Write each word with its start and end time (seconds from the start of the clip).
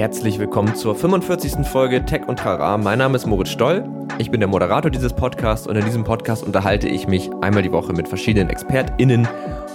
Herzlich 0.00 0.38
willkommen 0.38 0.74
zur 0.76 0.94
45. 0.94 1.66
Folge 1.66 2.02
Tech 2.06 2.22
und 2.26 2.38
Trara. 2.38 2.78
Mein 2.78 2.96
Name 2.96 3.16
ist 3.16 3.26
Moritz 3.26 3.50
Stoll. 3.50 3.84
Ich 4.16 4.30
bin 4.30 4.40
der 4.40 4.48
Moderator 4.48 4.90
dieses 4.90 5.12
Podcasts 5.12 5.66
und 5.66 5.76
in 5.76 5.84
diesem 5.84 6.04
Podcast 6.04 6.42
unterhalte 6.42 6.88
ich 6.88 7.06
mich 7.06 7.28
einmal 7.42 7.62
die 7.62 7.70
Woche 7.70 7.92
mit 7.92 8.08
verschiedenen 8.08 8.48
ExpertInnen 8.48 9.28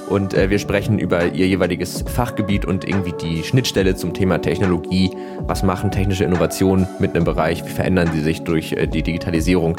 und 0.09 0.33
äh, 0.33 0.49
wir 0.49 0.57
sprechen 0.57 0.97
über 0.97 1.25
ihr 1.25 1.47
jeweiliges 1.47 2.03
Fachgebiet 2.07 2.65
und 2.65 2.89
irgendwie 2.89 3.13
die 3.21 3.43
Schnittstelle 3.43 3.95
zum 3.95 4.15
Thema 4.15 4.41
Technologie. 4.41 5.11
Was 5.41 5.61
machen 5.61 5.91
technische 5.91 6.23
Innovationen 6.23 6.87
mit 6.97 7.13
einem 7.13 7.23
Bereich? 7.23 7.63
Wie 7.63 7.69
verändern 7.69 8.09
sie 8.11 8.21
sich 8.21 8.41
durch 8.41 8.71
äh, 8.71 8.87
die 8.87 9.03
Digitalisierung? 9.03 9.77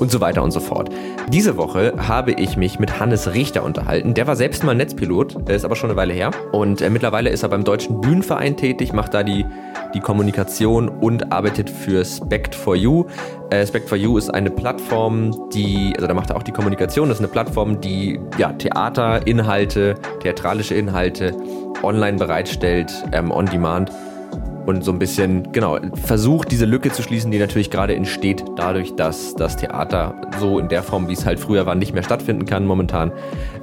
Und 0.00 0.10
so 0.10 0.20
weiter 0.20 0.42
und 0.42 0.50
so 0.50 0.60
fort. 0.60 0.90
Diese 1.28 1.56
Woche 1.56 1.94
habe 1.96 2.32
ich 2.32 2.56
mich 2.56 2.78
mit 2.78 3.00
Hannes 3.00 3.32
Richter 3.32 3.62
unterhalten. 3.62 4.14
Der 4.14 4.26
war 4.26 4.36
selbst 4.36 4.64
mal 4.64 4.74
Netzpilot, 4.74 5.48
ist 5.48 5.64
aber 5.64 5.76
schon 5.76 5.90
eine 5.90 5.96
Weile 5.96 6.12
her. 6.12 6.30
Und 6.52 6.80
äh, 6.80 6.90
mittlerweile 6.90 7.30
ist 7.30 7.42
er 7.42 7.48
beim 7.48 7.64
Deutschen 7.64 8.00
Bühnenverein 8.00 8.56
tätig, 8.56 8.92
macht 8.92 9.14
da 9.14 9.22
die, 9.22 9.44
die 9.94 10.00
Kommunikation 10.00 10.88
und 10.88 11.32
arbeitet 11.32 11.70
für 11.70 12.04
Spect 12.04 12.54
for 12.54 12.76
You. 12.76 13.04
Äh, 13.50 13.66
Spect 13.66 13.88
for 13.88 13.96
You 13.96 14.18
ist 14.18 14.30
eine 14.30 14.50
Plattform, 14.50 15.48
die, 15.50 15.92
also 15.96 16.06
da 16.06 16.14
macht 16.14 16.30
er 16.30 16.36
auch 16.36 16.42
die 16.42 16.52
Kommunikation, 16.52 17.08
das 17.08 17.18
ist 17.18 17.24
eine 17.24 17.32
Plattform, 17.32 17.80
die 17.80 18.20
ja, 18.38 18.52
Theaterinhalte, 18.52 19.94
theatralische 20.20 20.74
Inhalte 20.74 21.32
online 21.82 22.18
bereitstellt, 22.18 22.92
ähm, 23.12 23.30
on 23.30 23.46
demand 23.46 23.90
und 24.66 24.84
so 24.84 24.92
ein 24.92 24.98
bisschen, 24.98 25.52
genau, 25.52 25.78
versucht 26.04 26.50
diese 26.50 26.64
Lücke 26.64 26.90
zu 26.90 27.02
schließen, 27.02 27.30
die 27.30 27.38
natürlich 27.38 27.70
gerade 27.70 27.94
entsteht, 27.94 28.44
dadurch, 28.56 28.94
dass 28.94 29.34
das 29.34 29.56
Theater 29.56 30.14
so 30.38 30.58
in 30.58 30.68
der 30.68 30.82
Form, 30.82 31.08
wie 31.08 31.12
es 31.12 31.26
halt 31.26 31.38
früher 31.38 31.66
war, 31.66 31.74
nicht 31.74 31.94
mehr 31.94 32.02
stattfinden 32.02 32.46
kann 32.46 32.66
momentan. 32.66 33.12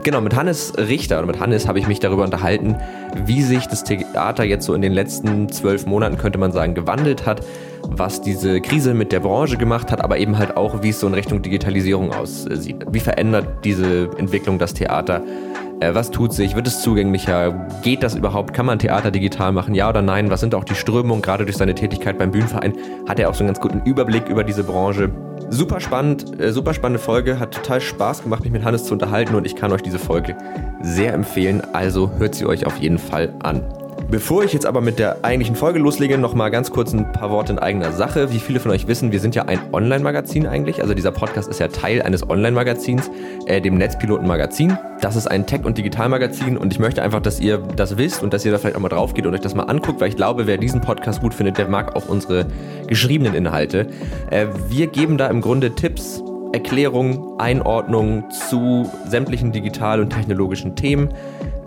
Genau, 0.03 0.21
mit 0.21 0.35
Hannes 0.35 0.73
Richter 0.77 1.19
oder 1.19 1.27
mit 1.27 1.39
Hannes 1.39 1.67
habe 1.67 1.79
ich 1.79 1.87
mich 1.87 1.99
darüber 1.99 2.23
unterhalten, 2.23 2.75
wie 3.25 3.41
sich 3.41 3.67
das 3.67 3.83
Theater 3.83 4.43
jetzt 4.43 4.65
so 4.65 4.73
in 4.73 4.81
den 4.81 4.93
letzten 4.93 5.49
zwölf 5.49 5.85
Monaten, 5.85 6.17
könnte 6.17 6.37
man 6.37 6.51
sagen, 6.51 6.73
gewandelt 6.73 7.25
hat, 7.25 7.41
was 7.83 8.21
diese 8.21 8.61
Krise 8.61 8.93
mit 8.93 9.11
der 9.11 9.20
Branche 9.20 9.57
gemacht 9.57 9.91
hat, 9.91 10.03
aber 10.03 10.17
eben 10.17 10.37
halt 10.37 10.55
auch, 10.55 10.83
wie 10.83 10.89
es 10.89 10.99
so 10.99 11.07
in 11.07 11.13
Richtung 11.13 11.41
Digitalisierung 11.41 12.13
aussieht. 12.13 12.85
Wie 12.91 12.99
verändert 12.99 13.48
diese 13.63 14.09
Entwicklung 14.17 14.59
das 14.59 14.73
Theater? 14.73 15.23
Äh, 15.82 15.96
was 15.96 16.12
tut 16.12 16.32
sich? 16.32 16.55
Wird 16.55 16.68
es 16.68 16.82
zugänglicher? 16.82 17.68
Geht 17.82 18.04
das 18.04 18.15
überhaupt? 18.15 18.54
Kann 18.54 18.68
man 18.68 18.77
Theater 18.77 19.10
digital 19.10 19.51
machen? 19.51 19.74
Ja 19.74 19.90
oder 19.90 20.04
nein? 20.04 20.29
Was 20.29 20.40
sind 20.40 20.54
auch 20.54 20.63
die 20.63 20.76
Strömungen? 20.76 21.23
Gerade 21.23 21.43
durch 21.43 21.57
seine 21.57 21.73
Tätigkeit 21.73 22.20
beim 22.20 22.29
Bühnenverein 22.29 22.76
hat 23.10 23.20
er 23.20 23.29
auch 23.29 23.34
so 23.34 23.40
einen 23.40 23.48
ganz 23.48 23.60
guten 23.60 23.82
Überblick 23.84 24.29
über 24.29 24.43
diese 24.43 24.63
Branche. 24.63 25.10
Super 25.49 25.79
spannend, 25.79 26.40
äh, 26.40 26.51
super 26.54 26.76
spannende 26.76 26.99
Folge. 26.99 27.40
Hat 27.40 27.51
total 27.51 27.82
Spaß 27.82 28.21
gemacht, 28.21 28.43
mich 28.43 28.54
mit 28.54 28.63
Hannes 28.63 28.85
zu 28.85 28.93
unterhalten 28.93 29.34
und 29.34 29.48
ich 29.48 29.55
kann 29.55 29.71
euch 29.71 29.82
diese 29.82 29.98
Folge 29.98 30.38
sehr 30.84 31.13
empfehlen. 31.13 31.63
Also 31.73 32.12
hört 32.20 32.35
sie 32.35 32.45
euch 32.45 32.68
auf 32.68 32.77
jeden 32.77 32.99
Fall 32.99 33.34
an. 33.41 33.63
Bevor 34.12 34.43
ich 34.43 34.51
jetzt 34.51 34.65
aber 34.65 34.81
mit 34.81 34.99
der 34.99 35.23
eigentlichen 35.23 35.55
Folge 35.55 35.79
loslege, 35.79 36.17
noch 36.17 36.34
mal 36.34 36.49
ganz 36.49 36.70
kurz 36.70 36.91
ein 36.91 37.09
paar 37.13 37.29
Worte 37.29 37.54
in 37.54 37.59
eigener 37.59 37.93
Sache. 37.93 38.29
Wie 38.34 38.40
viele 38.40 38.59
von 38.59 38.70
euch 38.71 38.85
wissen, 38.85 39.13
wir 39.13 39.21
sind 39.21 39.35
ja 39.35 39.43
ein 39.43 39.62
Online-Magazin 39.71 40.48
eigentlich. 40.48 40.81
Also 40.81 40.93
dieser 40.93 41.13
Podcast 41.13 41.48
ist 41.48 41.62
ja 41.62 41.70
Teil 41.70 42.01
eines 42.01 42.29
Online-Magazins, 42.29 43.09
äh, 43.45 43.62
dem 43.62 43.77
Netzpiloten-Magazin. 43.77 44.77
Das 44.99 45.15
ist 45.15 45.27
ein 45.27 45.45
Tech- 45.45 45.63
und 45.63 45.77
Digital-Magazin 45.77 46.57
und 46.57 46.73
ich 46.73 46.79
möchte 46.79 47.01
einfach, 47.01 47.21
dass 47.21 47.39
ihr 47.39 47.59
das 47.59 47.98
wisst 47.98 48.21
und 48.21 48.34
dass 48.34 48.43
ihr 48.43 48.51
da 48.51 48.57
vielleicht 48.57 48.76
auch 48.76 48.82
mal 48.82 48.89
drauf 48.89 49.13
geht 49.13 49.26
und 49.26 49.34
euch 49.34 49.39
das 49.39 49.55
mal 49.55 49.63
anguckt, 49.63 50.01
weil 50.01 50.09
ich 50.09 50.17
glaube, 50.17 50.45
wer 50.45 50.57
diesen 50.57 50.82
Podcast 50.82 51.21
gut 51.21 51.34
findet, 51.34 51.57
der 51.57 51.70
mag 51.70 51.95
auch 51.95 52.09
unsere 52.09 52.48
geschriebenen 52.87 53.34
Inhalte. 53.34 53.87
Äh, 54.29 54.48
wir 54.67 54.87
geben 54.87 55.17
da 55.17 55.27
im 55.27 55.39
Grunde 55.39 55.73
Tipps, 55.73 56.21
Erklärungen, 56.54 57.40
Einordnungen 57.40 58.30
zu 58.32 58.90
sämtlichen 59.07 59.52
digital- 59.52 60.02
und 60.02 60.12
technologischen 60.12 60.76
Themen 60.76 61.10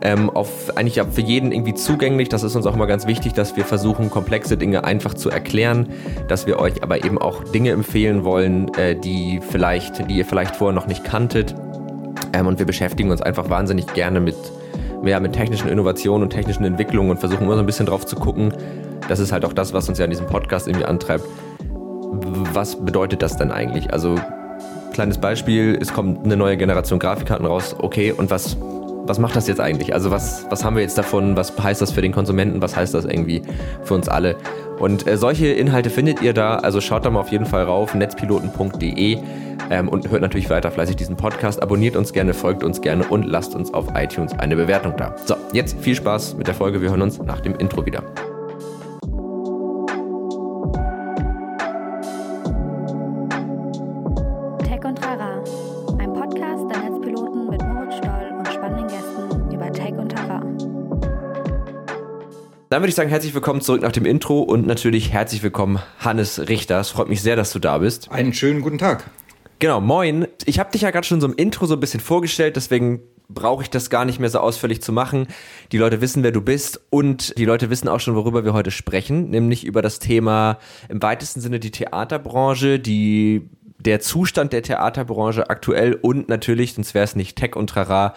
ähm, 0.04 0.28
auf 0.30 0.76
eigentlich 0.76 1.00
für 1.10 1.22
jeden 1.22 1.50
irgendwie 1.50 1.74
zugänglich. 1.74 2.28
Das 2.28 2.42
ist 2.42 2.54
uns 2.54 2.66
auch 2.66 2.74
immer 2.74 2.86
ganz 2.86 3.06
wichtig, 3.06 3.32
dass 3.32 3.56
wir 3.56 3.64
versuchen, 3.64 4.10
komplexe 4.10 4.56
Dinge 4.56 4.84
einfach 4.84 5.14
zu 5.14 5.30
erklären, 5.30 5.88
dass 6.28 6.46
wir 6.46 6.58
euch 6.58 6.82
aber 6.82 7.04
eben 7.04 7.18
auch 7.18 7.42
Dinge 7.42 7.70
empfehlen 7.70 8.22
wollen, 8.22 8.72
äh, 8.74 8.94
die 8.94 9.40
vielleicht, 9.40 10.08
die 10.10 10.18
ihr 10.18 10.26
vielleicht 10.26 10.56
vorher 10.56 10.74
noch 10.74 10.86
nicht 10.86 11.04
kanntet. 11.04 11.54
Ähm, 12.34 12.46
und 12.46 12.58
wir 12.58 12.66
beschäftigen 12.66 13.10
uns 13.10 13.22
einfach 13.22 13.48
wahnsinnig 13.48 13.86
gerne 13.94 14.20
mit, 14.20 14.36
ja, 15.04 15.18
mit 15.20 15.32
technischen 15.32 15.70
Innovationen 15.70 16.24
und 16.24 16.30
technischen 16.30 16.64
Entwicklungen 16.64 17.10
und 17.10 17.18
versuchen 17.18 17.44
immer 17.44 17.54
so 17.54 17.60
ein 17.60 17.66
bisschen 17.66 17.86
drauf 17.86 18.04
zu 18.04 18.16
gucken. 18.16 18.52
Das 19.08 19.18
ist 19.18 19.32
halt 19.32 19.44
auch 19.46 19.54
das, 19.54 19.72
was 19.72 19.88
uns 19.88 19.98
ja 19.98 20.04
in 20.04 20.10
diesem 20.10 20.26
Podcast 20.26 20.68
irgendwie 20.68 20.84
antreibt. 20.84 21.24
Was 22.52 22.76
bedeutet 22.76 23.22
das 23.22 23.38
denn 23.38 23.50
eigentlich? 23.50 23.92
Also, 23.92 24.16
kleines 24.94 25.18
Beispiel, 25.18 25.76
es 25.78 25.92
kommt 25.92 26.24
eine 26.24 26.36
neue 26.36 26.56
Generation 26.56 26.98
Grafikkarten 26.98 27.44
raus, 27.44 27.76
okay, 27.78 28.12
und 28.12 28.30
was 28.30 28.56
was 29.06 29.18
macht 29.18 29.36
das 29.36 29.46
jetzt 29.46 29.60
eigentlich? 29.60 29.92
Also 29.92 30.10
was, 30.10 30.46
was 30.50 30.64
haben 30.64 30.76
wir 30.76 30.82
jetzt 30.82 30.96
davon? 30.96 31.36
Was 31.36 31.52
heißt 31.58 31.82
das 31.82 31.92
für 31.92 32.02
den 32.02 32.12
Konsumenten? 32.12 32.62
Was 32.62 32.76
heißt 32.76 32.94
das 32.94 33.04
irgendwie 33.04 33.42
für 33.82 33.94
uns 33.94 34.08
alle? 34.08 34.36
Und 34.78 35.06
äh, 35.06 35.16
solche 35.16 35.48
Inhalte 35.48 35.90
findet 35.90 36.22
ihr 36.22 36.32
da, 36.32 36.56
also 36.56 36.80
schaut 36.80 37.04
da 37.04 37.10
mal 37.10 37.20
auf 37.20 37.30
jeden 37.30 37.46
Fall 37.46 37.64
rauf, 37.64 37.94
netzpiloten.de 37.94 39.18
ähm, 39.70 39.88
und 39.88 40.10
hört 40.10 40.22
natürlich 40.22 40.50
weiter 40.50 40.70
fleißig 40.70 40.96
diesen 40.96 41.16
Podcast. 41.16 41.62
Abonniert 41.62 41.96
uns 41.96 42.12
gerne, 42.12 42.34
folgt 42.34 42.64
uns 42.64 42.80
gerne 42.80 43.04
und 43.04 43.24
lasst 43.24 43.54
uns 43.54 43.72
auf 43.72 43.86
iTunes 43.94 44.32
eine 44.38 44.56
Bewertung 44.56 44.94
da. 44.96 45.14
So, 45.24 45.36
jetzt 45.52 45.78
viel 45.80 45.94
Spaß 45.94 46.34
mit 46.34 46.46
der 46.46 46.54
Folge. 46.54 46.80
Wir 46.80 46.90
hören 46.90 47.02
uns 47.02 47.22
nach 47.22 47.40
dem 47.40 47.54
Intro 47.56 47.84
wieder. 47.86 48.02
Dann 62.74 62.82
würde 62.82 62.88
ich 62.88 62.96
sagen, 62.96 63.08
herzlich 63.08 63.32
willkommen 63.34 63.60
zurück 63.60 63.82
nach 63.82 63.92
dem 63.92 64.04
Intro 64.04 64.40
und 64.40 64.66
natürlich 64.66 65.12
herzlich 65.12 65.44
willkommen, 65.44 65.78
Hannes 66.00 66.48
Richter. 66.48 66.80
Es 66.80 66.88
freut 66.88 67.08
mich 67.08 67.22
sehr, 67.22 67.36
dass 67.36 67.52
du 67.52 67.60
da 67.60 67.78
bist. 67.78 68.10
Einen 68.10 68.34
schönen 68.34 68.62
guten 68.62 68.78
Tag. 68.78 69.08
Genau, 69.60 69.80
moin. 69.80 70.26
Ich 70.44 70.58
habe 70.58 70.72
dich 70.72 70.82
ja 70.82 70.90
gerade 70.90 71.06
schon 71.06 71.20
so 71.20 71.28
im 71.28 71.36
Intro 71.36 71.66
so 71.66 71.74
ein 71.74 71.78
bisschen 71.78 72.00
vorgestellt, 72.00 72.56
deswegen 72.56 73.00
brauche 73.28 73.62
ich 73.62 73.70
das 73.70 73.90
gar 73.90 74.04
nicht 74.04 74.18
mehr 74.18 74.28
so 74.28 74.40
ausführlich 74.40 74.82
zu 74.82 74.90
machen. 74.90 75.28
Die 75.70 75.78
Leute 75.78 76.00
wissen, 76.00 76.24
wer 76.24 76.32
du 76.32 76.40
bist 76.40 76.80
und 76.90 77.38
die 77.38 77.44
Leute 77.44 77.70
wissen 77.70 77.86
auch 77.86 78.00
schon, 78.00 78.16
worüber 78.16 78.44
wir 78.44 78.54
heute 78.54 78.72
sprechen, 78.72 79.30
nämlich 79.30 79.64
über 79.64 79.80
das 79.80 80.00
Thema 80.00 80.58
im 80.88 81.00
weitesten 81.00 81.40
Sinne 81.40 81.60
die 81.60 81.70
Theaterbranche, 81.70 82.80
die 82.80 83.48
der 83.84 84.00
Zustand 84.00 84.52
der 84.52 84.62
Theaterbranche 84.62 85.48
aktuell 85.48 85.94
und 85.94 86.28
natürlich, 86.28 86.74
sonst 86.74 86.94
wäre 86.94 87.04
es 87.04 87.16
nicht 87.16 87.36
Tech 87.36 87.54
und 87.54 87.68
Trara, 87.68 88.14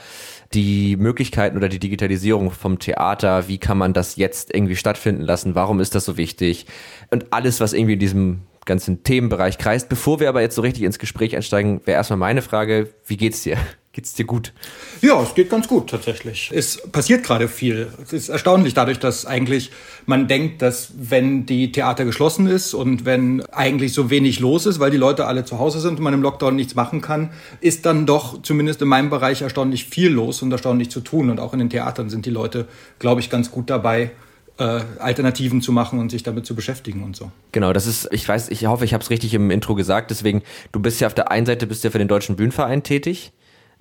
die 0.53 0.95
Möglichkeiten 0.97 1.57
oder 1.57 1.69
die 1.69 1.79
Digitalisierung 1.79 2.51
vom 2.51 2.79
Theater, 2.79 3.47
wie 3.47 3.57
kann 3.57 3.77
man 3.77 3.93
das 3.93 4.15
jetzt 4.15 4.53
irgendwie 4.53 4.75
stattfinden 4.75 5.21
lassen, 5.21 5.55
warum 5.55 5.79
ist 5.79 5.95
das 5.95 6.05
so 6.05 6.17
wichtig 6.17 6.65
und 7.09 7.31
alles, 7.31 7.59
was 7.59 7.73
irgendwie 7.73 7.93
in 7.93 7.99
diesem 7.99 8.39
ganzen 8.67 9.01
Themenbereich 9.01 9.57
kreist. 9.57 9.89
Bevor 9.89 10.19
wir 10.19 10.29
aber 10.29 10.41
jetzt 10.41 10.55
so 10.55 10.61
richtig 10.61 10.83
ins 10.83 10.99
Gespräch 10.99 11.35
einsteigen, 11.35 11.81
wäre 11.85 11.97
erstmal 11.97 12.17
meine 12.17 12.43
Frage, 12.43 12.89
wie 13.05 13.17
geht's 13.17 13.41
dir? 13.41 13.57
Geht's 13.97 14.13
dir 14.13 14.25
gut? 14.25 14.53
Ja, 15.01 15.19
es 15.23 15.33
geht 15.33 15.49
ganz 15.49 15.67
gut 15.67 15.89
tatsächlich. 15.89 16.51
Es 16.53 16.79
passiert 16.91 17.23
gerade 17.23 17.47
viel. 17.47 17.87
Es 18.03 18.13
ist 18.13 18.29
erstaunlich 18.29 18.75
dadurch, 18.75 18.99
dass 18.99 19.25
eigentlich 19.25 19.71
man 20.05 20.27
denkt, 20.27 20.61
dass 20.61 20.91
wenn 20.95 21.47
die 21.47 21.71
Theater 21.71 22.05
geschlossen 22.05 22.45
ist 22.45 22.75
und 22.75 23.05
wenn 23.05 23.43
eigentlich 23.47 23.93
so 23.93 24.11
wenig 24.11 24.39
los 24.39 24.67
ist, 24.67 24.79
weil 24.79 24.91
die 24.91 24.97
Leute 24.97 25.25
alle 25.25 25.45
zu 25.45 25.57
Hause 25.57 25.79
sind 25.79 25.97
und 25.97 26.03
man 26.03 26.13
im 26.13 26.21
Lockdown 26.21 26.55
nichts 26.55 26.75
machen 26.75 27.01
kann, 27.01 27.31
ist 27.59 27.87
dann 27.87 28.05
doch 28.05 28.39
zumindest 28.43 28.83
in 28.83 28.87
meinem 28.87 29.09
Bereich 29.09 29.41
erstaunlich 29.41 29.85
viel 29.85 30.11
los 30.11 30.43
und 30.43 30.51
erstaunlich 30.51 30.91
zu 30.91 30.99
tun. 30.99 31.31
Und 31.31 31.39
auch 31.39 31.53
in 31.53 31.57
den 31.57 31.71
Theatern 31.71 32.11
sind 32.11 32.27
die 32.27 32.29
Leute, 32.29 32.67
glaube 32.99 33.21
ich, 33.21 33.31
ganz 33.31 33.49
gut 33.49 33.67
dabei, 33.67 34.11
äh, 34.59 34.81
Alternativen 34.99 35.63
zu 35.63 35.71
machen 35.71 35.97
und 35.97 36.11
sich 36.11 36.21
damit 36.21 36.45
zu 36.45 36.53
beschäftigen 36.53 37.03
und 37.03 37.15
so. 37.15 37.31
Genau, 37.51 37.73
das 37.73 37.87
ist, 37.87 38.09
ich 38.11 38.29
weiß, 38.29 38.49
ich 38.49 38.67
hoffe, 38.67 38.85
ich 38.85 38.93
habe 38.93 39.03
es 39.03 39.09
richtig 39.09 39.33
im 39.33 39.49
Intro 39.49 39.73
gesagt. 39.73 40.11
Deswegen, 40.11 40.43
du 40.71 40.79
bist 40.79 41.01
ja 41.01 41.07
auf 41.07 41.15
der 41.15 41.31
einen 41.31 41.47
Seite 41.47 41.65
bist 41.65 41.83
ja 41.83 41.89
für 41.89 41.97
den 41.97 42.07
Deutschen 42.07 42.35
Bühnenverein 42.35 42.83
tätig 42.83 43.31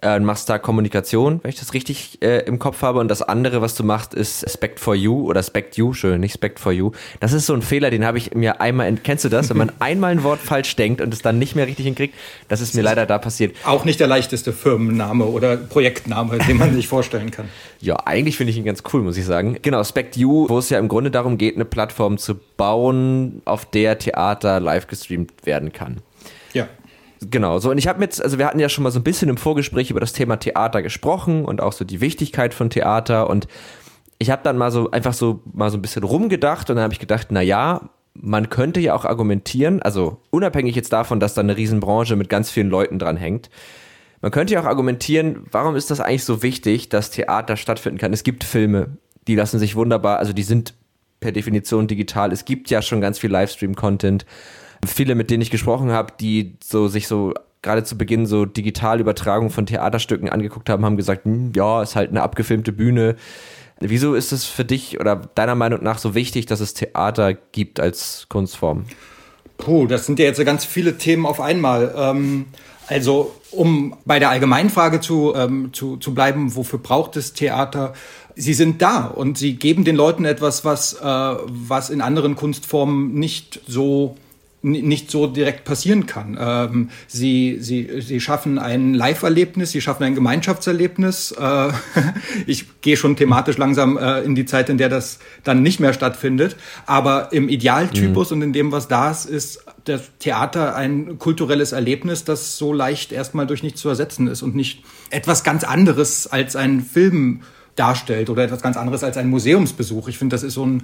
äh, 0.02 0.20
machst 0.20 0.48
da 0.48 0.58
Kommunikation, 0.58 1.40
wenn 1.42 1.48
ich 1.48 1.58
das 1.58 1.72
richtig 1.72 2.22
äh, 2.22 2.40
im 2.40 2.58
Kopf 2.58 2.82
habe. 2.82 3.00
Und 3.00 3.08
das 3.08 3.22
andere, 3.22 3.62
was 3.62 3.74
du 3.74 3.84
machst, 3.84 4.14
ist 4.14 4.48
Spect 4.50 4.78
for 4.78 4.94
You 4.94 5.26
oder 5.26 5.42
Spect 5.42 5.76
You, 5.76 5.94
schön, 5.94 6.20
nicht 6.20 6.34
Spect 6.34 6.60
for 6.60 6.72
You. 6.72 6.92
Das 7.20 7.32
ist 7.32 7.46
so 7.46 7.54
ein 7.54 7.62
Fehler, 7.62 7.90
den 7.90 8.04
habe 8.04 8.18
ich 8.18 8.34
mir 8.34 8.60
einmal, 8.60 8.92
kennst 9.02 9.24
du 9.24 9.28
das? 9.28 9.48
Wenn 9.48 9.56
man 9.56 9.72
einmal 9.78 10.12
ein 10.12 10.22
Wort 10.22 10.40
falsch 10.40 10.76
denkt 10.76 11.00
und 11.00 11.14
es 11.14 11.22
dann 11.22 11.38
nicht 11.38 11.56
mehr 11.56 11.66
richtig 11.66 11.86
hinkriegt, 11.86 12.14
das 12.48 12.60
ist 12.60 12.74
mir 12.74 12.82
leider 12.82 13.06
da 13.06 13.18
passiert. 13.18 13.56
Auch 13.64 13.84
nicht 13.84 13.98
der 13.98 14.06
leichteste 14.06 14.52
Firmenname 14.52 15.24
oder 15.24 15.56
Projektname, 15.56 16.38
den 16.38 16.58
man 16.58 16.74
sich 16.74 16.88
vorstellen 16.88 17.30
kann. 17.30 17.48
Ja, 17.78 17.96
eigentlich 18.06 18.38
finde 18.38 18.52
ich 18.52 18.56
ihn 18.56 18.64
ganz 18.64 18.82
cool, 18.92 19.02
muss 19.02 19.18
ich 19.18 19.26
sagen. 19.26 19.58
Genau, 19.60 19.84
Spect 19.84 20.16
You, 20.16 20.48
wo 20.48 20.58
es 20.58 20.70
ja 20.70 20.78
im 20.78 20.88
Grunde 20.88 21.10
darum 21.10 21.36
geht, 21.36 21.56
eine 21.56 21.66
Plattform 21.66 22.16
zu 22.16 22.40
bauen, 22.56 23.42
auf 23.44 23.66
der 23.66 23.98
Theater 23.98 24.60
live 24.60 24.86
gestreamt 24.86 25.44
werden 25.44 25.74
kann. 25.74 25.98
Ja. 26.54 26.68
Genau, 27.30 27.58
so 27.58 27.70
und 27.70 27.78
ich 27.78 27.88
habe 27.88 27.98
mit, 27.98 28.20
also 28.20 28.38
wir 28.38 28.46
hatten 28.46 28.58
ja 28.58 28.68
schon 28.68 28.84
mal 28.84 28.90
so 28.90 29.00
ein 29.00 29.04
bisschen 29.04 29.28
im 29.28 29.36
Vorgespräch 29.36 29.90
über 29.90 30.00
das 30.00 30.12
Thema 30.12 30.36
Theater 30.36 30.82
gesprochen 30.82 31.44
und 31.44 31.60
auch 31.60 31.72
so 31.72 31.84
die 31.84 32.00
Wichtigkeit 32.00 32.54
von 32.54 32.70
Theater 32.70 33.30
und 33.30 33.48
ich 34.18 34.30
habe 34.30 34.42
dann 34.44 34.56
mal 34.56 34.70
so 34.70 34.90
einfach 34.90 35.14
so 35.14 35.40
mal 35.52 35.70
so 35.70 35.78
ein 35.78 35.82
bisschen 35.82 36.04
rumgedacht 36.04 36.70
und 36.70 36.76
dann 36.76 36.84
habe 36.84 36.94
ich 36.94 37.00
gedacht, 37.00 37.28
na 37.30 37.40
ja, 37.40 37.88
man 38.14 38.48
könnte 38.48 38.80
ja 38.80 38.94
auch 38.94 39.04
argumentieren, 39.04 39.82
also 39.82 40.20
unabhängig 40.30 40.74
jetzt 40.74 40.92
davon, 40.92 41.20
dass 41.20 41.34
da 41.34 41.40
eine 41.40 41.56
Riesenbranche 41.56 42.16
mit 42.16 42.28
ganz 42.28 42.50
vielen 42.50 42.70
Leuten 42.70 42.98
dran 42.98 43.16
hängt, 43.16 43.50
man 44.20 44.30
könnte 44.30 44.54
ja 44.54 44.60
auch 44.60 44.66
argumentieren, 44.66 45.46
warum 45.50 45.76
ist 45.76 45.90
das 45.90 46.00
eigentlich 46.00 46.24
so 46.24 46.42
wichtig, 46.42 46.88
dass 46.88 47.10
Theater 47.10 47.56
stattfinden 47.56 47.98
kann? 47.98 48.12
Es 48.12 48.24
gibt 48.24 48.44
Filme, 48.44 48.96
die 49.26 49.34
lassen 49.34 49.58
sich 49.58 49.76
wunderbar, 49.76 50.18
also 50.18 50.32
die 50.32 50.42
sind 50.42 50.74
per 51.20 51.32
Definition 51.32 51.86
digital. 51.86 52.32
Es 52.32 52.44
gibt 52.44 52.70
ja 52.70 52.82
schon 52.82 53.00
ganz 53.00 53.18
viel 53.18 53.30
Livestream-Content. 53.30 54.26
Viele, 54.84 55.14
mit 55.14 55.30
denen 55.30 55.42
ich 55.42 55.50
gesprochen 55.50 55.90
habe, 55.92 56.12
die 56.20 56.56
so 56.62 56.88
sich 56.88 57.08
so 57.08 57.34
gerade 57.62 57.84
zu 57.84 57.98
Beginn 57.98 58.26
so 58.26 58.44
digital 58.44 59.00
Übertragung 59.00 59.50
von 59.50 59.66
Theaterstücken 59.66 60.28
angeguckt 60.28 60.70
haben, 60.70 60.84
haben 60.84 60.96
gesagt, 60.96 61.24
hm, 61.24 61.52
ja, 61.54 61.82
ist 61.82 61.96
halt 61.96 62.10
eine 62.10 62.22
abgefilmte 62.22 62.72
Bühne. 62.72 63.16
Wieso 63.80 64.14
ist 64.14 64.32
es 64.32 64.44
für 64.46 64.64
dich 64.64 65.00
oder 65.00 65.16
deiner 65.34 65.54
Meinung 65.54 65.82
nach 65.82 65.98
so 65.98 66.14
wichtig, 66.14 66.46
dass 66.46 66.60
es 66.60 66.74
Theater 66.74 67.34
gibt 67.34 67.80
als 67.80 68.26
Kunstform? 68.28 68.86
Puh, 69.58 69.86
das 69.86 70.06
sind 70.06 70.18
ja 70.18 70.26
jetzt 70.26 70.42
ganz 70.44 70.64
viele 70.64 70.96
Themen 70.96 71.26
auf 71.26 71.40
einmal. 71.40 71.94
Ähm, 71.96 72.46
also, 72.86 73.34
um 73.50 73.96
bei 74.04 74.18
der 74.18 74.30
Allgemeinfrage 74.30 75.00
zu, 75.00 75.34
ähm, 75.34 75.70
zu, 75.72 75.96
zu 75.96 76.14
bleiben, 76.14 76.54
wofür 76.54 76.78
braucht 76.78 77.16
es 77.16 77.32
Theater? 77.32 77.94
Sie 78.34 78.54
sind 78.54 78.80
da 78.80 79.06
und 79.06 79.38
sie 79.38 79.56
geben 79.56 79.84
den 79.84 79.96
Leuten 79.96 80.24
etwas, 80.24 80.64
was, 80.64 80.94
äh, 80.94 81.04
was 81.04 81.90
in 81.90 82.00
anderen 82.00 82.36
Kunstformen 82.36 83.14
nicht 83.14 83.60
so 83.66 84.16
nicht 84.66 85.10
so 85.12 85.28
direkt 85.28 85.64
passieren 85.64 86.06
kann. 86.06 86.36
Ähm, 86.40 86.90
sie, 87.06 87.58
sie, 87.60 88.00
sie 88.00 88.20
schaffen 88.20 88.58
ein 88.58 88.94
Live-Erlebnis, 88.94 89.70
sie 89.70 89.80
schaffen 89.80 90.02
ein 90.02 90.14
Gemeinschaftserlebnis. 90.16 91.32
Äh, 91.32 91.68
ich 92.46 92.80
gehe 92.80 92.96
schon 92.96 93.14
thematisch 93.14 93.58
langsam 93.58 93.96
äh, 93.96 94.22
in 94.22 94.34
die 94.34 94.44
Zeit, 94.44 94.68
in 94.68 94.76
der 94.76 94.88
das 94.88 95.20
dann 95.44 95.62
nicht 95.62 95.78
mehr 95.78 95.92
stattfindet. 95.92 96.56
Aber 96.84 97.32
im 97.32 97.48
Idealtypus 97.48 98.30
mhm. 98.30 98.36
und 98.36 98.42
in 98.42 98.52
dem, 98.52 98.72
was 98.72 98.88
da 98.88 99.10
ist, 99.10 99.26
ist 99.26 99.64
das 99.84 100.02
Theater 100.18 100.74
ein 100.74 101.18
kulturelles 101.18 101.70
Erlebnis, 101.70 102.24
das 102.24 102.58
so 102.58 102.72
leicht 102.72 103.12
erstmal 103.12 103.46
durch 103.46 103.62
nichts 103.62 103.80
zu 103.80 103.88
ersetzen 103.88 104.26
ist 104.26 104.42
und 104.42 104.56
nicht 104.56 104.82
etwas 105.10 105.44
ganz 105.44 105.62
anderes 105.62 106.26
als 106.26 106.56
ein 106.56 106.80
Film 106.80 107.42
darstellt 107.76 108.30
oder 108.30 108.42
etwas 108.42 108.62
ganz 108.62 108.76
anderes 108.76 109.04
als 109.04 109.16
ein 109.16 109.28
Museumsbesuch. 109.28 110.08
Ich 110.08 110.18
finde, 110.18 110.34
das 110.34 110.42
ist 110.42 110.54
so 110.54 110.66
ein 110.66 110.82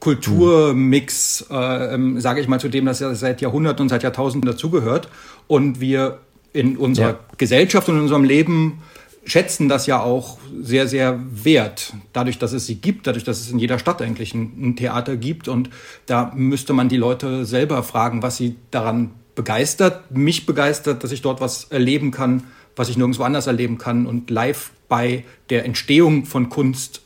Kulturmix, 0.00 1.46
äh, 1.50 1.94
ähm, 1.94 2.20
sage 2.20 2.40
ich 2.40 2.48
mal, 2.48 2.60
zu 2.60 2.68
dem 2.68 2.86
das 2.86 3.00
ja 3.00 3.14
seit 3.14 3.40
Jahrhunderten 3.40 3.82
und 3.82 3.88
seit 3.88 4.02
Jahrtausenden 4.02 4.50
dazugehört. 4.50 5.08
Und 5.46 5.80
wir 5.80 6.20
in 6.52 6.76
unserer 6.76 7.08
ja. 7.08 7.20
Gesellschaft 7.36 7.88
und 7.88 7.96
in 7.96 8.02
unserem 8.02 8.24
Leben 8.24 8.82
schätzen 9.26 9.68
das 9.68 9.86
ja 9.86 10.02
auch 10.02 10.38
sehr, 10.60 10.86
sehr 10.86 11.18
wert. 11.30 11.94
Dadurch, 12.12 12.38
dass 12.38 12.52
es 12.52 12.66
sie 12.66 12.76
gibt, 12.76 13.06
dadurch, 13.06 13.24
dass 13.24 13.40
es 13.40 13.50
in 13.50 13.58
jeder 13.58 13.78
Stadt 13.78 14.02
eigentlich 14.02 14.34
ein, 14.34 14.52
ein 14.60 14.76
Theater 14.76 15.16
gibt. 15.16 15.48
Und 15.48 15.70
da 16.06 16.32
müsste 16.34 16.72
man 16.72 16.88
die 16.88 16.96
Leute 16.96 17.44
selber 17.44 17.82
fragen, 17.82 18.22
was 18.22 18.36
sie 18.36 18.56
daran 18.70 19.12
begeistert. 19.34 20.10
Mich 20.10 20.46
begeistert, 20.46 21.02
dass 21.02 21.12
ich 21.12 21.22
dort 21.22 21.40
was 21.40 21.64
erleben 21.64 22.10
kann, 22.10 22.44
was 22.76 22.88
ich 22.88 22.96
nirgendwo 22.96 23.22
anders 23.22 23.46
erleben 23.46 23.78
kann 23.78 24.06
und 24.06 24.30
live 24.30 24.70
bei 24.88 25.24
der 25.50 25.64
Entstehung 25.64 26.26
von 26.26 26.48
Kunst 26.48 27.02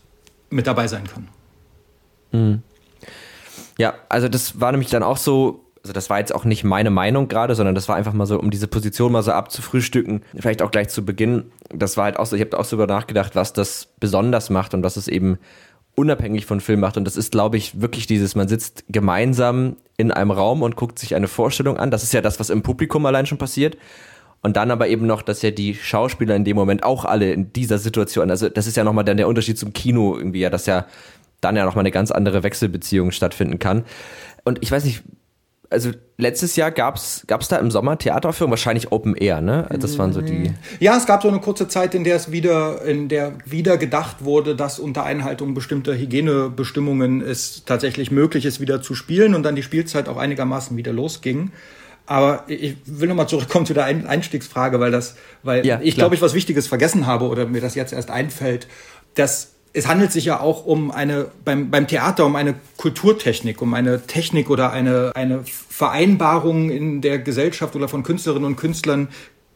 mit 0.50 0.66
dabei 0.66 0.88
sein 0.88 1.04
kann. 1.06 1.28
Mhm. 2.32 2.62
Ja, 3.78 3.94
also 4.08 4.28
das 4.28 4.60
war 4.60 4.72
nämlich 4.72 4.90
dann 4.90 5.02
auch 5.02 5.16
so, 5.16 5.64
also 5.82 5.92
das 5.92 6.10
war 6.10 6.18
jetzt 6.18 6.34
auch 6.34 6.44
nicht 6.44 6.64
meine 6.64 6.90
Meinung 6.90 7.28
gerade, 7.28 7.54
sondern 7.54 7.74
das 7.74 7.88
war 7.88 7.96
einfach 7.96 8.12
mal 8.12 8.26
so, 8.26 8.38
um 8.38 8.50
diese 8.50 8.66
Position 8.66 9.12
mal 9.12 9.22
so 9.22 9.32
abzufrühstücken, 9.32 10.22
vielleicht 10.36 10.60
auch 10.62 10.70
gleich 10.70 10.88
zu 10.88 11.04
Beginn. 11.04 11.52
Das 11.70 11.96
war 11.96 12.04
halt 12.04 12.18
auch 12.18 12.26
so, 12.26 12.36
ich 12.36 12.42
habe 12.42 12.58
auch 12.58 12.64
so 12.64 12.76
darüber 12.76 12.92
nachgedacht, 12.92 13.36
was 13.36 13.52
das 13.52 13.88
besonders 14.00 14.50
macht 14.50 14.74
und 14.74 14.82
was 14.82 14.96
es 14.96 15.08
eben 15.08 15.38
unabhängig 15.94 16.44
von 16.46 16.60
Film 16.60 16.80
macht. 16.80 16.96
Und 16.96 17.04
das 17.04 17.16
ist, 17.16 17.32
glaube 17.32 17.56
ich, 17.56 17.80
wirklich 17.80 18.06
dieses, 18.06 18.34
man 18.34 18.48
sitzt 18.48 18.84
gemeinsam 18.88 19.76
in 19.96 20.10
einem 20.10 20.30
Raum 20.32 20.62
und 20.62 20.76
guckt 20.76 20.98
sich 20.98 21.14
eine 21.14 21.28
Vorstellung 21.28 21.76
an. 21.76 21.90
Das 21.90 22.02
ist 22.02 22.12
ja 22.12 22.20
das, 22.20 22.38
was 22.38 22.50
im 22.50 22.62
Publikum 22.62 23.06
allein 23.06 23.26
schon 23.26 23.38
passiert. 23.38 23.76
Und 24.40 24.56
dann 24.56 24.70
aber 24.70 24.86
eben 24.86 25.06
noch, 25.06 25.22
dass 25.22 25.42
ja 25.42 25.50
die 25.50 25.74
Schauspieler 25.74 26.36
in 26.36 26.44
dem 26.44 26.56
Moment 26.56 26.84
auch 26.84 27.04
alle 27.04 27.32
in 27.32 27.52
dieser 27.52 27.78
Situation, 27.78 28.30
also 28.30 28.48
das 28.48 28.68
ist 28.68 28.76
ja 28.76 28.84
nochmal 28.84 29.04
dann 29.04 29.16
der 29.16 29.26
Unterschied 29.26 29.58
zum 29.58 29.72
Kino 29.72 30.16
irgendwie, 30.16 30.40
ja, 30.40 30.50
dass 30.50 30.66
ja 30.66 30.86
dann 31.40 31.56
ja 31.56 31.64
nochmal 31.64 31.82
eine 31.82 31.90
ganz 31.90 32.10
andere 32.10 32.42
Wechselbeziehung 32.42 33.10
stattfinden 33.12 33.58
kann. 33.58 33.84
Und 34.44 34.58
ich 34.62 34.70
weiß 34.70 34.84
nicht, 34.84 35.02
also 35.70 35.90
letztes 36.16 36.56
Jahr 36.56 36.70
gab's 36.70 37.24
gab's 37.26 37.48
da 37.48 37.58
im 37.58 37.70
Sommer 37.70 37.98
Theateraufführungen, 37.98 38.52
wahrscheinlich 38.52 38.90
Open 38.90 39.14
Air, 39.14 39.40
ne? 39.40 39.68
Das 39.78 39.98
waren 39.98 40.12
so 40.12 40.22
die. 40.22 40.52
Ja, 40.80 40.96
es 40.96 41.06
gab 41.06 41.22
so 41.22 41.28
eine 41.28 41.40
kurze 41.40 41.68
Zeit, 41.68 41.94
in 41.94 42.04
der 42.04 42.16
es 42.16 42.32
wieder, 42.32 42.82
in 42.84 43.08
der 43.08 43.34
wieder 43.44 43.76
gedacht 43.76 44.24
wurde, 44.24 44.56
dass 44.56 44.78
unter 44.78 45.04
Einhaltung 45.04 45.54
bestimmter 45.54 45.94
Hygienebestimmungen 45.94 47.20
es 47.20 47.64
tatsächlich 47.66 48.10
möglich 48.10 48.46
ist, 48.46 48.60
wieder 48.60 48.80
zu 48.80 48.94
spielen 48.94 49.34
und 49.34 49.42
dann 49.42 49.56
die 49.56 49.62
Spielzeit 49.62 50.08
auch 50.08 50.16
einigermaßen 50.16 50.76
wieder 50.76 50.92
losging. 50.92 51.50
Aber 52.06 52.44
ich 52.46 52.76
will 52.86 53.08
nochmal 53.08 53.28
zurückkommen 53.28 53.66
zu 53.66 53.74
der 53.74 53.84
Einstiegsfrage, 53.84 54.80
weil 54.80 54.90
das, 54.90 55.16
weil 55.42 55.66
ja, 55.66 55.78
ich 55.82 55.94
glaube, 55.94 56.14
ich 56.14 56.22
was 56.22 56.32
Wichtiges 56.32 56.66
vergessen 56.66 57.06
habe 57.06 57.26
oder 57.26 57.44
mir 57.44 57.60
das 57.60 57.74
jetzt 57.74 57.92
erst 57.92 58.10
einfällt, 58.10 58.66
dass 59.14 59.57
es 59.78 59.86
handelt 59.86 60.10
sich 60.10 60.24
ja 60.24 60.40
auch 60.40 60.66
um 60.66 60.90
eine, 60.90 61.26
beim, 61.44 61.70
beim 61.70 61.86
Theater 61.86 62.26
um 62.26 62.34
eine 62.34 62.56
Kulturtechnik, 62.78 63.62
um 63.62 63.74
eine 63.74 64.02
Technik 64.06 64.50
oder 64.50 64.72
eine, 64.72 65.12
eine 65.14 65.44
Vereinbarung 65.44 66.70
in 66.70 67.00
der 67.00 67.20
Gesellschaft 67.20 67.76
oder 67.76 67.86
von 67.88 68.02
Künstlerinnen 68.02 68.44
und 68.44 68.56
Künstlern, 68.56 69.08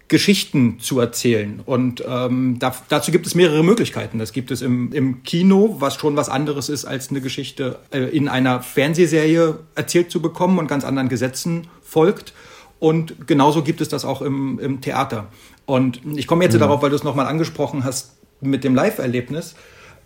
Geschichten 0.06 0.78
zu 0.78 1.00
erzählen. 1.00 1.60
Und 1.64 2.04
ähm, 2.06 2.58
da, 2.60 2.72
dazu 2.88 3.10
gibt 3.10 3.26
es 3.26 3.34
mehrere 3.34 3.64
Möglichkeiten. 3.64 4.18
Das 4.18 4.32
gibt 4.32 4.52
es 4.52 4.62
im, 4.62 4.92
im 4.92 5.24
Kino, 5.24 5.76
was 5.80 5.96
schon 5.96 6.16
was 6.16 6.28
anderes 6.28 6.68
ist, 6.68 6.84
als 6.84 7.10
eine 7.10 7.20
Geschichte 7.20 7.80
äh, 7.90 8.02
in 8.16 8.28
einer 8.28 8.62
Fernsehserie 8.62 9.58
erzählt 9.74 10.12
zu 10.12 10.22
bekommen 10.22 10.58
und 10.58 10.68
ganz 10.68 10.84
anderen 10.84 11.08
Gesetzen 11.08 11.66
folgt. 11.82 12.32
Und 12.78 13.26
genauso 13.26 13.62
gibt 13.62 13.80
es 13.80 13.88
das 13.88 14.04
auch 14.04 14.22
im, 14.22 14.60
im 14.60 14.80
Theater. 14.82 15.28
Und 15.66 16.00
ich 16.14 16.28
komme 16.28 16.44
jetzt 16.44 16.54
mhm. 16.54 16.60
darauf, 16.60 16.82
weil 16.82 16.90
du 16.90 16.96
es 16.96 17.04
nochmal 17.04 17.26
angesprochen 17.26 17.82
hast 17.82 18.12
mit 18.40 18.62
dem 18.62 18.74
Live-Erlebnis 18.74 19.56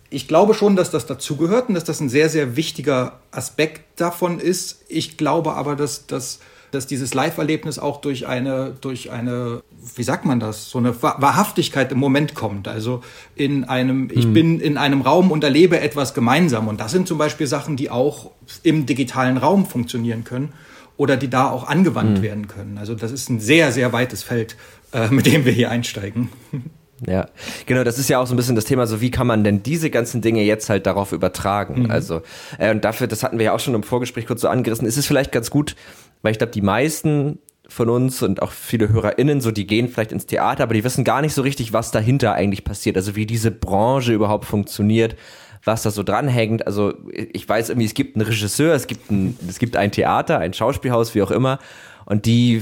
ich 0.09 0.27
glaube 0.27 0.53
schon, 0.53 0.75
dass 0.75 0.91
das 0.91 1.05
dazugehört 1.05 1.69
und 1.69 1.75
dass 1.75 1.83
das 1.83 1.99
ein 1.99 2.09
sehr, 2.09 2.29
sehr 2.29 2.55
wichtiger 2.55 3.19
Aspekt 3.31 3.99
davon 3.99 4.39
ist. 4.39 4.83
Ich 4.87 5.17
glaube 5.17 5.53
aber, 5.53 5.75
dass, 5.75 6.07
dass, 6.07 6.39
dass 6.71 6.87
dieses 6.87 7.13
Live-Erlebnis 7.13 7.77
auch 7.77 7.99
durch 7.99 8.25
eine, 8.25 8.75
durch 8.79 9.11
eine, 9.11 9.61
wie 9.95 10.03
sagt 10.03 10.23
man 10.23 10.39
das, 10.39 10.69
so 10.69 10.77
eine 10.77 11.01
Wahrhaftigkeit 11.01 11.91
im 11.91 11.99
Moment 11.99 12.35
kommt. 12.35 12.69
Also 12.69 13.01
in 13.35 13.65
einem, 13.65 14.09
ich 14.11 14.25
hm. 14.25 14.33
bin 14.33 14.59
in 14.61 14.77
einem 14.77 15.01
Raum 15.01 15.31
und 15.31 15.43
erlebe 15.43 15.79
etwas 15.81 16.13
gemeinsam. 16.13 16.69
Und 16.69 16.79
das 16.79 16.91
sind 16.91 17.07
zum 17.07 17.17
Beispiel 17.17 17.47
Sachen, 17.47 17.75
die 17.75 17.89
auch 17.89 18.31
im 18.63 18.85
digitalen 18.85 19.37
Raum 19.37 19.65
funktionieren 19.65 20.23
können 20.23 20.53
oder 20.95 21.17
die 21.17 21.29
da 21.29 21.49
auch 21.49 21.67
angewandt 21.67 22.17
hm. 22.17 22.23
werden 22.23 22.47
können. 22.47 22.77
Also 22.77 22.95
das 22.95 23.11
ist 23.11 23.29
ein 23.29 23.41
sehr, 23.41 23.73
sehr 23.73 23.91
weites 23.91 24.23
Feld, 24.23 24.55
äh, 24.93 25.09
mit 25.09 25.25
dem 25.25 25.43
wir 25.43 25.51
hier 25.51 25.69
einsteigen. 25.69 26.29
Ja, 27.05 27.27
genau, 27.65 27.83
das 27.83 27.99
ist 27.99 28.09
ja 28.09 28.19
auch 28.19 28.25
so 28.25 28.33
ein 28.33 28.37
bisschen 28.37 28.55
das 28.55 28.65
Thema, 28.65 28.87
so 28.87 29.01
wie 29.01 29.11
kann 29.11 29.27
man 29.27 29.43
denn 29.43 29.61
diese 29.61 29.89
ganzen 29.89 30.21
Dinge 30.21 30.41
jetzt 30.43 30.69
halt 30.69 30.87
darauf 30.87 31.11
übertragen? 31.11 31.83
Mhm. 31.83 31.91
Also, 31.91 32.21
äh, 32.57 32.71
und 32.71 32.83
dafür, 32.83 33.07
das 33.07 33.21
hatten 33.21 33.37
wir 33.37 33.45
ja 33.45 33.53
auch 33.53 33.59
schon 33.59 33.75
im 33.75 33.83
Vorgespräch 33.83 34.25
kurz 34.25 34.41
so 34.41 34.47
angerissen, 34.47 34.87
ist 34.87 34.97
es 34.97 35.05
vielleicht 35.05 35.31
ganz 35.31 35.51
gut, 35.51 35.75
weil 36.23 36.31
ich 36.31 36.39
glaube, 36.39 36.53
die 36.53 36.61
meisten 36.61 37.39
von 37.67 37.89
uns 37.89 38.23
und 38.23 38.41
auch 38.41 38.51
viele 38.51 38.89
HörerInnen, 38.89 39.41
so 39.41 39.51
die 39.51 39.67
gehen 39.67 39.89
vielleicht 39.89 40.11
ins 40.11 40.25
Theater, 40.25 40.63
aber 40.63 40.73
die 40.73 40.83
wissen 40.83 41.03
gar 41.03 41.21
nicht 41.21 41.33
so 41.33 41.41
richtig, 41.41 41.73
was 41.73 41.91
dahinter 41.91 42.33
eigentlich 42.33 42.63
passiert, 42.63 42.95
also 42.95 43.15
wie 43.15 43.25
diese 43.25 43.51
Branche 43.51 44.13
überhaupt 44.13 44.45
funktioniert, 44.45 45.15
was 45.63 45.83
da 45.83 45.91
so 45.91 46.01
dranhängt. 46.01 46.65
Also 46.65 46.93
ich 47.13 47.47
weiß 47.47 47.69
irgendwie, 47.69 47.85
es 47.85 47.93
gibt 47.93 48.15
einen 48.15 48.25
Regisseur, 48.25 48.73
es 48.73 48.87
gibt 48.87 49.11
ein, 49.11 49.37
es 49.47 49.59
gibt 49.59 49.75
ein 49.75 49.91
Theater, 49.91 50.39
ein 50.39 50.53
Schauspielhaus, 50.53 51.13
wie 51.13 51.21
auch 51.21 51.31
immer. 51.31 51.59
Und 52.05 52.25
die, 52.25 52.61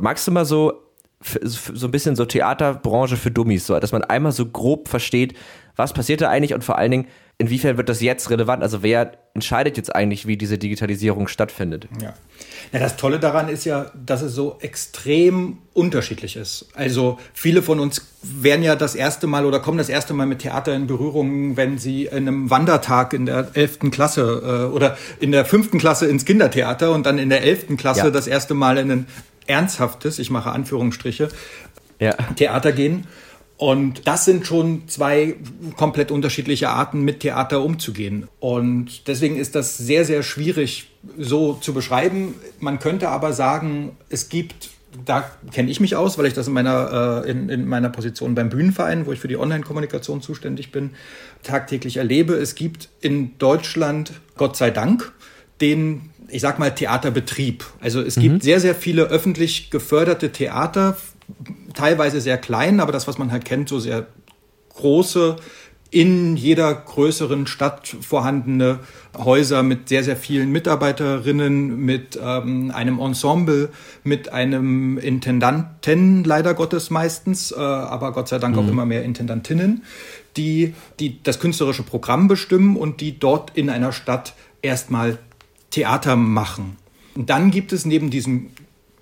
magst 0.00 0.26
du 0.26 0.32
mal 0.32 0.44
so 0.44 0.74
so 1.22 1.86
ein 1.86 1.90
bisschen 1.90 2.16
so 2.16 2.24
Theaterbranche 2.24 3.16
für 3.16 3.30
Dummies, 3.30 3.66
so, 3.66 3.78
dass 3.78 3.92
man 3.92 4.04
einmal 4.04 4.32
so 4.32 4.46
grob 4.46 4.88
versteht, 4.88 5.34
was 5.76 5.92
passiert 5.92 6.20
da 6.20 6.30
eigentlich 6.30 6.54
und 6.54 6.64
vor 6.64 6.78
allen 6.78 6.90
Dingen, 6.90 7.06
inwiefern 7.38 7.76
wird 7.78 7.88
das 7.88 8.00
jetzt 8.02 8.30
relevant? 8.30 8.62
Also 8.62 8.82
wer 8.82 9.12
entscheidet 9.34 9.76
jetzt 9.76 9.94
eigentlich, 9.94 10.26
wie 10.26 10.36
diese 10.36 10.58
Digitalisierung 10.58 11.26
stattfindet? 11.26 11.88
Ja. 12.02 12.12
ja, 12.72 12.78
das 12.78 12.96
Tolle 12.96 13.18
daran 13.18 13.48
ist 13.48 13.64
ja, 13.64 13.90
dass 13.94 14.20
es 14.20 14.34
so 14.34 14.58
extrem 14.60 15.58
unterschiedlich 15.72 16.36
ist. 16.36 16.68
Also 16.74 17.18
viele 17.32 17.62
von 17.62 17.80
uns 17.80 18.06
werden 18.22 18.62
ja 18.62 18.76
das 18.76 18.94
erste 18.94 19.26
Mal 19.26 19.46
oder 19.46 19.60
kommen 19.60 19.78
das 19.78 19.88
erste 19.88 20.12
Mal 20.12 20.26
mit 20.26 20.40
Theater 20.40 20.74
in 20.74 20.86
Berührung, 20.86 21.56
wenn 21.56 21.78
sie 21.78 22.04
in 22.06 22.28
einem 22.28 22.50
Wandertag 22.50 23.14
in 23.14 23.24
der 23.24 23.48
elften 23.54 23.90
Klasse 23.90 24.68
äh, 24.70 24.74
oder 24.74 24.98
in 25.20 25.32
der 25.32 25.46
fünften 25.46 25.78
Klasse 25.78 26.06
ins 26.06 26.26
Kindertheater 26.26 26.92
und 26.92 27.06
dann 27.06 27.18
in 27.18 27.30
der 27.30 27.42
elften 27.42 27.78
Klasse 27.78 28.04
ja. 28.04 28.10
das 28.10 28.26
erste 28.26 28.52
Mal 28.52 28.76
in 28.76 28.90
ein 28.90 29.06
ernsthaftes, 29.50 30.18
ich 30.18 30.30
mache 30.30 30.50
Anführungsstriche, 30.52 31.28
ja. 31.98 32.14
Theater 32.36 32.72
gehen. 32.72 33.06
Und 33.60 34.06
das 34.06 34.24
sind 34.24 34.46
schon 34.46 34.88
zwei 34.88 35.36
komplett 35.76 36.10
unterschiedliche 36.10 36.70
Arten, 36.70 37.02
mit 37.02 37.20
Theater 37.20 37.62
umzugehen. 37.62 38.26
Und 38.38 39.06
deswegen 39.06 39.36
ist 39.36 39.54
das 39.54 39.76
sehr, 39.76 40.06
sehr 40.06 40.22
schwierig 40.22 40.88
so 41.18 41.52
zu 41.52 41.74
beschreiben. 41.74 42.36
Man 42.58 42.78
könnte 42.78 43.10
aber 43.10 43.34
sagen, 43.34 43.98
es 44.08 44.30
gibt, 44.30 44.70
da 45.04 45.30
kenne 45.52 45.70
ich 45.70 45.78
mich 45.78 45.94
aus, 45.94 46.16
weil 46.16 46.24
ich 46.24 46.32
das 46.32 46.48
in 46.48 46.54
meiner, 46.54 47.22
äh, 47.26 47.30
in, 47.30 47.50
in 47.50 47.68
meiner 47.68 47.90
Position 47.90 48.34
beim 48.34 48.48
Bühnenverein, 48.48 49.04
wo 49.04 49.12
ich 49.12 49.20
für 49.20 49.28
die 49.28 49.36
Online-Kommunikation 49.36 50.22
zuständig 50.22 50.72
bin, 50.72 50.92
tagtäglich 51.42 51.98
erlebe. 51.98 52.32
Es 52.36 52.54
gibt 52.54 52.88
in 53.02 53.36
Deutschland, 53.36 54.12
Gott 54.38 54.56
sei 54.56 54.70
Dank, 54.70 55.12
den 55.60 56.08
ich 56.30 56.42
sag 56.42 56.58
mal, 56.58 56.74
Theaterbetrieb. 56.74 57.64
Also 57.80 58.00
es 58.00 58.16
mhm. 58.16 58.22
gibt 58.22 58.42
sehr, 58.42 58.60
sehr 58.60 58.74
viele 58.74 59.04
öffentlich 59.04 59.70
geförderte 59.70 60.30
Theater, 60.32 60.96
teilweise 61.74 62.20
sehr 62.20 62.38
klein, 62.38 62.80
aber 62.80 62.92
das, 62.92 63.06
was 63.06 63.18
man 63.18 63.30
halt 63.30 63.44
kennt, 63.44 63.68
so 63.68 63.78
sehr 63.78 64.06
große 64.74 65.36
in 65.90 66.36
jeder 66.36 66.72
größeren 66.72 67.46
Stadt 67.46 67.96
vorhandene 68.00 68.78
Häuser 69.16 69.62
mit 69.62 69.88
sehr, 69.88 70.04
sehr 70.04 70.16
vielen 70.16 70.52
Mitarbeiterinnen, 70.52 71.84
mit 71.84 72.18
ähm, 72.22 72.70
einem 72.70 73.00
Ensemble, 73.00 73.70
mit 74.04 74.32
einem 74.32 74.98
Intendanten, 74.98 76.22
leider 76.22 76.54
Gottes 76.54 76.90
meistens, 76.90 77.50
äh, 77.50 77.56
aber 77.56 78.12
Gott 78.12 78.28
sei 78.28 78.38
Dank 78.38 78.54
mhm. 78.54 78.62
auch 78.62 78.68
immer 78.68 78.86
mehr 78.86 79.02
Intendantinnen, 79.02 79.82
die, 80.36 80.74
die 81.00 81.20
das 81.22 81.40
künstlerische 81.40 81.82
Programm 81.82 82.28
bestimmen 82.28 82.76
und 82.76 83.00
die 83.00 83.18
dort 83.18 83.56
in 83.56 83.68
einer 83.68 83.92
Stadt 83.92 84.34
erstmal 84.62 85.18
Theater 85.70 86.16
machen. 86.16 86.76
Und 87.14 87.30
dann 87.30 87.50
gibt 87.50 87.72
es 87.72 87.84
neben 87.84 88.10
diesen 88.10 88.50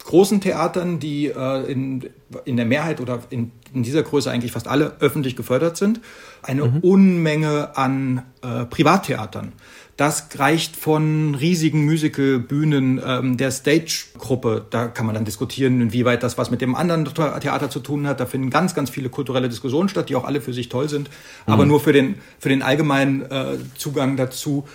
großen 0.05 0.41
Theatern, 0.41 0.99
die 0.99 1.27
äh, 1.27 1.71
in, 1.71 2.09
in 2.45 2.57
der 2.57 2.65
Mehrheit 2.65 3.01
oder 3.01 3.23
in, 3.31 3.53
in 3.75 3.83
dieser 3.83 4.03
Größe 4.03 4.31
eigentlich 4.31 4.53
fast 4.53 4.67
alle 4.67 4.97
öffentlich 5.01 5.37
gefördert 5.37 5.77
sind, 5.77 6.01
eine 6.43 6.65
mhm. 6.65 6.79
Unmenge 6.79 7.77
an 7.77 8.23
äh, 8.43 8.65
Privattheatern. 8.65 9.53
Das 9.99 10.29
reicht 10.37 10.77
von 10.77 11.35
riesigen 11.35 11.85
Musicalbühnen 11.85 13.03
ähm, 13.05 13.37
der 13.37 13.51
Stage-Gruppe. 13.51 14.65
Da 14.71 14.87
kann 14.87 15.07
man 15.07 15.17
dann 15.17 15.25
diskutieren, 15.25 15.81
inwieweit 15.81 16.23
das 16.23 16.39
was 16.39 16.53
mit 16.53 16.61
dem 16.61 16.77
anderen 16.77 17.05
Theater 17.05 17.69
zu 17.69 17.81
tun 17.81 18.07
hat. 18.07 18.21
Da 18.21 18.27
finden 18.27 18.49
ganz, 18.49 18.77
ganz 18.77 18.91
viele 18.91 19.09
kulturelle 19.09 19.49
Diskussionen 19.49 19.89
statt, 19.89 20.09
die 20.09 20.15
auch 20.15 20.25
alle 20.25 20.41
für 20.41 20.53
sich 20.53 20.69
toll 20.69 20.89
sind. 20.89 21.09
Mhm. 21.09 21.53
Aber 21.53 21.67
nur 21.67 21.81
für 21.81 21.93
den, 21.93 22.15
für 22.39 22.49
den 22.49 22.63
allgemeinen 22.63 23.23
äh, 23.23 23.59
Zugang 23.77 24.17
dazu 24.17 24.69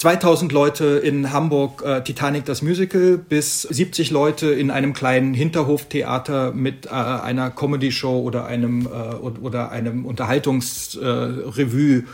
2000 0.00 0.50
Leute 0.50 0.86
in 0.86 1.30
Hamburg 1.30 1.82
äh, 1.84 2.02
Titanic 2.02 2.46
das 2.46 2.62
Musical 2.62 3.18
bis 3.18 3.60
70 3.62 4.10
Leute 4.10 4.46
in 4.46 4.70
einem 4.70 4.94
kleinen 4.94 5.34
Hinterhoftheater 5.34 6.52
mit 6.52 6.86
äh, 6.86 6.88
einer 6.88 7.50
Comedy 7.50 7.92
Show 7.92 8.20
oder 8.20 8.46
einem 8.46 8.86
äh, 8.86 9.16
oder 9.16 9.70
einem 9.70 10.06
Unterhaltungsrevue 10.06 12.04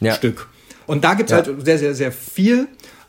ja. 0.00 0.14
Stück. 0.14 0.48
Und 0.86 1.04
da 1.04 1.12
gibt's 1.12 1.32
ja. 1.32 1.44
halt 1.44 1.66
sehr 1.66 1.76
sehr 1.76 1.94
sehr 1.94 2.12
viel, 2.12 2.66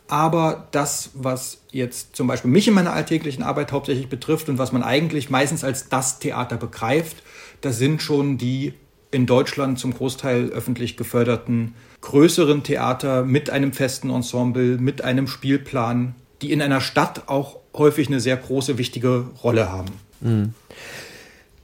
aber 0.10 0.68
das 0.72 1.12
was 1.14 1.62
jetzt 1.72 2.18
zum 2.18 2.28
Beispiel 2.28 2.52
mich 2.52 2.68
in 2.68 2.74
meiner 2.74 2.92
alltäglichen 2.92 3.42
Arbeit 3.42 3.72
hauptsächlich 3.72 4.10
betrifft 4.10 4.50
und 4.50 4.58
was 4.58 4.74
man 4.74 4.84
eigentlich 4.84 5.30
meistens 5.30 5.64
als 5.64 5.88
das 5.88 6.20
Theater 6.20 6.58
begreift, 6.58 7.24
das 7.62 7.78
sind 7.78 8.02
schon 8.02 8.38
die 8.38 8.74
in 9.12 9.26
Deutschland 9.26 9.80
zum 9.80 9.94
Großteil 9.94 10.50
öffentlich 10.50 10.98
geförderten 10.98 11.74
größeren 12.06 12.64
Theater 12.64 13.24
mit 13.24 13.50
einem 13.50 13.74
festen 13.74 14.10
Ensemble, 14.10 14.78
mit 14.78 15.04
einem 15.04 15.28
Spielplan, 15.28 16.16
die 16.42 16.52
in 16.52 16.62
einer 16.62 16.82
Stadt 16.82 17.24
auch 17.28 17.58
häufig 17.76 18.08
eine 18.08 18.20
sehr 18.20 18.38
große, 18.38 18.78
wichtige 18.78 19.26
Rolle 19.44 19.72
haben. 19.72 19.92
Mhm. 20.22 20.54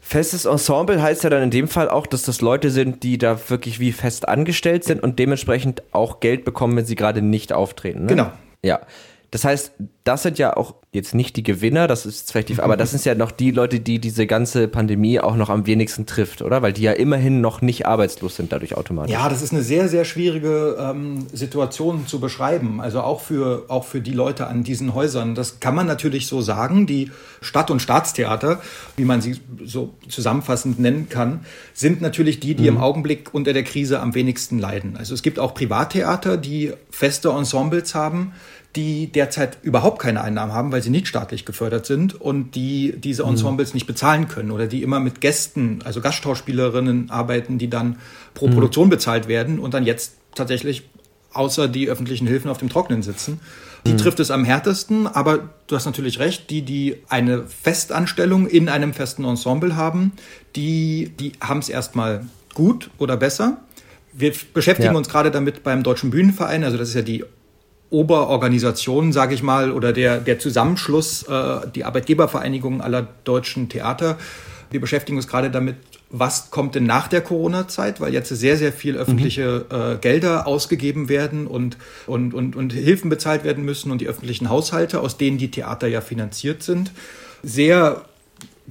Festes 0.02 0.44
Ensemble 0.46 1.02
heißt 1.02 1.24
ja 1.24 1.30
dann 1.30 1.44
in 1.44 1.52
dem 1.52 1.68
Fall 1.70 1.90
auch, 1.90 2.06
dass 2.06 2.24
das 2.24 2.42
Leute 2.42 2.70
sind, 2.70 3.04
die 3.04 3.18
da 3.18 3.40
wirklich 3.50 3.80
wie 3.80 3.94
fest 3.94 4.28
angestellt 4.28 4.84
sind 4.84 5.02
und 5.02 5.20
dementsprechend 5.20 5.84
auch 5.94 6.20
Geld 6.20 6.44
bekommen, 6.44 6.76
wenn 6.76 6.86
sie 6.86 6.96
gerade 6.96 7.22
nicht 7.22 7.54
auftreten. 7.54 8.02
Ne? 8.02 8.08
Genau. 8.08 8.32
Ja. 8.64 8.82
Das 9.32 9.46
heißt, 9.46 9.72
das 10.04 10.24
sind 10.24 10.38
ja 10.40 10.58
auch 10.58 10.76
jetzt 10.92 11.16
nicht 11.16 11.38
die 11.38 11.44
Gewinner, 11.44 11.88
das 11.88 12.06
ist 12.06 12.30
vielleicht 12.32 12.50
die, 12.50 12.60
aber 12.60 12.76
das 12.76 12.92
sind 12.92 13.06
ja 13.06 13.16
noch 13.16 13.32
die 13.32 13.52
Leute, 13.52 13.80
die 13.80 14.00
diese 14.00 14.28
ganze 14.28 14.68
Pandemie 14.68 15.22
auch 15.22 15.38
noch 15.38 15.50
am 15.50 15.66
wenigsten 15.66 16.06
trifft, 16.06 16.42
oder? 16.42 16.62
Weil 16.62 16.74
die 16.74 16.82
ja 16.82 16.92
immerhin 16.92 17.40
noch 17.40 17.62
nicht 17.62 17.86
arbeitslos 17.86 18.36
sind 18.36 18.52
dadurch 18.52 18.76
automatisch. 18.76 19.14
Ja, 19.14 19.30
das 19.30 19.42
ist 19.42 19.54
eine 19.54 19.62
sehr, 19.62 19.88
sehr 19.88 20.04
schwierige 20.04 20.76
ähm, 20.78 21.28
Situation 21.32 22.08
zu 22.08 22.20
beschreiben. 22.20 22.82
Also 22.82 23.00
auch 23.00 23.22
für, 23.22 23.66
auch 23.70 23.86
für 23.86 24.02
die 24.02 24.12
Leute 24.12 24.48
an 24.48 24.66
diesen 24.66 24.94
Häusern. 24.94 25.34
Das 25.34 25.62
kann 25.62 25.76
man 25.76 25.88
natürlich 25.88 26.28
so 26.28 26.42
sagen. 26.42 26.86
Die 26.86 27.10
Stadt- 27.40 27.72
und 27.72 27.82
Staatstheater, 27.82 28.60
wie 28.98 29.06
man 29.06 29.22
sie 29.22 29.40
so 29.64 29.94
zusammenfassend 30.10 30.78
nennen 30.78 31.08
kann, 31.08 31.46
sind 31.74 32.02
natürlich 32.02 32.42
die, 32.42 32.54
die 32.56 32.64
mhm. 32.64 32.76
im 32.76 32.78
Augenblick 32.80 33.34
unter 33.34 33.54
der 33.54 33.64
Krise 33.64 34.02
am 34.02 34.14
wenigsten 34.14 34.60
leiden. 34.60 34.98
Also 34.98 35.14
es 35.14 35.22
gibt 35.22 35.40
auch 35.40 35.54
Privattheater, 35.54 36.36
die 36.36 36.74
feste 36.90 37.30
Ensembles 37.30 37.96
haben 37.96 38.34
die 38.76 39.08
derzeit 39.08 39.58
überhaupt 39.64 40.00
keine 40.00 40.22
Einnahmen 40.22 40.54
haben, 40.54 40.72
weil 40.72 40.82
sie 40.82 40.90
nicht 40.90 41.08
staatlich 41.08 41.46
gefördert 41.46 41.86
sind 41.86 42.20
und 42.20 42.56
die 42.56 42.94
diese 42.98 43.24
mhm. 43.24 43.32
Ensembles 43.32 43.70
mhm. 43.70 43.78
nicht 43.78 43.88
bezahlen 43.88 44.28
können 44.28 44.52
oder 44.52 44.68
die 44.68 44.82
immer 44.82 45.00
mit 45.00 45.20
Gästen, 45.20 45.80
also 45.84 46.00
Gastschauspielerinnen 46.00 47.10
arbeiten, 47.10 47.58
die 47.58 47.70
dann 47.70 47.98
pro 48.34 48.48
mhm. 48.48 48.54
Produktion 48.54 48.90
bezahlt 48.90 49.28
werden 49.28 49.60
und 49.60 49.74
dann 49.74 49.86
jetzt 49.86 50.14
tatsächlich 50.36 50.84
außer 51.34 51.68
die 51.68 51.90
öffentlichen 51.90 52.28
Hilfen 52.28 52.50
auf 52.50 52.58
dem 52.58 52.70
Trocknen 52.70 53.04
sitzen. 53.04 53.40
Die 53.86 53.94
mhm. 53.94 53.98
trifft 53.98 54.20
es 54.20 54.32
am 54.32 54.46
härtesten, 54.46 55.08
aber 55.08 55.50
du 55.68 55.76
hast 55.76 55.86
natürlich 55.86 56.20
recht, 56.20 56.50
die, 56.50 56.62
die 56.62 56.98
eine 57.10 57.44
Festanstellung 57.44 58.48
in 58.48 58.70
einem 58.70 58.94
festen 58.94 59.26
Ensemble 59.26 59.76
haben, 59.76 60.14
die, 60.56 61.12
die 61.20 61.34
haben 61.42 61.60
es 61.60 61.70
erstmal 61.70 62.26
gut 62.54 62.90
oder 63.00 63.18
besser. 63.18 63.58
Wir 64.14 64.34
beschäftigen 64.54 64.94
ja. 64.94 64.98
uns 64.98 65.10
gerade 65.10 65.32
damit 65.32 65.64
beim 65.64 65.84
Deutschen 65.84 66.12
Bühnenverein, 66.12 66.64
also 66.64 66.78
das 66.78 66.90
ist 66.90 66.96
ja 66.96 67.02
die 67.02 67.24
Oberorganisation, 67.92 69.14
sage 69.14 69.36
ich 69.36 69.44
mal, 69.44 69.72
oder 69.72 69.94
der, 69.94 70.20
der 70.20 70.40
Zusammenschluss, 70.40 71.24
äh, 71.24 71.68
die 71.76 71.84
Arbeitgebervereinigung 71.84 72.82
aller 72.82 73.08
deutschen 73.24 73.70
Theater. 73.70 74.18
Wir 74.72 74.80
beschäftigen 74.80 75.18
uns 75.18 75.28
gerade 75.28 75.52
damit, 75.52 75.76
was 76.10 76.52
kommt 76.52 76.76
denn 76.76 76.86
nach 76.86 77.08
der 77.08 77.22
Corona-Zeit, 77.22 78.02
weil 78.02 78.14
jetzt 78.14 78.30
sehr, 78.30 78.58
sehr 78.58 78.74
viel 78.74 78.98
öffentliche 78.98 79.66
mhm. 79.70 79.76
äh, 79.76 79.98
Gelder 79.98 80.48
ausgegeben 80.48 81.10
werden 81.10 81.48
und, 81.48 81.78
und, 82.08 82.34
und, 82.34 82.56
und 82.56 82.74
Hilfen 82.74 83.10
bezahlt 83.10 83.44
werden 83.44 83.64
müssen 83.64 83.92
und 83.92 84.02
die 84.02 84.08
öffentlichen 84.08 84.50
Haushalte, 84.50 85.02
aus 85.02 85.18
denen 85.18 85.38
die 85.38 85.52
Theater 85.52 85.88
ja 85.88 86.02
finanziert 86.02 86.64
sind, 86.64 86.92
sehr 87.44 88.04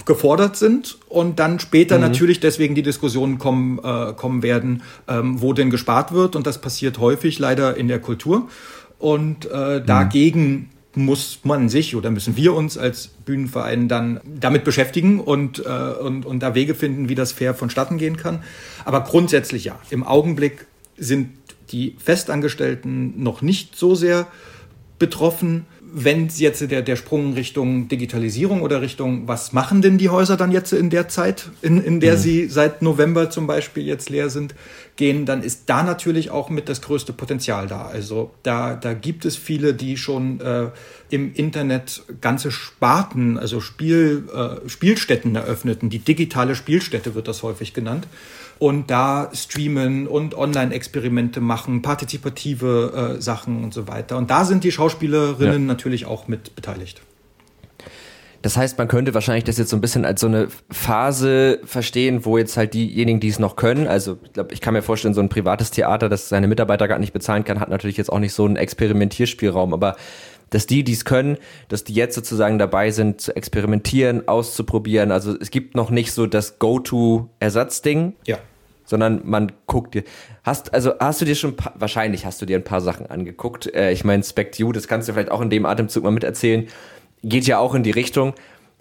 gefordert 0.05 0.55
sind 0.55 0.97
und 1.09 1.39
dann 1.39 1.59
später 1.59 1.95
mhm. 1.95 2.01
natürlich 2.01 2.39
deswegen 2.39 2.75
die 2.75 2.83
Diskussionen 2.83 3.37
kommen, 3.37 3.79
äh, 3.83 4.13
kommen 4.13 4.41
werden, 4.41 4.83
ähm, 5.07 5.41
wo 5.41 5.53
denn 5.53 5.69
gespart 5.69 6.11
wird 6.11 6.35
und 6.35 6.47
das 6.47 6.59
passiert 6.59 6.99
häufig 6.99 7.39
leider 7.39 7.75
in 7.75 7.87
der 7.87 7.99
Kultur. 7.99 8.47
Und 9.01 9.49
äh, 9.49 9.83
dagegen 9.83 10.69
mhm. 10.93 11.05
muss 11.05 11.39
man 11.43 11.69
sich 11.69 11.95
oder 11.95 12.11
müssen 12.11 12.37
wir 12.37 12.53
uns 12.53 12.77
als 12.77 13.07
Bühnenverein 13.07 13.87
dann 13.87 14.21
damit 14.39 14.63
beschäftigen 14.63 15.19
und, 15.19 15.65
äh, 15.65 15.69
und, 15.69 16.25
und 16.25 16.41
da 16.41 16.53
Wege 16.53 16.75
finden, 16.75 17.09
wie 17.09 17.15
das 17.15 17.31
fair 17.31 17.55
vonstatten 17.55 17.97
gehen 17.97 18.15
kann. 18.15 18.43
Aber 18.85 19.01
grundsätzlich 19.03 19.65
ja. 19.65 19.79
Im 19.89 20.03
Augenblick 20.05 20.67
sind 20.97 21.29
die 21.71 21.95
Festangestellten 21.97 23.23
noch 23.23 23.41
nicht 23.41 23.75
so 23.75 23.95
sehr 23.95 24.27
betroffen 24.99 25.65
wenn 25.93 26.29
jetzt 26.29 26.69
der, 26.71 26.81
der 26.81 26.95
Sprung 26.95 27.33
Richtung 27.33 27.87
Digitalisierung 27.87 28.61
oder 28.61 28.81
Richtung, 28.81 29.27
was 29.27 29.51
machen 29.51 29.81
denn 29.81 29.97
die 29.97 30.09
Häuser 30.09 30.37
dann 30.37 30.51
jetzt 30.51 30.71
in 30.73 30.89
der 30.89 31.07
Zeit, 31.07 31.49
in, 31.61 31.83
in 31.83 31.99
der 31.99 32.13
mhm. 32.13 32.19
sie 32.19 32.47
seit 32.47 32.81
November 32.81 33.29
zum 33.29 33.47
Beispiel 33.47 33.85
jetzt 33.85 34.09
leer 34.09 34.29
sind, 34.29 34.55
gehen, 34.95 35.25
dann 35.25 35.43
ist 35.43 35.63
da 35.67 35.83
natürlich 35.83 36.31
auch 36.31 36.49
mit 36.49 36.69
das 36.69 36.81
größte 36.81 37.13
Potenzial 37.13 37.67
da. 37.67 37.85
Also 37.85 38.31
da, 38.43 38.75
da 38.75 38.93
gibt 38.93 39.25
es 39.25 39.35
viele, 39.35 39.73
die 39.73 39.97
schon 39.97 40.39
äh, 40.41 40.67
im 41.09 41.33
Internet 41.33 42.03
ganze 42.21 42.51
Sparten, 42.51 43.37
also 43.37 43.59
Spiel, 43.59 44.23
äh, 44.33 44.69
Spielstätten 44.69 45.35
eröffneten. 45.35 45.89
Die 45.89 45.99
digitale 45.99 46.55
Spielstätte 46.55 47.15
wird 47.15 47.27
das 47.27 47.43
häufig 47.43 47.73
genannt 47.73 48.07
und 48.61 48.91
da 48.91 49.31
streamen 49.33 50.05
und 50.05 50.37
Online-Experimente 50.37 51.41
machen, 51.41 51.81
partizipative 51.81 53.15
äh, 53.17 53.19
Sachen 53.19 53.63
und 53.63 53.73
so 53.73 53.87
weiter. 53.87 54.17
Und 54.17 54.29
da 54.29 54.45
sind 54.45 54.63
die 54.63 54.71
Schauspielerinnen 54.71 55.63
ja. 55.63 55.67
natürlich 55.67 56.05
auch 56.05 56.27
mit 56.27 56.55
beteiligt. 56.55 57.01
Das 58.43 58.57
heißt, 58.57 58.77
man 58.77 58.87
könnte 58.87 59.15
wahrscheinlich 59.15 59.45
das 59.45 59.57
jetzt 59.57 59.71
so 59.71 59.77
ein 59.77 59.81
bisschen 59.81 60.05
als 60.05 60.21
so 60.21 60.27
eine 60.27 60.47
Phase 60.69 61.59
verstehen, 61.63 62.23
wo 62.23 62.37
jetzt 62.37 62.55
halt 62.55 62.75
diejenigen, 62.75 63.19
die 63.19 63.29
es 63.29 63.39
noch 63.39 63.55
können, 63.55 63.87
also 63.87 64.19
ich 64.23 64.33
glaube, 64.33 64.53
ich 64.53 64.61
kann 64.61 64.75
mir 64.75 64.83
vorstellen, 64.83 65.15
so 65.15 65.21
ein 65.21 65.29
privates 65.29 65.71
Theater, 65.71 66.07
das 66.07 66.29
seine 66.29 66.47
Mitarbeiter 66.47 66.87
gar 66.87 66.99
nicht 66.99 67.13
bezahlen 67.13 67.43
kann, 67.43 67.59
hat 67.59 67.69
natürlich 67.69 67.97
jetzt 67.97 68.11
auch 68.11 68.19
nicht 68.19 68.33
so 68.33 68.45
einen 68.45 68.57
Experimentierspielraum, 68.57 69.73
aber 69.73 69.95
dass 70.51 70.67
die, 70.67 70.83
die 70.83 70.93
es 70.93 71.03
können, 71.05 71.37
dass 71.67 71.83
die 71.83 71.93
jetzt 71.93 72.13
sozusagen 72.13 72.59
dabei 72.59 72.91
sind, 72.91 73.21
zu 73.21 73.35
experimentieren, 73.35 74.27
auszuprobieren. 74.27 75.11
Also 75.11 75.35
es 75.39 75.49
gibt 75.49 75.75
noch 75.75 75.89
nicht 75.89 76.11
so 76.11 76.27
das 76.27 76.59
Go-To-Ersatzding. 76.59 78.13
Ja 78.27 78.37
sondern 78.85 79.21
man 79.23 79.51
guckt 79.67 79.93
dir. 79.93 80.03
Hast, 80.43 80.73
also 80.73 80.93
hast 80.99 81.21
du 81.21 81.25
dir 81.25 81.35
schon, 81.35 81.55
wahrscheinlich 81.75 82.25
hast 82.25 82.41
du 82.41 82.45
dir 82.45 82.57
ein 82.57 82.63
paar 82.63 82.81
Sachen 82.81 83.07
angeguckt. 83.07 83.73
Äh, 83.73 83.91
ich 83.91 84.03
meine, 84.03 84.23
Spect 84.23 84.57
You, 84.59 84.71
das 84.71 84.87
kannst 84.87 85.07
du 85.07 85.13
vielleicht 85.13 85.31
auch 85.31 85.41
in 85.41 85.49
dem 85.49 85.65
Atemzug 85.65 86.03
mal 86.03 86.11
miterzählen, 86.11 86.67
geht 87.23 87.45
ja 87.47 87.59
auch 87.59 87.75
in 87.75 87.83
die 87.83 87.91
Richtung. 87.91 88.33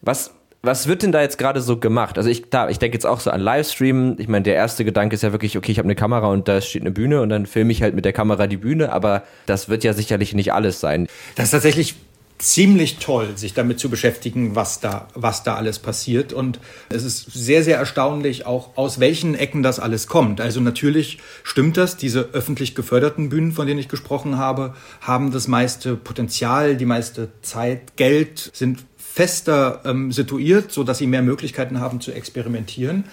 Was, 0.02 0.33
was 0.62 0.88
wird 0.88 1.02
denn 1.02 1.12
da 1.12 1.23
jetzt 1.23 1.38
gerade 1.38 1.61
so 1.61 1.78
gemacht? 1.78 2.19
Also 2.19 2.28
ich, 2.28 2.50
da, 2.50 2.69
ich 2.69 2.78
denke 2.78 2.97
jetzt 2.97 3.07
auch 3.07 3.21
so 3.21 3.30
an 3.30 3.40
Livestreamen. 3.40 4.21
Ich 4.21 4.28
meine, 4.28 4.42
der 4.42 4.54
erste 4.54 4.85
Gedanke 4.85 5.14
ist 5.14 5.23
ja 5.23 5.33
wirklich, 5.33 5.57
okay, 5.57 5.73
ich 5.73 5.78
habe 5.78 5.87
eine 5.87 5.95
Kamera 5.95 6.28
und 6.28 6.49
da 6.49 6.61
steht 6.61 6.83
eine 6.83 6.90
Bühne 6.90 7.23
und 7.23 7.28
dann 7.28 7.47
filme 7.47 7.73
ich 7.73 7.83
halt 7.83 7.95
mit 7.95 8.04
der 8.04 8.12
Kamera 8.12 8.47
die 8.47 8.57
Bühne, 8.57 8.92
aber 8.92 9.23
das 9.47 9.69
wird 9.69 9.85
ja 9.85 9.92
sicherlich 9.92 10.35
nicht 10.35 10.52
alles 10.52 10.80
sein. 10.80 11.07
Das 11.35 11.47
ist 11.47 11.50
tatsächlich 11.52 11.95
ziemlich 12.40 12.97
toll, 12.97 13.37
sich 13.37 13.54
damit 13.54 13.78
zu 13.78 13.90
beschäftigen, 13.90 14.56
was 14.56 14.80
da, 14.80 15.09
was 15.14 15.42
da 15.42 15.56
alles 15.56 15.78
passiert. 15.78 16.32
Und 16.32 16.59
es 16.88 17.04
ist 17.04 17.30
sehr, 17.32 17.62
sehr 17.62 17.76
erstaunlich, 17.76 18.47
auch 18.47 18.76
aus 18.76 18.99
welchen 18.99 19.35
Ecken 19.35 19.62
das 19.62 19.78
alles 19.78 20.06
kommt. 20.06 20.40
Also 20.40 20.61
natürlich 20.61 21.18
stimmt 21.42 21.76
das, 21.76 21.97
diese 21.97 22.30
öffentlich 22.32 22.75
geförderten 22.75 23.28
Bühnen, 23.28 23.52
von 23.52 23.66
denen 23.66 23.78
ich 23.78 23.88
gesprochen 23.88 24.38
habe, 24.38 24.75
haben 25.00 25.30
das 25.30 25.49
meiste 25.49 25.97
Potenzial, 25.97 26.76
die 26.76 26.87
meiste 26.87 27.28
Zeit, 27.42 27.97
Geld, 27.97 28.50
sind 28.54 28.85
fester 28.97 29.82
ähm, 29.85 30.11
situiert, 30.11 30.73
so 30.73 30.82
dass 30.82 30.99
sie 30.99 31.06
mehr 31.06 31.23
Möglichkeiten 31.23 31.80
haben 31.80 32.00
zu 32.00 32.12
experimentieren. 32.12 33.04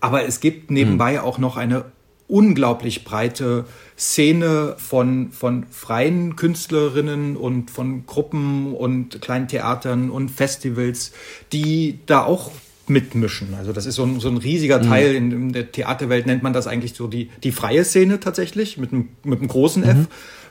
Aber 0.00 0.24
es 0.24 0.40
gibt 0.40 0.70
nebenbei 0.70 1.14
hm. 1.14 1.24
auch 1.24 1.38
noch 1.38 1.56
eine 1.56 1.86
unglaublich 2.28 3.04
breite 3.04 3.64
Szene 3.98 4.74
von, 4.78 5.30
von 5.32 5.66
freien 5.70 6.36
Künstlerinnen 6.36 7.36
und 7.36 7.70
von 7.70 8.04
Gruppen 8.06 8.74
und 8.74 9.20
kleinen 9.22 9.48
Theatern 9.48 10.10
und 10.10 10.30
Festivals, 10.30 11.12
die 11.52 12.00
da 12.06 12.24
auch 12.24 12.50
mitmischen. 12.88 13.54
Also 13.54 13.72
das 13.72 13.86
ist 13.86 13.96
so 13.96 14.04
ein, 14.04 14.20
so 14.20 14.28
ein 14.28 14.36
riesiger 14.36 14.82
mhm. 14.82 14.88
Teil. 14.88 15.14
In, 15.14 15.32
in, 15.32 15.52
der 15.52 15.72
Theaterwelt 15.72 16.26
nennt 16.26 16.42
man 16.42 16.52
das 16.52 16.66
eigentlich 16.66 16.94
so 16.94 17.08
die, 17.08 17.30
die 17.42 17.52
freie 17.52 17.84
Szene 17.84 18.20
tatsächlich, 18.20 18.76
mit 18.76 18.92
einem, 18.92 19.08
mit 19.24 19.40
einem 19.40 19.48
großen 19.48 19.82
mhm. 19.82 19.88
F 19.88 20.08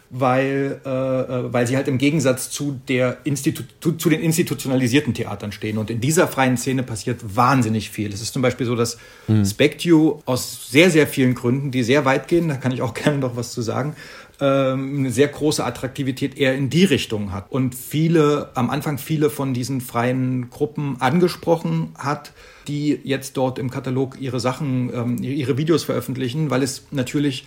weil, 0.09 0.79
äh, 0.85 0.89
äh, 0.89 1.53
weil 1.53 1.67
sie 1.67 1.75
halt 1.75 1.87
im 1.87 1.97
Gegensatz 1.97 2.49
zu, 2.49 2.79
der 2.87 3.17
Institu 3.23 3.63
zu 3.97 4.09
den 4.09 4.21
institutionalisierten 4.21 5.13
Theatern 5.13 5.51
stehen. 5.51 5.77
Und 5.77 5.89
in 5.89 5.99
dieser 5.99 6.27
freien 6.27 6.57
Szene 6.57 6.83
passiert 6.83 7.35
wahnsinnig 7.35 7.89
viel. 7.89 8.13
Es 8.13 8.21
ist 8.21 8.33
zum 8.33 8.41
Beispiel 8.41 8.65
so, 8.65 8.75
dass 8.75 8.97
mhm. 9.27 9.45
Spectue 9.45 10.19
aus 10.25 10.69
sehr, 10.69 10.89
sehr 10.89 11.07
vielen 11.07 11.35
Gründen, 11.35 11.71
die 11.71 11.83
sehr 11.83 12.05
weit 12.05 12.27
gehen, 12.27 12.47
da 12.47 12.55
kann 12.55 12.71
ich 12.71 12.81
auch 12.81 12.93
gerne 12.95 13.17
noch 13.17 13.35
was 13.35 13.51
zu 13.51 13.61
sagen, 13.61 13.95
ähm, 14.41 14.99
eine 14.99 15.11
sehr 15.11 15.27
große 15.27 15.63
Attraktivität 15.63 16.37
eher 16.37 16.55
in 16.55 16.69
die 16.69 16.83
Richtung 16.83 17.31
hat. 17.31 17.51
Und 17.51 17.73
viele, 17.73 18.51
am 18.55 18.69
Anfang 18.69 18.97
viele 18.97 19.29
von 19.29 19.53
diesen 19.53 19.81
freien 19.81 20.49
Gruppen 20.49 20.97
angesprochen 20.99 21.93
hat, 21.97 22.33
die 22.67 22.99
jetzt 23.03 23.37
dort 23.37 23.59
im 23.59 23.69
Katalog 23.69 24.19
ihre 24.19 24.39
Sachen, 24.39 24.91
ähm, 24.93 25.17
ihre 25.21 25.57
Videos 25.57 25.83
veröffentlichen, 25.83 26.49
weil 26.49 26.63
es 26.63 26.87
natürlich 26.91 27.45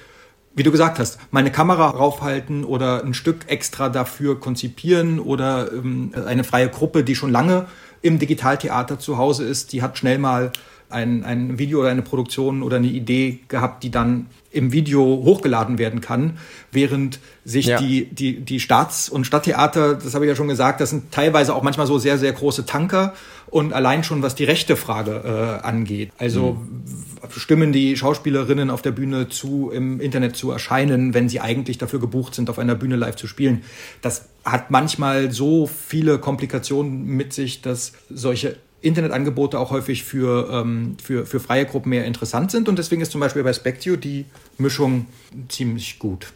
wie 0.55 0.62
du 0.62 0.73
gesagt 0.73 0.99
hast, 0.99 1.19
meine 1.31 1.52
Kamera 1.52 1.88
raufhalten 1.88 2.64
oder 2.64 3.05
ein 3.05 3.14
Stück 3.14 3.49
extra 3.49 3.88
dafür 3.88 4.40
konzipieren 4.40 5.21
oder 5.21 5.73
ähm, 5.73 6.12
eine 6.26 6.45
freie 6.45 6.69
Gruppe, 6.69 7.05
die 7.05 7.14
schon 7.14 7.31
lange 7.31 7.67
im 8.02 8.19
Digitaltheater 8.19 8.99
zu 8.99 9.19
Hause 9.19 9.45
ist, 9.45 9.73
die 9.73 9.83
hat 9.83 9.99
schnell 9.99 10.19
mal 10.19 10.52
ein, 10.90 11.25
ein 11.25 11.59
Video 11.59 11.80
oder 11.80 11.90
eine 11.90 12.02
Produktion 12.02 12.62
oder 12.62 12.76
eine 12.76 12.87
Idee 12.87 13.40
gehabt, 13.49 13.83
die 13.83 13.90
dann 13.90 14.26
im 14.50 14.73
Video 14.73 15.02
hochgeladen 15.02 15.78
werden 15.78 16.00
kann, 16.00 16.38
während 16.73 17.21
sich 17.45 17.66
ja. 17.66 17.78
die, 17.78 18.07
die, 18.07 18.40
die 18.40 18.61
Staats- 18.61 19.09
und 19.09 19.25
Stadttheater, 19.26 19.95
das 19.95 20.14
habe 20.14 20.25
ich 20.25 20.30
ja 20.30 20.35
schon 20.35 20.49
gesagt, 20.49 20.80
das 20.80 20.90
sind 20.90 21.12
teilweise 21.12 21.54
auch 21.54 21.62
manchmal 21.62 21.87
so 21.87 21.99
sehr, 21.99 22.16
sehr 22.16 22.33
große 22.33 22.64
Tanker 22.64 23.14
und 23.50 23.73
allein 23.73 24.04
schon 24.04 24.23
was 24.23 24.35
die 24.35 24.45
rechte 24.45 24.76
Frage 24.76 25.61
äh, 25.62 25.66
angeht. 25.66 26.12
Also 26.18 26.54
mhm. 26.54 27.30
stimmen 27.37 27.73
die 27.73 27.97
Schauspielerinnen 27.97 28.71
auf 28.71 28.80
der 28.80 28.92
Bühne 28.92 29.28
zu, 29.28 29.71
im 29.71 30.00
Internet 30.00 30.37
zu 30.37 30.50
erscheinen, 30.50 31.12
wenn 31.12 31.28
sie 31.28 31.40
eigentlich 31.40 31.76
dafür 31.76 32.00
gebucht 32.00 32.35
sind, 32.35 32.49
auf 32.49 32.59
einer 32.59 32.75
Bühne 32.75 32.97
live 32.97 33.16
zu 33.16 33.26
spielen. 33.26 33.62
Das 34.00 34.28
hat 34.45 34.71
manchmal 34.71 35.30
so 35.30 35.66
viele 35.66 36.18
Komplikationen 36.18 37.04
mit 37.04 37.35
sich, 37.35 37.61
dass 37.61 37.92
solche 38.09 38.57
Internetangebote 38.80 39.58
auch 39.58 39.70
häufig 39.70 40.04
für, 40.04 40.49
ähm, 40.52 40.97
für, 41.02 41.26
für 41.26 41.40
freie 41.40 41.66
Gruppen 41.66 41.90
mehr 41.90 42.04
interessant 42.04 42.50
sind. 42.50 42.68
Und 42.68 42.78
deswegen 42.78 43.02
ist 43.02 43.11
zum 43.11 43.20
Beispiel 43.20 43.42
bei 43.42 43.52
Spectio 43.52 43.97
die 43.97 44.26
Mischung 44.56 45.06
ziemlich 45.49 45.99
gut. 45.99 46.32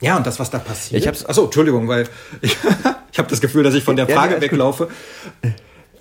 Ja, 0.00 0.18
und 0.18 0.26
das, 0.26 0.38
was 0.38 0.50
da 0.50 0.58
passiert. 0.58 1.00
Ich 1.00 1.08
hab's, 1.08 1.24
achso, 1.24 1.44
Entschuldigung, 1.44 1.88
weil 1.88 2.06
ich, 2.42 2.56
ich 3.12 3.18
habe 3.18 3.28
das 3.28 3.40
Gefühl, 3.40 3.62
dass 3.62 3.74
ich 3.74 3.82
von 3.82 3.96
der 3.96 4.06
Frage 4.06 4.34
ja, 4.34 4.40
weglaufe. 4.42 4.88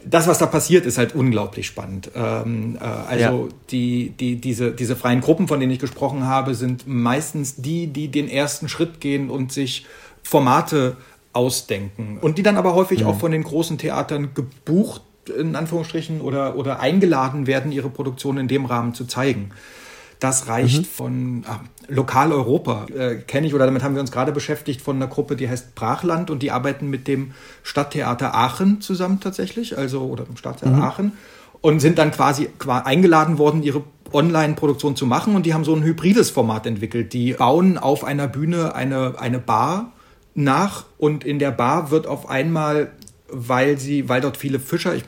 Das, 0.03 0.27
was 0.27 0.37
da 0.37 0.47
passiert, 0.47 0.85
ist 0.85 0.97
halt 0.97 1.15
unglaublich 1.15 1.65
spannend. 1.65 2.11
Ähm, 2.13 2.77
äh, 2.79 2.83
also 2.83 3.47
ja. 3.47 3.55
die, 3.71 4.09
die, 4.09 4.35
diese, 4.35 4.71
diese 4.71 4.97
freien 4.97 5.21
Gruppen, 5.21 5.47
von 5.47 5.61
denen 5.61 5.71
ich 5.71 5.79
gesprochen 5.79 6.25
habe, 6.25 6.55
sind 6.55 6.85
meistens 6.87 7.55
die, 7.55 7.87
die 7.87 8.09
den 8.09 8.29
ersten 8.29 8.67
Schritt 8.67 8.99
gehen 8.99 9.29
und 9.29 9.53
sich 9.53 9.85
Formate 10.23 10.97
ausdenken. 11.31 12.17
Und 12.19 12.37
die 12.37 12.43
dann 12.43 12.57
aber 12.57 12.75
häufig 12.75 13.01
mhm. 13.01 13.07
auch 13.07 13.19
von 13.19 13.31
den 13.31 13.43
großen 13.43 13.77
Theatern 13.77 14.33
gebucht 14.33 15.01
in 15.29 15.55
Anführungsstrichen 15.55 16.21
oder, 16.21 16.55
oder 16.55 16.79
eingeladen 16.79 17.47
werden, 17.47 17.71
ihre 17.71 17.89
Produktion 17.89 18.37
in 18.37 18.47
dem 18.47 18.65
Rahmen 18.65 18.93
zu 18.93 19.05
zeigen. 19.05 19.51
Das 20.19 20.47
reicht 20.47 20.81
mhm. 20.81 20.85
von 20.85 21.43
ah, 21.47 21.59
Lokaleuropa, 21.87 22.87
äh, 22.87 23.15
kenne 23.15 23.47
ich, 23.47 23.53
oder 23.53 23.65
damit 23.65 23.83
haben 23.83 23.95
wir 23.95 24.01
uns 24.01 24.11
gerade 24.11 24.31
beschäftigt, 24.31 24.81
von 24.81 24.95
einer 24.95 25.07
Gruppe, 25.07 25.35
die 25.35 25.49
heißt 25.49 25.75
Brachland 25.75 26.29
und 26.29 26.41
die 26.41 26.51
arbeiten 26.51 26.89
mit 26.89 27.07
dem 27.07 27.33
Stadttheater 27.63 28.33
Aachen 28.33 28.81
zusammen 28.81 29.19
tatsächlich, 29.19 29.77
also 29.77 30.01
oder 30.03 30.23
dem 30.23 30.37
Stadttheater 30.37 30.75
mhm. 30.75 30.81
Aachen 30.81 31.11
und 31.61 31.79
sind 31.79 31.97
dann 31.97 32.11
quasi 32.11 32.49
eingeladen 32.67 33.37
worden, 33.37 33.63
ihre 33.63 33.83
Online-Produktion 34.13 34.95
zu 34.95 35.05
machen 35.05 35.35
und 35.35 35.45
die 35.45 35.53
haben 35.53 35.65
so 35.65 35.75
ein 35.75 35.83
hybrides 35.83 36.29
Format 36.29 36.65
entwickelt. 36.65 37.11
Die 37.13 37.33
bauen 37.33 37.77
auf 37.77 38.03
einer 38.03 38.27
Bühne 38.27 38.73
eine, 38.75 39.19
eine 39.19 39.39
Bar 39.39 39.91
nach 40.33 40.85
und 40.97 41.23
in 41.23 41.39
der 41.39 41.51
Bar 41.51 41.91
wird 41.91 42.07
auf 42.07 42.29
einmal 42.29 42.91
weil 43.27 43.79
sie, 43.79 44.07
weil 44.07 44.21
dort 44.21 44.37
viele 44.37 44.59
Fischer, 44.59 44.95
ich 44.95 45.03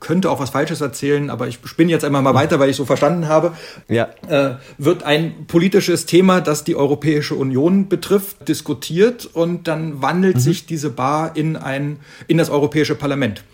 könnte 0.00 0.30
auch 0.30 0.38
was 0.38 0.50
Falsches 0.50 0.80
erzählen, 0.80 1.30
aber 1.30 1.48
ich 1.48 1.58
spinne 1.64 1.90
jetzt 1.90 2.04
einmal 2.04 2.22
mal 2.22 2.34
weiter, 2.34 2.60
weil 2.60 2.68
ich 2.68 2.76
so 2.76 2.84
verstanden 2.84 3.26
habe, 3.26 3.52
ja. 3.88 4.08
äh, 4.28 4.56
wird 4.76 5.02
ein 5.02 5.46
politisches 5.46 6.04
Thema, 6.06 6.40
das 6.40 6.64
die 6.64 6.76
Europäische 6.76 7.34
Union 7.34 7.88
betrifft, 7.88 8.48
diskutiert 8.48 9.26
und 9.26 9.66
dann 9.66 10.02
wandelt 10.02 10.36
mhm. 10.36 10.40
sich 10.40 10.66
diese 10.66 10.90
Bar 10.90 11.36
in 11.36 11.56
ein, 11.56 11.98
in 12.26 12.36
das 12.36 12.50
Europäische 12.50 12.94
Parlament. 12.94 13.44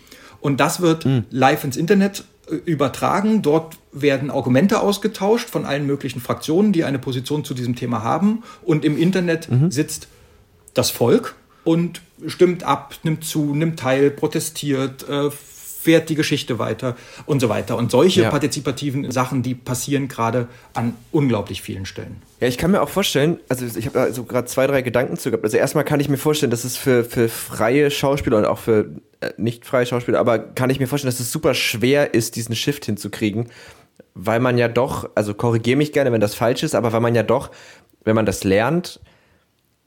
Und 0.41 0.59
das 0.59 0.81
wird 0.81 1.05
mhm. 1.05 1.23
live 1.29 1.63
ins 1.63 1.77
Internet 1.77 2.25
äh, 2.49 2.55
übertragen. 2.55 3.41
Dort 3.41 3.77
werden 3.93 4.29
Argumente 4.29 4.81
ausgetauscht 4.81 5.49
von 5.49 5.65
allen 5.65 5.85
möglichen 5.85 6.19
Fraktionen, 6.19 6.73
die 6.73 6.83
eine 6.83 6.99
Position 6.99 7.45
zu 7.45 7.53
diesem 7.53 7.75
Thema 7.75 8.03
haben. 8.03 8.43
Und 8.63 8.83
im 8.83 8.97
Internet 8.97 9.49
mhm. 9.49 9.71
sitzt 9.71 10.07
das 10.73 10.89
Volk 10.89 11.35
und 11.63 12.01
stimmt 12.27 12.63
ab, 12.63 12.95
nimmt 13.03 13.23
zu, 13.23 13.55
nimmt 13.55 13.79
teil, 13.79 14.11
protestiert, 14.11 15.07
äh, 15.07 15.29
fährt 15.81 16.09
die 16.09 16.15
Geschichte 16.15 16.59
weiter 16.59 16.95
und 17.25 17.39
so 17.39 17.49
weiter. 17.49 17.75
Und 17.75 17.89
solche 17.89 18.21
ja. 18.21 18.29
partizipativen 18.29 19.11
Sachen, 19.11 19.41
die 19.41 19.55
passieren 19.55 20.07
gerade 20.07 20.47
an 20.73 20.93
unglaublich 21.11 21.63
vielen 21.63 21.87
Stellen. 21.87 22.21
Ja, 22.39 22.47
ich 22.47 22.59
kann 22.59 22.69
mir 22.69 22.81
auch 22.81 22.89
vorstellen, 22.89 23.39
also 23.49 23.65
ich 23.65 23.87
habe 23.87 23.99
also 23.99 24.23
gerade 24.23 24.45
zwei, 24.45 24.67
drei 24.67 24.83
Gedanken 24.83 25.17
zu 25.17 25.31
gehabt. 25.31 25.43
Also 25.43 25.57
erstmal 25.57 25.83
kann 25.83 25.99
ich 25.99 26.07
mir 26.07 26.17
vorstellen, 26.17 26.51
dass 26.51 26.65
es 26.65 26.77
für, 26.77 27.03
für 27.03 27.29
freie 27.29 27.89
Schauspieler 27.89 28.37
und 28.37 28.45
auch 28.45 28.59
für 28.59 28.91
äh, 29.21 29.31
nicht 29.37 29.65
freie 29.65 29.87
Schauspieler, 29.87 30.19
aber 30.19 30.37
kann 30.37 30.69
ich 30.69 30.79
mir 30.79 30.87
vorstellen, 30.87 31.11
dass 31.11 31.19
es 31.19 31.31
super 31.31 31.55
schwer 31.55 32.13
ist, 32.13 32.35
diesen 32.35 32.55
Shift 32.55 32.85
hinzukriegen, 32.85 33.47
weil 34.13 34.39
man 34.39 34.59
ja 34.59 34.67
doch, 34.67 35.09
also 35.15 35.33
korrigiere 35.33 35.77
mich 35.77 35.93
gerne, 35.93 36.11
wenn 36.11 36.21
das 36.21 36.35
falsch 36.35 36.61
ist, 36.61 36.75
aber 36.75 36.93
weil 36.93 37.01
man 37.01 37.15
ja 37.15 37.23
doch, 37.23 37.49
wenn 38.03 38.15
man 38.15 38.27
das 38.27 38.43
lernt, 38.43 38.99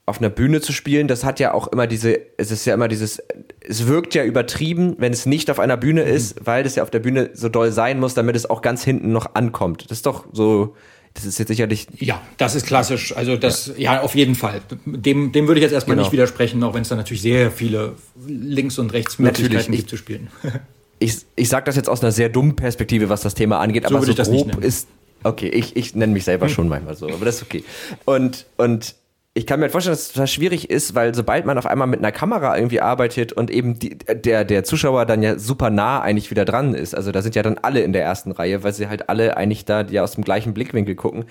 auf 0.07 0.19
einer 0.19 0.29
Bühne 0.29 0.61
zu 0.61 0.71
spielen, 0.71 1.07
das 1.07 1.23
hat 1.23 1.39
ja 1.39 1.53
auch 1.53 1.67
immer 1.67 1.87
diese, 1.87 2.19
es 2.37 2.51
ist 2.51 2.65
ja 2.65 2.75
immer 2.75 2.87
dieses, 2.87 3.21
es 3.67 3.87
wirkt 3.87 4.13
ja 4.13 4.23
übertrieben, 4.23 4.95
wenn 4.99 5.11
es 5.11 5.25
nicht 5.25 5.49
auf 5.49 5.59
einer 5.59 5.77
Bühne 5.77 6.03
mhm. 6.03 6.11
ist, 6.11 6.45
weil 6.45 6.63
das 6.63 6.75
ja 6.75 6.83
auf 6.83 6.91
der 6.91 6.99
Bühne 6.99 7.31
so 7.33 7.49
doll 7.49 7.71
sein 7.71 7.99
muss, 7.99 8.13
damit 8.13 8.35
es 8.35 8.47
auch 8.47 8.61
ganz 8.61 8.83
hinten 8.83 9.11
noch 9.11 9.33
ankommt. 9.33 9.89
Das 9.89 9.97
ist 9.97 10.05
doch 10.05 10.25
so, 10.31 10.75
das 11.15 11.25
ist 11.25 11.39
jetzt 11.39 11.47
sicherlich. 11.47 11.87
Ja, 11.97 12.21
das 12.37 12.53
ist 12.53 12.67
klassisch. 12.67 13.15
Also 13.17 13.35
das, 13.35 13.71
ja, 13.77 13.95
ja 13.95 14.01
auf 14.01 14.13
jeden 14.13 14.35
Fall. 14.35 14.61
Dem, 14.85 15.31
dem 15.31 15.47
würde 15.47 15.59
ich 15.59 15.63
jetzt 15.63 15.73
erstmal 15.73 15.95
genau. 15.95 16.05
nicht 16.05 16.13
widersprechen, 16.13 16.61
auch 16.63 16.75
wenn 16.75 16.83
es 16.83 16.89
da 16.89 16.95
natürlich 16.95 17.23
sehr 17.23 17.49
viele 17.49 17.93
links 18.27 18.77
und 18.77 18.93
rechts 18.93 19.17
Möglichkeiten 19.17 19.71
gibt 19.71 19.89
zu 19.89 19.97
spielen. 19.97 20.27
ich, 20.99 21.17
ich 21.35 21.49
sage 21.49 21.65
das 21.65 21.77
jetzt 21.77 21.89
aus 21.89 22.03
einer 22.03 22.11
sehr 22.11 22.29
dummen 22.29 22.55
Perspektive, 22.55 23.09
was 23.09 23.21
das 23.21 23.33
Thema 23.33 23.59
angeht, 23.59 23.87
so 23.87 23.95
aber 23.95 24.05
so 24.05 24.13
grob 24.13 24.63
ist. 24.63 24.87
Okay, 25.23 25.47
ich, 25.47 25.75
ich 25.75 25.95
nenne 25.95 26.13
mich 26.13 26.25
selber 26.25 26.47
schon 26.47 26.67
manchmal 26.67 26.95
so, 26.95 27.09
aber 27.09 27.25
das 27.25 27.37
ist 27.37 27.43
okay. 27.43 27.63
Und, 28.05 28.45
und 28.57 28.93
ich 29.37 29.45
kann 29.45 29.59
mir 29.59 29.69
vorstellen, 29.69 29.91
dass 29.91 30.03
es 30.03 30.13
total 30.13 30.27
schwierig 30.27 30.69
ist, 30.69 30.95
weil 30.95 31.13
sobald 31.13 31.45
man 31.45 31.57
auf 31.57 31.65
einmal 31.65 31.87
mit 31.87 31.99
einer 31.99 32.13
Kamera 32.13 32.55
irgendwie 32.55 32.79
arbeitet 32.79 33.33
und 33.33 33.51
eben 33.51 33.77
die, 33.77 33.97
der, 33.97 34.45
der 34.45 34.63
Zuschauer 34.63 35.05
dann 35.05 35.21
ja 35.21 35.37
super 35.37 35.69
nah 35.69 35.99
eigentlich 35.99 36.31
wieder 36.31 36.45
dran 36.45 36.73
ist, 36.73 36.95
also 36.95 37.11
da 37.11 37.21
sind 37.21 37.35
ja 37.35 37.43
dann 37.43 37.57
alle 37.57 37.81
in 37.81 37.91
der 37.91 38.01
ersten 38.01 38.31
Reihe, 38.31 38.63
weil 38.63 38.73
sie 38.73 38.87
halt 38.87 39.09
alle 39.09 39.35
eigentlich 39.35 39.65
da 39.65 39.81
ja 39.81 40.03
aus 40.03 40.13
dem 40.13 40.23
gleichen 40.23 40.53
Blickwinkel 40.53 40.95
gucken, 40.95 41.25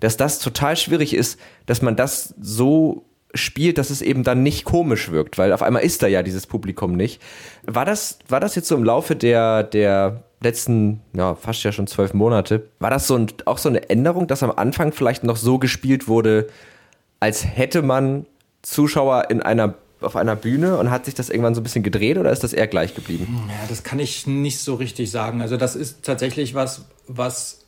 dass 0.00 0.16
das 0.16 0.38
total 0.38 0.74
schwierig 0.74 1.12
ist, 1.12 1.38
dass 1.66 1.82
man 1.82 1.96
das 1.96 2.34
so 2.40 3.04
spielt, 3.34 3.76
dass 3.76 3.90
es 3.90 4.00
eben 4.00 4.24
dann 4.24 4.42
nicht 4.42 4.64
komisch 4.64 5.10
wirkt, 5.10 5.36
weil 5.36 5.52
auf 5.52 5.62
einmal 5.62 5.82
ist 5.82 6.02
da 6.02 6.06
ja 6.06 6.22
dieses 6.22 6.46
Publikum 6.46 6.96
nicht. 6.96 7.20
War 7.66 7.84
das, 7.84 8.20
war 8.26 8.40
das 8.40 8.54
jetzt 8.54 8.68
so 8.68 8.74
im 8.74 8.84
Laufe 8.84 9.16
der, 9.16 9.64
der 9.64 10.24
letzten, 10.42 11.02
ja, 11.12 11.34
fast 11.34 11.62
ja 11.62 11.72
schon 11.72 11.86
zwölf 11.86 12.14
Monate, 12.14 12.70
war 12.78 12.88
das 12.88 13.06
so 13.06 13.16
ein, 13.16 13.26
auch 13.44 13.58
so 13.58 13.68
eine 13.68 13.90
Änderung, 13.90 14.26
dass 14.28 14.42
am 14.42 14.50
Anfang 14.50 14.92
vielleicht 14.92 15.24
noch 15.24 15.36
so 15.36 15.58
gespielt 15.58 16.08
wurde, 16.08 16.48
als 17.20 17.44
hätte 17.44 17.82
man 17.82 18.26
Zuschauer 18.62 19.30
in 19.30 19.42
einer 19.42 19.74
auf 20.00 20.16
einer 20.16 20.34
Bühne 20.36 20.78
und 20.78 20.90
hat 20.90 21.04
sich 21.04 21.14
das 21.14 21.28
irgendwann 21.28 21.54
so 21.54 21.60
ein 21.60 21.64
bisschen 21.64 21.82
gedreht 21.82 22.16
oder 22.16 22.32
ist 22.32 22.42
das 22.42 22.54
eher 22.54 22.66
gleich 22.66 22.94
geblieben? 22.94 23.44
Ja, 23.48 23.66
das 23.68 23.82
kann 23.82 23.98
ich 23.98 24.26
nicht 24.26 24.58
so 24.60 24.74
richtig 24.74 25.10
sagen. 25.10 25.42
Also 25.42 25.58
das 25.58 25.76
ist 25.76 26.04
tatsächlich 26.04 26.54
was, 26.54 26.86
was 27.06 27.59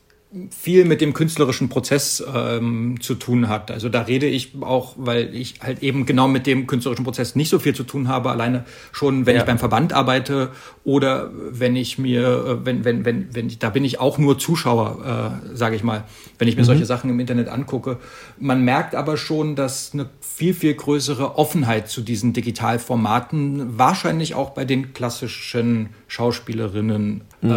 viel 0.50 0.86
mit 0.86 1.02
dem 1.02 1.12
künstlerischen 1.12 1.68
Prozess 1.68 2.24
ähm, 2.34 3.00
zu 3.00 3.14
tun 3.14 3.48
hat. 3.48 3.70
Also 3.70 3.90
da 3.90 4.02
rede 4.02 4.26
ich 4.26 4.52
auch, 4.62 4.94
weil 4.96 5.34
ich 5.34 5.56
halt 5.60 5.82
eben 5.82 6.06
genau 6.06 6.26
mit 6.26 6.46
dem 6.46 6.66
künstlerischen 6.66 7.04
Prozess 7.04 7.34
nicht 7.34 7.50
so 7.50 7.58
viel 7.58 7.74
zu 7.74 7.84
tun 7.84 8.08
habe, 8.08 8.30
alleine 8.30 8.64
schon, 8.92 9.26
wenn 9.26 9.34
ja. 9.34 9.42
ich 9.42 9.46
beim 9.46 9.58
Verband 9.58 9.92
arbeite 9.92 10.50
oder 10.84 11.30
wenn 11.34 11.76
ich 11.76 11.98
mir, 11.98 12.22
äh, 12.22 12.66
wenn, 12.66 12.84
wenn, 12.84 13.04
wenn, 13.04 13.34
wenn 13.34 13.46
ich, 13.48 13.58
da 13.58 13.68
bin 13.68 13.84
ich 13.84 14.00
auch 14.00 14.16
nur 14.16 14.38
Zuschauer, 14.38 15.42
äh, 15.52 15.54
sage 15.56 15.76
ich 15.76 15.82
mal, 15.82 16.04
wenn 16.38 16.48
ich 16.48 16.56
mir 16.56 16.62
mhm. 16.62 16.66
solche 16.66 16.86
Sachen 16.86 17.10
im 17.10 17.20
Internet 17.20 17.48
angucke. 17.48 17.98
Man 18.38 18.64
merkt 18.64 18.94
aber 18.94 19.18
schon, 19.18 19.54
dass 19.54 19.92
eine 19.92 20.08
viel, 20.20 20.54
viel 20.54 20.72
größere 20.72 21.36
Offenheit 21.36 21.88
zu 21.88 22.00
diesen 22.00 22.32
Digitalformaten 22.32 23.78
wahrscheinlich 23.78 24.34
auch 24.34 24.50
bei 24.50 24.64
den 24.64 24.94
klassischen 24.94 25.90
Schauspielerinnen 26.08 27.22
mhm. 27.42 27.52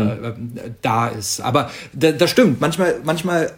äh, 0.56 0.72
da 0.82 1.08
ist. 1.08 1.42
Aber 1.42 1.70
das 1.94 2.30
stimmt 2.30 2.60
manchmal, 2.62 2.96
manchmal 3.04 3.52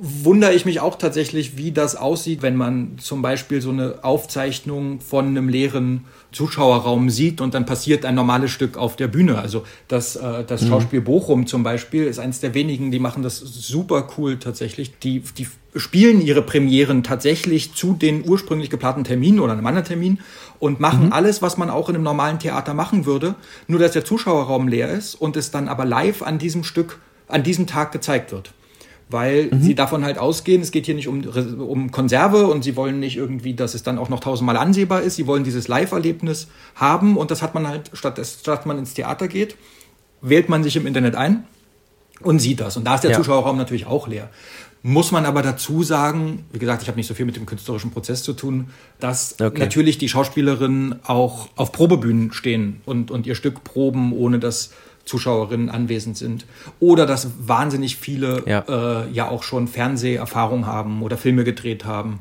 wundere 0.00 0.52
ich 0.52 0.64
mich 0.64 0.80
auch 0.80 0.96
tatsächlich, 0.96 1.56
wie 1.56 1.72
das 1.72 1.96
aussieht, 1.96 2.42
wenn 2.42 2.56
man 2.56 2.98
zum 2.98 3.22
Beispiel 3.22 3.60
so 3.60 3.70
eine 3.70 3.96
Aufzeichnung 4.02 5.00
von 5.00 5.26
einem 5.26 5.48
leeren 5.48 6.04
Zuschauerraum 6.30 7.08
sieht 7.08 7.40
und 7.40 7.54
dann 7.54 7.64
passiert 7.64 8.04
ein 8.04 8.14
normales 8.14 8.50
Stück 8.50 8.76
auf 8.76 8.96
der 8.96 9.08
Bühne. 9.08 9.38
Also 9.38 9.64
das, 9.88 10.16
äh, 10.16 10.44
das 10.44 10.62
mhm. 10.62 10.68
Schauspiel 10.68 11.00
Bochum 11.00 11.46
zum 11.46 11.62
Beispiel 11.62 12.04
ist 12.04 12.18
eines 12.18 12.40
der 12.40 12.52
wenigen, 12.54 12.90
die 12.90 12.98
machen 12.98 13.22
das 13.22 13.38
super 13.38 14.08
cool 14.16 14.38
tatsächlich. 14.38 14.98
Die, 14.98 15.20
die 15.20 15.46
spielen 15.74 16.20
ihre 16.20 16.42
Premieren 16.42 17.02
tatsächlich 17.02 17.74
zu 17.74 17.94
den 17.94 18.28
ursprünglich 18.28 18.68
geplanten 18.68 19.04
Terminen 19.04 19.40
oder 19.40 19.54
einem 19.54 19.66
anderen 19.66 19.86
Termin 19.86 20.20
und 20.58 20.80
machen 20.80 21.06
mhm. 21.06 21.12
alles, 21.12 21.40
was 21.40 21.56
man 21.56 21.70
auch 21.70 21.88
in 21.88 21.94
einem 21.94 22.04
normalen 22.04 22.38
Theater 22.38 22.74
machen 22.74 23.06
würde, 23.06 23.34
nur 23.66 23.78
dass 23.78 23.92
der 23.92 24.04
Zuschauerraum 24.04 24.68
leer 24.68 24.90
ist 24.90 25.14
und 25.14 25.36
es 25.36 25.50
dann 25.50 25.68
aber 25.68 25.86
live 25.86 26.22
an 26.22 26.38
diesem 26.38 26.62
Stück, 26.62 26.98
an 27.26 27.42
diesem 27.42 27.66
Tag 27.66 27.92
gezeigt 27.92 28.32
wird 28.32 28.52
weil 29.10 29.46
mhm. 29.46 29.62
sie 29.62 29.74
davon 29.74 30.04
halt 30.04 30.18
ausgehen, 30.18 30.60
es 30.62 30.70
geht 30.70 30.86
hier 30.86 30.94
nicht 30.94 31.08
um, 31.08 31.24
um 31.60 31.90
Konserve 31.90 32.46
und 32.46 32.62
sie 32.62 32.76
wollen 32.76 33.00
nicht 33.00 33.16
irgendwie, 33.16 33.54
dass 33.54 33.74
es 33.74 33.82
dann 33.82 33.98
auch 33.98 34.08
noch 34.08 34.20
tausendmal 34.20 34.56
ansehbar 34.56 35.02
ist. 35.02 35.16
Sie 35.16 35.26
wollen 35.26 35.44
dieses 35.44 35.68
Live-Erlebnis 35.68 36.48
haben 36.74 37.16
und 37.16 37.30
das 37.30 37.42
hat 37.42 37.54
man 37.54 37.66
halt, 37.66 37.90
statt, 37.94 38.20
statt 38.24 38.66
man 38.66 38.78
ins 38.78 38.94
Theater 38.94 39.28
geht, 39.28 39.56
wählt 40.20 40.48
man 40.48 40.62
sich 40.62 40.76
im 40.76 40.86
Internet 40.86 41.14
ein 41.14 41.44
und 42.20 42.40
sieht 42.40 42.60
das. 42.60 42.76
Und 42.76 42.84
da 42.84 42.96
ist 42.96 43.04
der 43.04 43.12
ja. 43.12 43.16
Zuschauerraum 43.16 43.56
natürlich 43.56 43.86
auch 43.86 44.08
leer. 44.08 44.30
Muss 44.82 45.10
man 45.10 45.26
aber 45.26 45.42
dazu 45.42 45.82
sagen, 45.82 46.44
wie 46.52 46.58
gesagt, 46.58 46.82
ich 46.82 46.88
habe 46.88 46.96
nicht 46.96 47.08
so 47.08 47.14
viel 47.14 47.26
mit 47.26 47.34
dem 47.34 47.46
künstlerischen 47.46 47.90
Prozess 47.90 48.22
zu 48.22 48.32
tun, 48.32 48.70
dass 49.00 49.34
okay. 49.40 49.58
natürlich 49.58 49.98
die 49.98 50.08
Schauspielerinnen 50.08 51.00
auch 51.04 51.48
auf 51.56 51.72
Probebühnen 51.72 52.32
stehen 52.32 52.80
und, 52.84 53.10
und 53.10 53.26
ihr 53.26 53.34
Stück 53.34 53.64
proben, 53.64 54.12
ohne 54.12 54.38
dass 54.38 54.70
Zuschauerinnen 55.08 55.70
anwesend 55.70 56.16
sind. 56.16 56.46
Oder 56.78 57.06
dass 57.06 57.30
wahnsinnig 57.40 57.96
viele 57.96 58.42
ja, 58.46 58.64
äh, 58.68 59.10
ja 59.10 59.28
auch 59.28 59.42
schon 59.42 59.66
Fernseherfahrung 59.66 60.66
haben 60.66 61.02
oder 61.02 61.16
Filme 61.16 61.44
gedreht 61.44 61.84
haben 61.84 62.20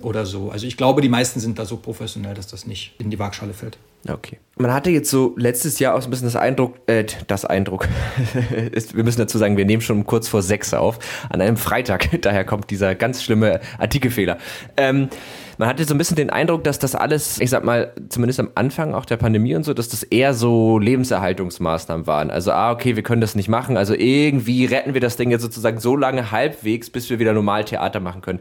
oder 0.00 0.26
so. 0.26 0.50
Also 0.50 0.66
ich 0.66 0.76
glaube, 0.76 1.00
die 1.00 1.08
meisten 1.08 1.40
sind 1.40 1.58
da 1.58 1.64
so 1.64 1.76
professionell, 1.76 2.34
dass 2.34 2.46
das 2.46 2.66
nicht 2.66 2.94
in 2.98 3.10
die 3.10 3.18
Waagschale 3.18 3.54
fällt. 3.54 3.78
Okay. 4.08 4.38
Man 4.56 4.72
hatte 4.72 4.90
jetzt 4.90 5.10
so 5.10 5.34
letztes 5.36 5.78
Jahr 5.78 5.94
auch 5.94 6.00
so 6.00 6.08
ein 6.08 6.10
bisschen 6.10 6.26
das 6.26 6.36
Eindruck, 6.36 6.76
äh, 6.86 7.04
das 7.26 7.44
Eindruck, 7.44 7.88
wir 8.92 9.04
müssen 9.04 9.18
dazu 9.18 9.36
sagen, 9.38 9.56
wir 9.56 9.64
nehmen 9.64 9.82
schon 9.82 10.04
kurz 10.04 10.28
vor 10.28 10.42
sechs 10.42 10.72
auf, 10.74 10.98
an 11.28 11.40
einem 11.40 11.56
Freitag, 11.56 12.08
daher 12.22 12.44
kommt 12.44 12.70
dieser 12.70 12.94
ganz 12.94 13.22
schlimme 13.22 13.60
Artikelfehler. 13.78 14.38
Ähm, 14.76 15.08
man 15.58 15.68
hatte 15.68 15.84
so 15.84 15.94
ein 15.94 15.98
bisschen 15.98 16.16
den 16.16 16.30
Eindruck, 16.30 16.62
dass 16.64 16.78
das 16.78 16.94
alles, 16.94 17.40
ich 17.40 17.50
sag 17.50 17.64
mal, 17.64 17.92
zumindest 18.08 18.38
am 18.38 18.50
Anfang 18.54 18.94
auch 18.94 19.06
der 19.06 19.16
Pandemie 19.16 19.54
und 19.54 19.64
so, 19.64 19.74
dass 19.74 19.88
das 19.88 20.02
eher 20.02 20.34
so 20.34 20.78
Lebenserhaltungsmaßnahmen 20.78 22.06
waren. 22.06 22.30
Also, 22.30 22.52
ah, 22.52 22.72
okay, 22.72 22.96
wir 22.96 23.02
können 23.02 23.22
das 23.22 23.34
nicht 23.34 23.48
machen, 23.48 23.76
also 23.76 23.94
irgendwie 23.94 24.66
retten 24.66 24.94
wir 24.94 25.00
das 25.00 25.16
Ding 25.16 25.30
jetzt 25.30 25.42
sozusagen 25.42 25.80
so 25.80 25.96
lange 25.96 26.30
halbwegs, 26.30 26.90
bis 26.90 27.10
wir 27.10 27.18
wieder 27.18 27.32
normal 27.32 27.64
Theater 27.64 28.00
machen 28.00 28.22
können. 28.22 28.40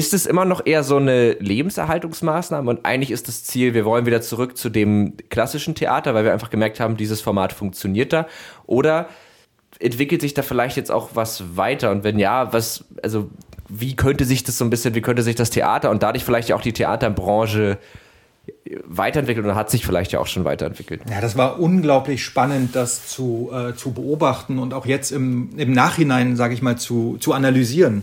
Ist 0.00 0.14
es 0.14 0.24
immer 0.24 0.46
noch 0.46 0.64
eher 0.64 0.82
so 0.82 0.96
eine 0.96 1.32
Lebenserhaltungsmaßnahme 1.32 2.70
und 2.70 2.86
eigentlich 2.86 3.10
ist 3.10 3.28
das 3.28 3.44
Ziel, 3.44 3.74
wir 3.74 3.84
wollen 3.84 4.06
wieder 4.06 4.22
zurück 4.22 4.56
zu 4.56 4.70
dem 4.70 5.12
klassischen 5.28 5.74
Theater, 5.74 6.14
weil 6.14 6.24
wir 6.24 6.32
einfach 6.32 6.48
gemerkt 6.48 6.80
haben, 6.80 6.96
dieses 6.96 7.20
Format 7.20 7.52
funktioniert 7.52 8.14
da? 8.14 8.26
Oder 8.64 9.10
entwickelt 9.78 10.22
sich 10.22 10.32
da 10.32 10.40
vielleicht 10.40 10.78
jetzt 10.78 10.90
auch 10.90 11.10
was 11.12 11.54
weiter? 11.54 11.90
Und 11.90 12.02
wenn 12.02 12.18
ja, 12.18 12.50
was, 12.50 12.86
also 13.02 13.28
wie 13.68 13.94
könnte 13.94 14.24
sich 14.24 14.42
das 14.42 14.56
so 14.56 14.64
ein 14.64 14.70
bisschen, 14.70 14.94
wie 14.94 15.02
könnte 15.02 15.22
sich 15.22 15.36
das 15.36 15.50
Theater 15.50 15.90
und 15.90 16.02
dadurch 16.02 16.24
vielleicht 16.24 16.50
auch 16.54 16.62
die 16.62 16.72
Theaterbranche 16.72 17.76
weiterentwickelt 18.86 19.44
oder 19.44 19.54
hat 19.54 19.70
sich 19.70 19.84
vielleicht 19.84 20.12
ja 20.12 20.18
auch 20.18 20.26
schon 20.26 20.44
weiterentwickelt. 20.44 21.02
Ja, 21.10 21.20
das 21.20 21.36
war 21.36 21.60
unglaublich 21.60 22.24
spannend, 22.24 22.74
das 22.74 23.06
zu, 23.06 23.50
äh, 23.52 23.74
zu 23.74 23.92
beobachten 23.92 24.58
und 24.58 24.72
auch 24.72 24.86
jetzt 24.86 25.12
im, 25.12 25.50
im 25.58 25.72
Nachhinein, 25.72 26.36
sage 26.36 26.54
ich 26.54 26.62
mal, 26.62 26.78
zu, 26.78 27.18
zu 27.20 27.34
analysieren. 27.34 28.02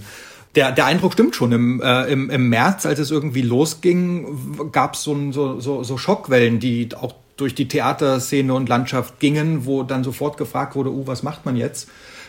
Der, 0.57 0.71
der 0.71 0.85
Eindruck 0.87 1.13
stimmt 1.13 1.35
schon. 1.35 1.51
Im, 1.51 1.81
äh, 1.81 2.05
im, 2.05 2.31
Im 2.31 2.49
März, 2.49 2.87
als 2.87 2.97
es 2.97 3.11
irgendwie 3.11 3.43
losging, 3.43 4.71
gab 4.71 4.95
es 4.95 5.03
so, 5.03 5.31
so, 5.31 5.59
so, 5.59 5.83
so 5.83 5.97
Schockwellen, 5.99 6.59
die 6.59 6.89
auch 6.95 7.13
durch 7.37 7.53
die 7.53 7.67
Theaterszene 7.67 8.51
und 8.51 8.67
Landschaft 8.67 9.19
gingen, 9.19 9.67
wo 9.67 9.83
dann 9.83 10.03
sofort 10.03 10.35
gefragt 10.35 10.75
wurde, 10.75 10.89
uh, 10.89 11.05
was 11.05 11.21
macht 11.21 11.45
man 11.45 11.55
jetzt? 11.55 11.87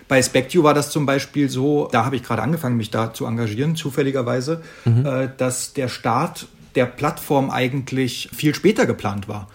Bei 0.08 0.20
SpecU 0.20 0.62
war 0.62 0.74
das 0.74 0.90
zum 0.90 1.06
Beispiel 1.06 1.48
so, 1.48 1.88
da 1.90 2.04
habe 2.04 2.16
ich 2.16 2.22
gerade 2.22 2.42
angefangen, 2.42 2.76
mich 2.76 2.90
da 2.90 3.14
zu 3.14 3.24
engagieren, 3.24 3.76
zufälligerweise, 3.76 4.60
mhm. 4.84 5.06
äh, 5.06 5.30
dass 5.34 5.72
der 5.72 5.88
Start 5.88 6.48
der 6.74 6.84
Plattform 6.84 7.48
eigentlich 7.48 8.28
viel 8.34 8.54
später 8.54 8.84
geplant 8.84 9.26
war 9.26 9.48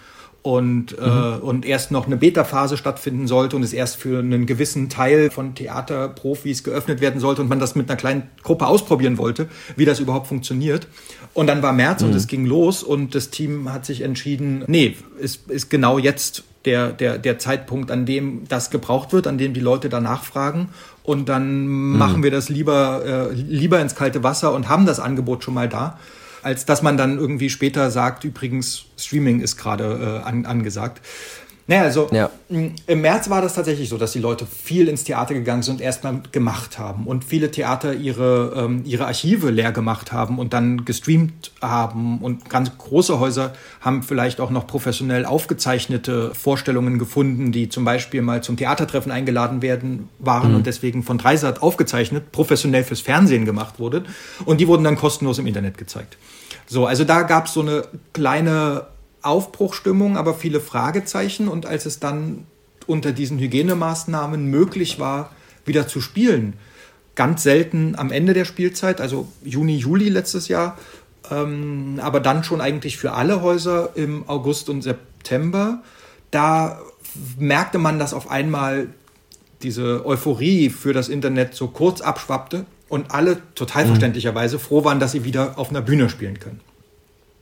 und, 0.44 0.98
äh, 0.98 1.00
mhm. 1.00 1.06
äh, 1.06 1.36
und 1.38 1.64
erst 1.64 1.90
noch 1.90 2.04
eine 2.04 2.18
Beta-Phase 2.18 2.76
stattfinden 2.76 3.26
sollte 3.26 3.56
und 3.56 3.62
es 3.62 3.72
erst 3.72 3.96
für 3.96 4.18
einen 4.18 4.44
gewissen 4.44 4.90
Teil 4.90 5.30
von 5.30 5.54
Theaterprofis 5.54 6.62
geöffnet 6.62 7.00
werden 7.00 7.18
sollte 7.18 7.40
und 7.40 7.48
man 7.48 7.58
das 7.58 7.74
mit 7.74 7.88
einer 7.88 7.96
kleinen 7.96 8.24
Gruppe 8.42 8.66
ausprobieren 8.66 9.16
wollte, 9.16 9.48
wie 9.76 9.86
das 9.86 10.00
überhaupt 10.00 10.26
funktioniert. 10.26 10.86
Und 11.32 11.46
dann 11.46 11.62
war 11.62 11.72
März 11.72 12.02
mhm. 12.02 12.08
und 12.08 12.14
es 12.14 12.26
ging 12.26 12.44
los 12.44 12.82
und 12.82 13.14
das 13.14 13.30
Team 13.30 13.72
hat 13.72 13.86
sich 13.86 14.02
entschieden, 14.02 14.64
nee, 14.66 14.96
ist, 15.18 15.50
ist 15.50 15.70
genau 15.70 15.98
jetzt 15.98 16.44
der, 16.66 16.92
der, 16.92 17.16
der 17.16 17.38
Zeitpunkt, 17.38 17.90
an 17.90 18.04
dem 18.04 18.46
das 18.46 18.68
gebraucht 18.68 19.14
wird, 19.14 19.26
an 19.26 19.38
dem 19.38 19.54
die 19.54 19.60
Leute 19.60 19.88
danach 19.88 20.24
fragen. 20.24 20.68
Und 21.04 21.30
dann 21.30 21.66
mhm. 21.66 21.96
machen 21.96 22.22
wir 22.22 22.30
das 22.30 22.50
lieber, 22.50 23.30
äh, 23.30 23.34
lieber 23.34 23.80
ins 23.80 23.94
kalte 23.94 24.22
Wasser 24.22 24.52
und 24.52 24.68
haben 24.68 24.84
das 24.84 25.00
Angebot 25.00 25.42
schon 25.42 25.54
mal 25.54 25.70
da, 25.70 25.98
als 26.44 26.66
dass 26.66 26.82
man 26.82 26.96
dann 26.96 27.18
irgendwie 27.18 27.50
später 27.50 27.90
sagt, 27.90 28.24
übrigens, 28.24 28.84
Streaming 28.98 29.40
ist 29.40 29.56
gerade 29.56 30.20
äh, 30.22 30.28
an, 30.28 30.44
angesagt. 30.46 31.00
Naja, 31.66 31.82
also 31.82 32.08
ja. 32.12 32.28
im 32.50 33.00
März 33.00 33.30
war 33.30 33.40
das 33.40 33.54
tatsächlich 33.54 33.88
so, 33.88 33.96
dass 33.96 34.12
die 34.12 34.18
Leute 34.18 34.46
viel 34.46 34.86
ins 34.86 35.04
Theater 35.04 35.32
gegangen 35.32 35.62
sind 35.62 35.76
und 35.76 35.80
erstmal 35.80 36.20
gemacht 36.30 36.78
haben 36.78 37.06
und 37.06 37.24
viele 37.24 37.50
Theater 37.50 37.94
ihre, 37.94 38.52
ähm, 38.54 38.82
ihre 38.84 39.06
Archive 39.06 39.48
leer 39.48 39.72
gemacht 39.72 40.12
haben 40.12 40.38
und 40.38 40.52
dann 40.52 40.84
gestreamt 40.84 41.52
haben 41.62 42.18
und 42.18 42.50
ganz 42.50 42.76
große 42.76 43.18
Häuser 43.18 43.54
haben 43.80 44.02
vielleicht 44.02 44.40
auch 44.40 44.50
noch 44.50 44.66
professionell 44.66 45.24
aufgezeichnete 45.24 46.32
Vorstellungen 46.34 46.98
gefunden, 46.98 47.50
die 47.50 47.70
zum 47.70 47.86
Beispiel 47.86 48.20
mal 48.20 48.42
zum 48.42 48.58
Theatertreffen 48.58 49.10
eingeladen 49.10 49.62
werden 49.62 50.10
waren 50.18 50.50
mhm. 50.50 50.56
und 50.56 50.66
deswegen 50.66 51.02
von 51.02 51.16
Dreisat 51.16 51.62
aufgezeichnet, 51.62 52.30
professionell 52.30 52.84
fürs 52.84 53.00
Fernsehen 53.00 53.46
gemacht 53.46 53.78
wurde 53.78 54.04
und 54.44 54.60
die 54.60 54.68
wurden 54.68 54.84
dann 54.84 54.96
kostenlos 54.96 55.38
im 55.38 55.46
Internet 55.46 55.78
gezeigt. 55.78 56.18
So, 56.66 56.86
also 56.86 57.04
da 57.04 57.22
gab 57.22 57.46
es 57.46 57.54
so 57.54 57.60
eine 57.62 57.84
kleine 58.12 58.86
Aufbruchstimmung, 59.24 60.16
aber 60.16 60.34
viele 60.34 60.60
Fragezeichen. 60.60 61.48
Und 61.48 61.66
als 61.66 61.86
es 61.86 62.00
dann 62.00 62.46
unter 62.86 63.12
diesen 63.12 63.38
Hygienemaßnahmen 63.38 64.46
möglich 64.46 64.98
war, 64.98 65.30
wieder 65.64 65.88
zu 65.88 66.00
spielen, 66.00 66.54
ganz 67.14 67.42
selten 67.42 67.94
am 67.96 68.10
Ende 68.10 68.34
der 68.34 68.44
Spielzeit, 68.44 69.00
also 69.00 69.28
Juni, 69.44 69.76
Juli 69.76 70.08
letztes 70.08 70.48
Jahr, 70.48 70.76
ähm, 71.30 72.00
aber 72.02 72.20
dann 72.20 72.44
schon 72.44 72.60
eigentlich 72.60 72.96
für 72.98 73.12
alle 73.12 73.40
Häuser 73.40 73.90
im 73.94 74.28
August 74.28 74.68
und 74.68 74.82
September, 74.82 75.82
da 76.30 76.80
merkte 77.38 77.78
man, 77.78 77.98
dass 77.98 78.12
auf 78.12 78.30
einmal 78.30 78.88
diese 79.62 80.04
Euphorie 80.04 80.68
für 80.68 80.92
das 80.92 81.08
Internet 81.08 81.54
so 81.54 81.68
kurz 81.68 82.00
abschwappte 82.00 82.66
und 82.88 83.12
alle 83.12 83.38
total 83.54 83.84
mhm. 83.84 83.88
verständlicherweise 83.88 84.58
froh 84.58 84.84
waren, 84.84 85.00
dass 85.00 85.12
sie 85.12 85.24
wieder 85.24 85.58
auf 85.58 85.70
einer 85.70 85.80
Bühne 85.80 86.10
spielen 86.10 86.38
können. 86.38 86.60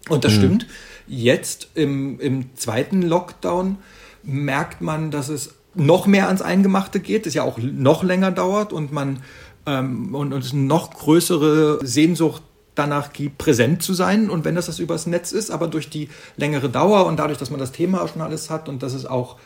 Und 0.09 0.25
das 0.25 0.35
mhm. 0.35 0.39
stimmt. 0.39 0.67
Jetzt 1.15 1.69
im, 1.75 2.19
im 2.21 2.57
zweiten 2.57 3.03
Lockdown 3.03 3.77
merkt 4.23 4.81
man, 4.81 5.11
dass 5.11 5.29
es 5.29 5.55
noch 5.75 6.07
mehr 6.07 6.29
ans 6.29 6.41
Eingemachte 6.41 7.01
geht, 7.01 7.27
es 7.27 7.35
ja 7.35 7.43
auch 7.43 7.59
noch 7.59 8.03
länger 8.03 8.31
dauert 8.31 8.73
und 8.73 8.93
man 8.93 9.23
ähm, 9.67 10.15
und, 10.15 10.33
und 10.33 10.43
es 10.43 10.55
noch 10.55 10.91
größere 10.91 11.81
Sehnsucht 11.83 12.43
danach 12.75 13.13
gibt, 13.13 13.37
präsent 13.37 13.83
zu 13.83 13.93
sein. 13.93 14.31
Und 14.31 14.47
wenn 14.47 14.55
das 14.55 14.65
das 14.65 14.79
übers 14.79 15.07
Netz 15.07 15.33
ist, 15.33 15.51
aber 15.51 15.69
durch 15.69 15.91
die 15.91 16.09
längere 16.39 16.71
Dauer 16.71 17.05
und 17.05 17.19
dadurch, 17.19 17.39
dass 17.39 17.51
man 17.51 17.61
das 17.61 17.73
Thema 17.73 18.01
auch 18.01 18.09
schon 18.09 18.23
alles 18.23 18.49
hat 18.49 18.71
und 18.71 18.83
dass 18.83 18.95
es 18.95 19.05
auch 19.05 19.37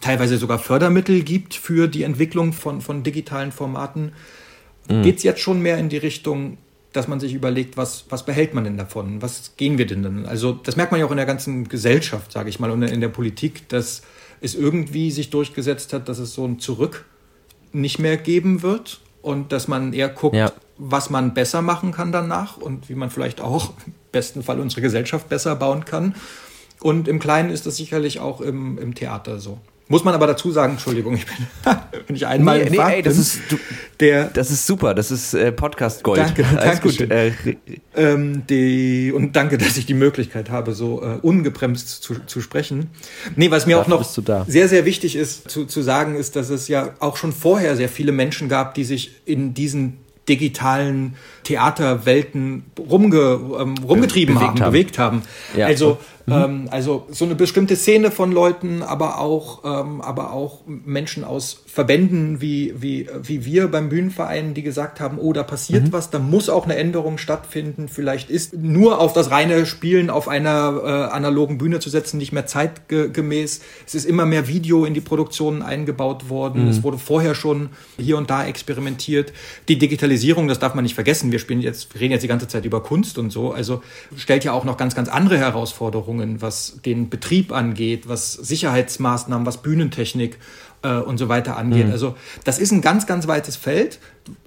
teilweise 0.00 0.38
sogar 0.38 0.58
Fördermittel 0.58 1.22
gibt 1.22 1.54
für 1.54 1.86
die 1.86 2.02
Entwicklung 2.02 2.52
von, 2.52 2.80
von 2.80 3.04
digitalen 3.04 3.52
Formaten, 3.52 4.12
mhm. 4.88 5.02
geht 5.02 5.18
es 5.18 5.22
jetzt 5.22 5.40
schon 5.40 5.62
mehr 5.62 5.78
in 5.78 5.88
die 5.88 5.98
Richtung, 5.98 6.58
dass 6.92 7.08
man 7.08 7.20
sich 7.20 7.34
überlegt, 7.34 7.76
was, 7.76 8.04
was 8.08 8.24
behält 8.24 8.54
man 8.54 8.64
denn 8.64 8.76
davon? 8.76 9.22
Was 9.22 9.56
gehen 9.56 9.78
wir 9.78 9.86
denn 9.86 10.02
dann? 10.02 10.26
Also 10.26 10.52
das 10.52 10.76
merkt 10.76 10.92
man 10.92 11.00
ja 11.00 11.06
auch 11.06 11.10
in 11.10 11.16
der 11.16 11.26
ganzen 11.26 11.68
Gesellschaft, 11.68 12.32
sage 12.32 12.48
ich 12.48 12.60
mal, 12.60 12.70
und 12.70 12.82
in 12.82 13.00
der 13.00 13.08
Politik, 13.08 13.68
dass 13.68 14.02
es 14.40 14.54
irgendwie 14.54 15.10
sich 15.10 15.30
durchgesetzt 15.30 15.92
hat, 15.92 16.08
dass 16.08 16.18
es 16.18 16.34
so 16.34 16.44
ein 16.44 16.58
Zurück 16.58 17.04
nicht 17.72 17.98
mehr 17.98 18.16
geben 18.16 18.62
wird 18.62 19.00
und 19.22 19.52
dass 19.52 19.68
man 19.68 19.92
eher 19.92 20.08
guckt, 20.08 20.36
ja. 20.36 20.52
was 20.76 21.10
man 21.10 21.32
besser 21.32 21.62
machen 21.62 21.92
kann 21.92 22.12
danach 22.12 22.56
und 22.56 22.88
wie 22.88 22.94
man 22.94 23.10
vielleicht 23.10 23.40
auch 23.40 23.72
im 23.86 23.94
besten 24.10 24.42
Fall 24.42 24.60
unsere 24.60 24.82
Gesellschaft 24.82 25.28
besser 25.28 25.56
bauen 25.56 25.84
kann. 25.84 26.14
Und 26.80 27.06
im 27.08 27.20
Kleinen 27.20 27.50
ist 27.50 27.64
das 27.64 27.76
sicherlich 27.76 28.18
auch 28.18 28.40
im, 28.40 28.76
im 28.76 28.94
Theater 28.94 29.38
so. 29.38 29.60
Muss 29.92 30.04
man 30.04 30.14
aber 30.14 30.26
dazu 30.26 30.50
sagen, 30.50 30.72
Entschuldigung, 30.72 31.16
ich 31.16 31.26
bin, 31.26 31.36
wenn 32.06 32.16
ich 32.16 32.26
einmal 32.26 32.64
nee, 32.64 32.70
nee, 32.70 32.78
ey, 32.78 33.02
das 33.02 33.12
bin, 33.12 33.20
ist 33.20 33.40
du, 33.50 33.58
der, 34.00 34.24
das 34.24 34.50
ist 34.50 34.66
super, 34.66 34.94
das 34.94 35.10
ist 35.10 35.34
äh, 35.34 35.52
Podcast 35.52 36.02
Gold. 36.02 36.18
Danke, 36.18 36.46
Alles 36.56 36.80
gut. 36.80 36.98
Äh, 36.98 37.32
ähm, 37.94 38.46
die, 38.46 39.12
und 39.14 39.36
danke, 39.36 39.58
dass 39.58 39.76
ich 39.76 39.84
die 39.84 39.92
Möglichkeit 39.92 40.48
habe, 40.48 40.72
so 40.72 41.02
äh, 41.02 41.18
ungebremst 41.20 42.02
zu, 42.02 42.14
zu 42.24 42.40
sprechen. 42.40 42.88
Nee, 43.36 43.50
was 43.50 43.66
mir 43.66 43.76
Dafür 43.76 43.96
auch 43.96 44.18
noch 44.18 44.46
sehr, 44.48 44.66
sehr 44.66 44.86
wichtig 44.86 45.14
ist 45.14 45.50
zu, 45.50 45.66
zu 45.66 45.82
sagen, 45.82 46.16
ist, 46.16 46.36
dass 46.36 46.48
es 46.48 46.68
ja 46.68 46.94
auch 46.98 47.18
schon 47.18 47.34
vorher 47.34 47.76
sehr 47.76 47.90
viele 47.90 48.12
Menschen 48.12 48.48
gab, 48.48 48.72
die 48.72 48.84
sich 48.84 49.20
in 49.26 49.52
diesen 49.52 49.98
digitalen 50.26 51.16
Theaterwelten 51.44 52.64
rumge, 52.78 53.40
ähm, 53.60 53.74
rumgetrieben 53.86 54.36
bewegt 54.36 54.48
haben, 54.48 54.60
haben, 54.60 54.70
bewegt 54.70 54.98
haben. 54.98 55.22
Ja. 55.54 55.66
Also 55.66 55.98
Mhm. 56.26 56.32
Ähm, 56.32 56.68
also 56.70 57.06
so 57.10 57.24
eine 57.24 57.34
bestimmte 57.34 57.76
Szene 57.76 58.10
von 58.10 58.32
Leuten, 58.32 58.82
aber 58.82 59.18
auch, 59.18 59.64
ähm, 59.64 60.00
aber 60.00 60.32
auch 60.32 60.60
Menschen 60.66 61.24
aus 61.24 61.62
Verbänden 61.66 62.40
wie, 62.40 62.74
wie, 62.76 63.08
wie 63.22 63.44
wir 63.44 63.68
beim 63.68 63.88
Bühnenverein, 63.88 64.54
die 64.54 64.62
gesagt 64.62 65.00
haben, 65.00 65.18
oh, 65.18 65.32
da 65.32 65.42
passiert 65.42 65.84
mhm. 65.84 65.92
was, 65.92 66.10
da 66.10 66.18
muss 66.18 66.48
auch 66.48 66.64
eine 66.64 66.76
Änderung 66.76 67.18
stattfinden. 67.18 67.88
Vielleicht 67.88 68.30
ist 68.30 68.54
nur 68.54 69.00
auf 69.00 69.12
das 69.12 69.30
reine 69.30 69.66
Spielen 69.66 70.10
auf 70.10 70.28
einer 70.28 70.80
äh, 70.84 71.14
analogen 71.14 71.58
Bühne 71.58 71.80
zu 71.80 71.90
setzen 71.90 72.18
nicht 72.18 72.32
mehr 72.32 72.46
zeitgemäß. 72.46 73.60
Es 73.86 73.94
ist 73.94 74.04
immer 74.04 74.26
mehr 74.26 74.48
Video 74.48 74.84
in 74.84 74.94
die 74.94 75.00
Produktionen 75.00 75.62
eingebaut 75.62 76.28
worden. 76.28 76.64
Mhm. 76.64 76.70
Es 76.70 76.82
wurde 76.82 76.98
vorher 76.98 77.34
schon 77.34 77.70
hier 77.98 78.16
und 78.16 78.30
da 78.30 78.44
experimentiert. 78.44 79.32
Die 79.68 79.78
Digitalisierung, 79.78 80.46
das 80.46 80.58
darf 80.58 80.74
man 80.74 80.84
nicht 80.84 80.94
vergessen. 80.94 81.32
Wir 81.32 81.38
spielen 81.38 81.62
jetzt, 81.62 81.94
wir 81.94 82.00
reden 82.00 82.12
jetzt 82.12 82.22
die 82.22 82.28
ganze 82.28 82.48
Zeit 82.48 82.64
über 82.64 82.82
Kunst 82.82 83.18
und 83.18 83.30
so. 83.30 83.52
Also 83.52 83.82
stellt 84.16 84.44
ja 84.44 84.52
auch 84.52 84.64
noch 84.64 84.76
ganz, 84.76 84.94
ganz 84.94 85.08
andere 85.08 85.38
Herausforderungen 85.38 86.11
Anforderungen, 86.12 86.42
was 86.42 86.80
den 86.84 87.08
Betrieb 87.08 87.52
angeht, 87.52 88.08
was 88.08 88.32
Sicherheitsmaßnahmen, 88.34 89.46
was 89.46 89.62
Bühnentechnik 89.62 90.38
äh, 90.82 90.96
und 90.96 91.18
so 91.18 91.28
weiter 91.28 91.56
angeht. 91.56 91.86
Mhm. 91.86 91.92
Also 91.92 92.16
das 92.44 92.58
ist 92.58 92.72
ein 92.72 92.80
ganz, 92.80 93.06
ganz 93.06 93.26
weites 93.26 93.56
Feld, 93.56 93.98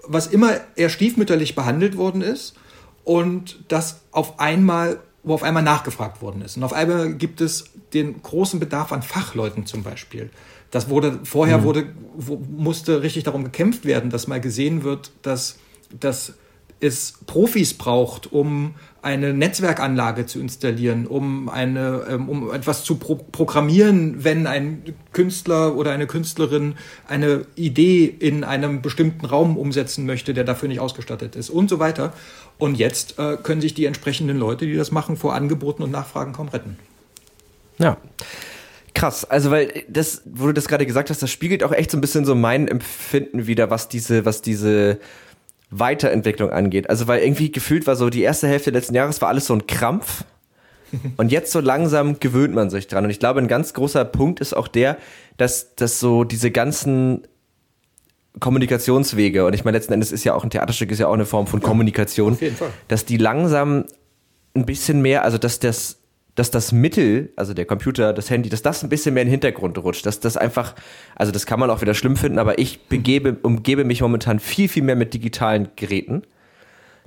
was 0.07 0.27
immer 0.27 0.51
eher 0.75 0.89
stiefmütterlich 0.89 1.55
behandelt 1.55 1.97
worden 1.97 2.21
ist 2.21 2.55
und 3.03 3.59
das 3.67 4.01
auf 4.11 4.39
einmal 4.39 4.99
wo 5.27 5.33
auf 5.33 5.41
einmal 5.41 5.63
nachgefragt 5.63 6.21
worden 6.21 6.43
ist. 6.43 6.55
Und 6.55 6.63
auf 6.63 6.71
einmal 6.71 7.15
gibt 7.15 7.41
es 7.41 7.71
den 7.95 8.21
großen 8.21 8.59
Bedarf 8.59 8.91
an 8.91 9.01
Fachleuten 9.01 9.65
zum 9.65 9.81
Beispiel. 9.81 10.29
Das 10.69 10.87
wurde, 10.87 11.19
vorher 11.23 11.57
mhm. 11.57 11.63
wurde, 11.63 11.87
wo, 12.15 12.37
musste 12.37 13.01
richtig 13.01 13.23
darum 13.23 13.43
gekämpft 13.43 13.85
werden, 13.85 14.11
dass 14.11 14.27
mal 14.27 14.39
gesehen 14.39 14.83
wird, 14.83 15.11
dass, 15.23 15.57
dass 15.99 16.33
es 16.79 17.15
Profis 17.25 17.73
braucht, 17.73 18.31
um 18.31 18.75
eine 19.05 19.35
Netzwerkanlage 19.35 20.25
zu 20.25 20.39
installieren, 20.39 21.05
um 21.05 21.47
eine, 21.47 22.07
ähm, 22.09 22.27
um 22.27 22.51
etwas 22.51 22.83
zu 22.83 22.95
pro 22.95 23.13
programmieren, 23.15 24.23
wenn 24.23 24.47
ein 24.47 24.81
Künstler 25.13 25.75
oder 25.75 25.91
eine 25.91 26.07
Künstlerin 26.07 26.73
eine 27.07 27.45
Idee 27.55 28.05
in 28.05 28.43
einem 28.43 28.81
bestimmten 28.81 29.27
Raum 29.27 29.57
umsetzen 29.57 30.07
möchte, 30.07 30.33
der 30.33 30.43
dafür 30.43 30.69
nicht 30.69 30.79
ausgestattet 30.79 31.35
ist 31.35 31.51
und 31.51 31.69
so 31.69 31.77
weiter. 31.77 32.13
Und 32.57 32.79
jetzt 32.79 33.19
äh, 33.19 33.37
können 33.37 33.61
sich 33.61 33.75
die 33.75 33.85
entsprechenden 33.85 34.37
Leute, 34.39 34.65
die 34.65 34.75
das 34.75 34.91
machen, 34.91 35.17
vor 35.17 35.35
Angeboten 35.35 35.83
und 35.83 35.91
Nachfragen 35.91 36.33
kaum 36.33 36.47
retten. 36.47 36.75
Ja. 37.77 37.97
Krass, 38.95 39.23
also 39.23 39.51
weil 39.51 39.83
das, 39.87 40.23
wo 40.25 40.47
du 40.47 40.53
das 40.53 40.67
gerade 40.67 40.85
gesagt 40.85 41.11
hast, 41.11 41.21
das 41.21 41.29
spiegelt 41.29 41.63
auch 41.63 41.73
echt 41.73 41.91
so 41.91 41.97
ein 41.97 42.01
bisschen 42.01 42.25
so 42.25 42.33
mein 42.33 42.67
Empfinden 42.67 43.45
wieder, 43.45 43.69
was 43.69 43.87
diese, 43.87 44.25
was 44.25 44.41
diese 44.41 44.99
Weiterentwicklung 45.79 46.49
angeht. 46.49 46.89
Also 46.89 47.07
weil 47.07 47.21
irgendwie 47.21 47.51
gefühlt 47.51 47.87
war 47.87 47.95
so 47.95 48.09
die 48.09 48.21
erste 48.21 48.47
Hälfte 48.47 48.71
letzten 48.71 48.95
Jahres 48.95 49.21
war 49.21 49.29
alles 49.29 49.47
so 49.47 49.53
ein 49.53 49.67
Krampf. 49.67 50.23
Und 51.17 51.31
jetzt 51.31 51.51
so 51.51 51.59
langsam 51.59 52.19
gewöhnt 52.19 52.53
man 52.53 52.69
sich 52.69 52.87
dran. 52.87 53.03
Und 53.03 53.09
ich 53.09 53.19
glaube, 53.19 53.39
ein 53.39 53.47
ganz 53.47 53.73
großer 53.73 54.05
Punkt 54.05 54.39
ist 54.39 54.55
auch 54.55 54.67
der, 54.67 54.97
dass, 55.37 55.75
dass 55.75 55.99
so 55.99 56.23
diese 56.23 56.51
ganzen 56.51 57.27
Kommunikationswege, 58.39 59.45
und 59.45 59.53
ich 59.53 59.63
meine, 59.63 59.77
letzten 59.77 59.93
Endes 59.93 60.11
ist 60.11 60.23
ja 60.23 60.33
auch 60.33 60.43
ein 60.43 60.49
Theaterstück, 60.49 60.91
ist 60.91 60.99
ja 60.99 61.07
auch 61.07 61.13
eine 61.13 61.25
Form 61.25 61.47
von 61.47 61.61
Kommunikation, 61.61 62.37
dass 62.87 63.05
die 63.05 63.17
langsam 63.17 63.85
ein 64.53 64.65
bisschen 64.65 65.01
mehr, 65.01 65.23
also 65.23 65.37
dass 65.37 65.59
das 65.59 65.99
dass 66.35 66.51
das 66.51 66.73
Mittel, 66.73 67.31
also 67.37 67.53
der 67.53 67.65
Computer, 67.65 68.11
das 68.11 68.29
Handy, 68.29 68.49
dass 68.49 68.61
das 68.61 68.83
ein 68.83 68.89
bisschen 68.89 69.13
mehr 69.13 69.23
in 69.23 69.27
den 69.27 69.31
Hintergrund 69.31 69.77
rutscht, 69.77 70.05
dass 70.05 70.19
das 70.19 70.35
einfach, 70.35 70.75
also 71.15 71.31
das 71.31 71.45
kann 71.45 71.59
man 71.59 71.69
auch 71.69 71.81
wieder 71.81 71.93
schlimm 71.93 72.17
finden, 72.17 72.39
aber 72.39 72.59
ich 72.59 72.87
begebe, 72.87 73.37
umgebe 73.41 73.85
mich 73.85 74.01
momentan 74.01 74.39
viel, 74.39 74.67
viel 74.67 74.83
mehr 74.83 74.97
mit 74.97 75.13
digitalen 75.13 75.69
Geräten. 75.77 76.23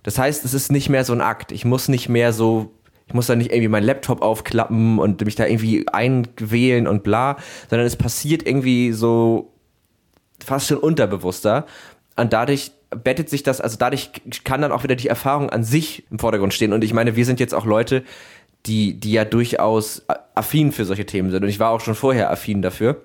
Das 0.03 0.19
heißt, 0.19 0.45
es 0.47 0.55
ist 0.55 0.73
nicht 0.73 0.89
mehr 0.89 1.05
so 1.05 1.13
ein 1.13 1.21
Akt. 1.21 1.53
Ich 1.53 1.67
muss 1.67 1.89
nicht 1.89 2.09
mehr 2.09 2.33
so, 2.33 2.73
ich 3.07 3.13
muss 3.13 3.27
da 3.27 3.37
nicht 3.37 3.51
irgendwie 3.51 3.69
meinen 3.69 3.85
Laptop 3.85 4.23
aufklappen 4.23 4.99
und 4.99 5.23
mich 5.23 5.35
da 5.35 5.45
irgendwie 5.45 5.87
einwählen 5.89 6.87
und 6.87 7.03
bla, 7.03 7.37
sondern 7.69 7.87
es 7.87 7.97
passiert 7.97 8.47
irgendwie 8.47 8.93
so 8.93 9.53
fast 10.43 10.69
schon 10.69 10.79
unterbewusster. 10.79 11.67
Und 12.17 12.33
dadurch 12.33 12.73
bettet 12.91 13.29
sich 13.29 13.43
das, 13.43 13.61
also 13.61 13.77
dadurch 13.79 14.11
kann 14.45 14.63
dann 14.63 14.73
auch 14.73 14.83
wieder 14.83 14.97
die 14.97 15.09
Erfahrung 15.09 15.51
an 15.51 15.63
sich 15.63 16.05
im 16.11 16.19
Vordergrund 16.19 16.55
stehen. 16.55 16.73
Und 16.73 16.83
ich 16.83 16.95
meine, 16.95 17.17
wir 17.17 17.25
sind 17.27 17.39
jetzt 17.39 17.55
auch 17.55 17.67
Leute, 17.67 18.03
die, 18.67 18.99
die 18.99 19.13
ja 19.13 19.25
durchaus 19.25 20.05
affin 20.35 20.73
für 20.73 20.85
solche 20.85 21.07
Themen 21.07 21.31
sind. 21.31 21.43
Und 21.43 21.49
ich 21.49 21.61
war 21.61 21.71
auch 21.71 21.81
schon 21.81 21.95
vorher 21.95 22.31
affin 22.31 22.63
dafür. 22.63 23.03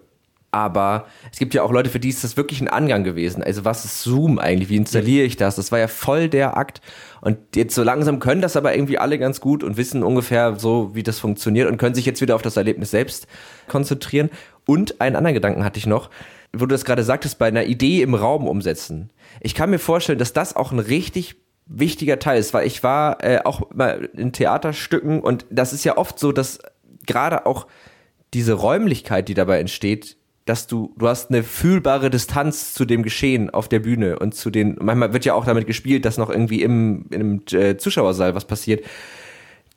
Aber 0.53 1.07
es 1.31 1.39
gibt 1.39 1.55
ja 1.55 1.63
auch 1.63 1.71
Leute, 1.71 1.89
für 1.89 1.99
die 1.99 2.09
ist 2.09 2.23
das 2.23 2.37
wirklich 2.37 2.61
ein 2.61 2.67
Angang 2.67 3.03
gewesen. 3.03 3.41
Also 3.41 3.65
was 3.65 3.85
ist 3.85 4.03
Zoom 4.03 4.37
eigentlich? 4.37 4.69
Wie 4.69 4.75
installiere 4.75 5.25
ich 5.25 5.35
das? 5.35 5.55
Das 5.55 5.71
war 5.71 5.79
ja 5.79 5.87
voll 5.87 6.29
der 6.29 6.57
Akt. 6.57 6.79
Und 7.21 7.39
jetzt 7.55 7.73
so 7.73 7.81
langsam 7.81 8.19
können 8.19 8.41
das 8.41 8.55
aber 8.55 8.75
irgendwie 8.75 8.99
alle 8.99 9.17
ganz 9.17 9.41
gut 9.41 9.63
und 9.63 9.77
wissen 9.77 10.03
ungefähr 10.03 10.59
so, 10.59 10.93
wie 10.93 11.01
das 11.01 11.17
funktioniert 11.17 11.67
und 11.67 11.77
können 11.77 11.95
sich 11.95 12.05
jetzt 12.05 12.21
wieder 12.21 12.35
auf 12.35 12.43
das 12.43 12.55
Erlebnis 12.55 12.91
selbst 12.91 13.25
konzentrieren. 13.67 14.29
Und 14.67 15.01
einen 15.01 15.15
anderen 15.15 15.33
Gedanken 15.33 15.65
hatte 15.65 15.79
ich 15.79 15.87
noch, 15.87 16.11
wo 16.51 16.67
du 16.67 16.67
das 16.67 16.85
gerade 16.85 17.03
sagtest, 17.03 17.39
bei 17.39 17.47
einer 17.47 17.63
Idee 17.63 18.03
im 18.03 18.13
Raum 18.13 18.47
umsetzen. 18.47 19.09
Ich 19.41 19.55
kann 19.55 19.71
mir 19.71 19.79
vorstellen, 19.79 20.19
dass 20.19 20.33
das 20.33 20.55
auch 20.55 20.71
ein 20.71 20.77
richtig 20.77 21.35
wichtiger 21.65 22.19
Teil 22.19 22.39
ist, 22.39 22.53
weil 22.53 22.67
ich 22.67 22.83
war 22.83 23.23
äh, 23.23 23.39
auch 23.43 23.71
mal 23.73 24.09
in 24.15 24.33
Theaterstücken 24.33 25.21
und 25.21 25.45
das 25.49 25.73
ist 25.73 25.83
ja 25.83 25.97
oft 25.97 26.19
so, 26.19 26.31
dass 26.31 26.59
gerade 27.05 27.45
auch 27.45 27.67
diese 28.33 28.53
Räumlichkeit, 28.53 29.29
die 29.29 29.33
dabei 29.33 29.59
entsteht, 29.59 30.17
dass 30.45 30.67
du, 30.67 30.93
du 30.97 31.07
hast 31.07 31.29
eine 31.29 31.43
fühlbare 31.43 32.09
Distanz 32.09 32.73
zu 32.73 32.85
dem 32.85 33.03
Geschehen 33.03 33.49
auf 33.49 33.69
der 33.69 33.79
Bühne 33.79 34.19
und 34.19 34.35
zu 34.35 34.49
den, 34.49 34.77
manchmal 34.81 35.13
wird 35.13 35.25
ja 35.25 35.33
auch 35.33 35.45
damit 35.45 35.67
gespielt, 35.67 36.03
dass 36.03 36.17
noch 36.17 36.29
irgendwie 36.29 36.61
im, 36.61 37.05
im 37.11 37.41
äh, 37.51 37.77
Zuschauersaal 37.77 38.35
was 38.35 38.45
passiert, 38.45 38.83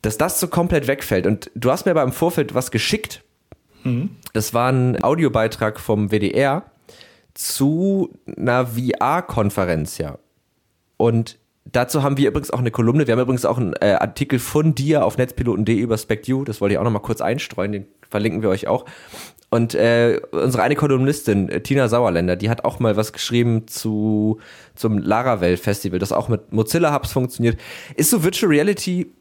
dass 0.02 0.18
das 0.18 0.40
so 0.40 0.48
komplett 0.48 0.88
wegfällt. 0.88 1.26
Und 1.26 1.50
du 1.54 1.70
hast 1.70 1.84
mir 1.84 1.92
aber 1.92 2.02
im 2.02 2.12
Vorfeld 2.12 2.54
was 2.54 2.70
geschickt. 2.70 3.22
Mhm. 3.84 4.10
Das 4.32 4.54
war 4.54 4.72
ein 4.72 5.02
Audiobeitrag 5.02 5.78
vom 5.78 6.10
WDR 6.10 6.64
zu 7.34 8.10
einer 8.36 8.66
VR-Konferenz, 8.66 9.98
ja. 9.98 10.18
Und 10.96 11.38
Dazu 11.72 12.02
haben 12.02 12.16
wir 12.16 12.28
übrigens 12.28 12.50
auch 12.50 12.60
eine 12.60 12.70
Kolumne. 12.70 13.06
Wir 13.06 13.12
haben 13.12 13.20
übrigens 13.20 13.44
auch 13.44 13.58
einen 13.58 13.74
äh, 13.80 13.96
Artikel 13.98 14.38
von 14.38 14.74
dir 14.74 15.04
auf 15.04 15.18
netzpiloten.de 15.18 15.76
über 15.76 15.98
SpecU. 15.98 16.44
Das 16.44 16.60
wollte 16.60 16.74
ich 16.74 16.78
auch 16.78 16.84
noch 16.84 16.92
mal 16.92 17.00
kurz 17.00 17.20
einstreuen. 17.20 17.72
Den 17.72 17.86
verlinken 18.08 18.42
wir 18.42 18.48
euch 18.48 18.68
auch. 18.68 18.84
Und 19.50 19.74
äh, 19.74 20.20
unsere 20.32 20.62
eine 20.62 20.74
Kolumnistin, 20.74 21.48
äh, 21.48 21.60
Tina 21.60 21.88
Sauerländer, 21.88 22.36
die 22.36 22.50
hat 22.50 22.64
auch 22.64 22.78
mal 22.78 22.96
was 22.96 23.12
geschrieben 23.12 23.66
zu 23.68 24.40
zum 24.74 24.98
Laravel 24.98 25.56
Festival, 25.56 25.98
das 25.98 26.12
auch 26.12 26.28
mit 26.28 26.52
Mozilla 26.52 26.92
Hubs 26.94 27.12
funktioniert. 27.12 27.58
Ist 27.96 28.10
so 28.10 28.24
Virtual 28.24 28.50
Reality 28.50 29.12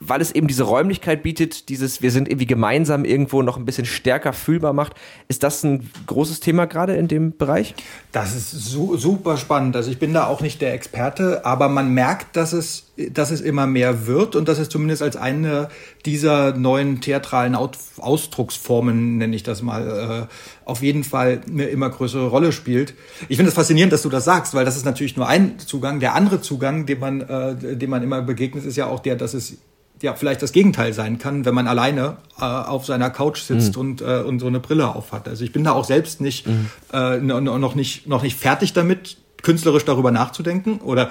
weil 0.00 0.20
es 0.20 0.32
eben 0.32 0.46
diese 0.46 0.64
Räumlichkeit 0.64 1.22
bietet, 1.22 1.68
dieses 1.68 2.02
wir 2.02 2.10
sind 2.10 2.28
irgendwie 2.28 2.46
gemeinsam 2.46 3.04
irgendwo 3.04 3.42
noch 3.42 3.56
ein 3.56 3.64
bisschen 3.64 3.86
stärker 3.86 4.32
fühlbar 4.32 4.72
macht. 4.72 4.94
Ist 5.28 5.42
das 5.42 5.62
ein 5.64 5.90
großes 6.06 6.40
Thema 6.40 6.66
gerade 6.66 6.96
in 6.96 7.08
dem 7.08 7.36
Bereich? 7.36 7.74
Das 8.12 8.34
ist 8.34 8.50
su 8.50 8.96
super 8.96 9.36
spannend. 9.36 9.76
Also 9.76 9.90
ich 9.90 9.98
bin 9.98 10.12
da 10.12 10.26
auch 10.26 10.40
nicht 10.40 10.60
der 10.60 10.74
Experte, 10.74 11.44
aber 11.44 11.68
man 11.68 11.92
merkt, 11.92 12.36
dass 12.36 12.52
es, 12.52 12.92
dass 12.96 13.30
es 13.30 13.40
immer 13.40 13.66
mehr 13.66 14.06
wird 14.06 14.36
und 14.36 14.48
dass 14.48 14.58
es 14.58 14.68
zumindest 14.68 15.02
als 15.02 15.16
eine 15.16 15.68
dieser 16.04 16.56
neuen 16.56 17.00
theatralen 17.00 17.54
Ausdrucksformen, 17.54 19.18
nenne 19.18 19.34
ich 19.34 19.42
das 19.42 19.62
mal, 19.62 20.28
äh, 20.28 20.34
auf 20.64 20.82
jeden 20.82 21.04
Fall 21.04 21.40
eine 21.48 21.64
immer 21.64 21.90
größere 21.90 22.28
Rolle 22.28 22.52
spielt. 22.52 22.94
Ich 23.28 23.36
finde 23.36 23.48
es 23.48 23.54
faszinierend, 23.54 23.92
dass 23.92 24.02
du 24.02 24.08
das 24.08 24.24
sagst, 24.24 24.54
weil 24.54 24.64
das 24.64 24.76
ist 24.76 24.84
natürlich 24.84 25.16
nur 25.16 25.26
ein 25.26 25.58
Zugang. 25.58 26.00
Der 26.00 26.14
andere 26.14 26.40
Zugang, 26.40 26.86
dem 26.86 27.00
man, 27.00 27.20
äh, 27.20 27.76
dem 27.76 27.90
man 27.90 28.02
immer 28.02 28.22
begegnet, 28.22 28.64
ist 28.64 28.76
ja 28.76 28.86
auch 28.86 29.00
der, 29.00 29.16
dass 29.16 29.34
es 29.34 29.58
ja 30.06 30.14
vielleicht 30.14 30.40
das 30.40 30.52
Gegenteil 30.52 30.92
sein 30.92 31.18
kann, 31.18 31.44
wenn 31.44 31.54
man 31.54 31.66
alleine 31.66 32.16
äh, 32.38 32.44
auf 32.44 32.86
seiner 32.86 33.10
Couch 33.10 33.42
sitzt 33.42 33.74
mhm. 33.74 33.80
und, 33.80 34.00
äh, 34.00 34.22
und 34.22 34.38
so 34.38 34.46
eine 34.46 34.60
Brille 34.60 34.94
aufhat. 34.94 35.28
Also 35.28 35.44
ich 35.44 35.52
bin 35.52 35.64
da 35.64 35.72
auch 35.72 35.84
selbst 35.84 36.20
nicht 36.20 36.46
mhm. 36.46 36.70
äh, 36.92 37.18
noch 37.18 37.74
nicht 37.74 38.06
noch 38.06 38.22
nicht 38.22 38.38
fertig 38.38 38.72
damit, 38.72 39.18
künstlerisch 39.42 39.84
darüber 39.84 40.10
nachzudenken 40.10 40.78
oder 40.78 41.10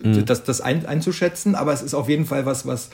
mhm. 0.00 0.24
das, 0.24 0.44
das 0.44 0.60
ein, 0.60 0.86
einzuschätzen, 0.86 1.54
aber 1.54 1.72
es 1.72 1.82
ist 1.82 1.94
auf 1.94 2.08
jeden 2.08 2.24
Fall 2.24 2.46
was, 2.46 2.66
was, 2.66 2.88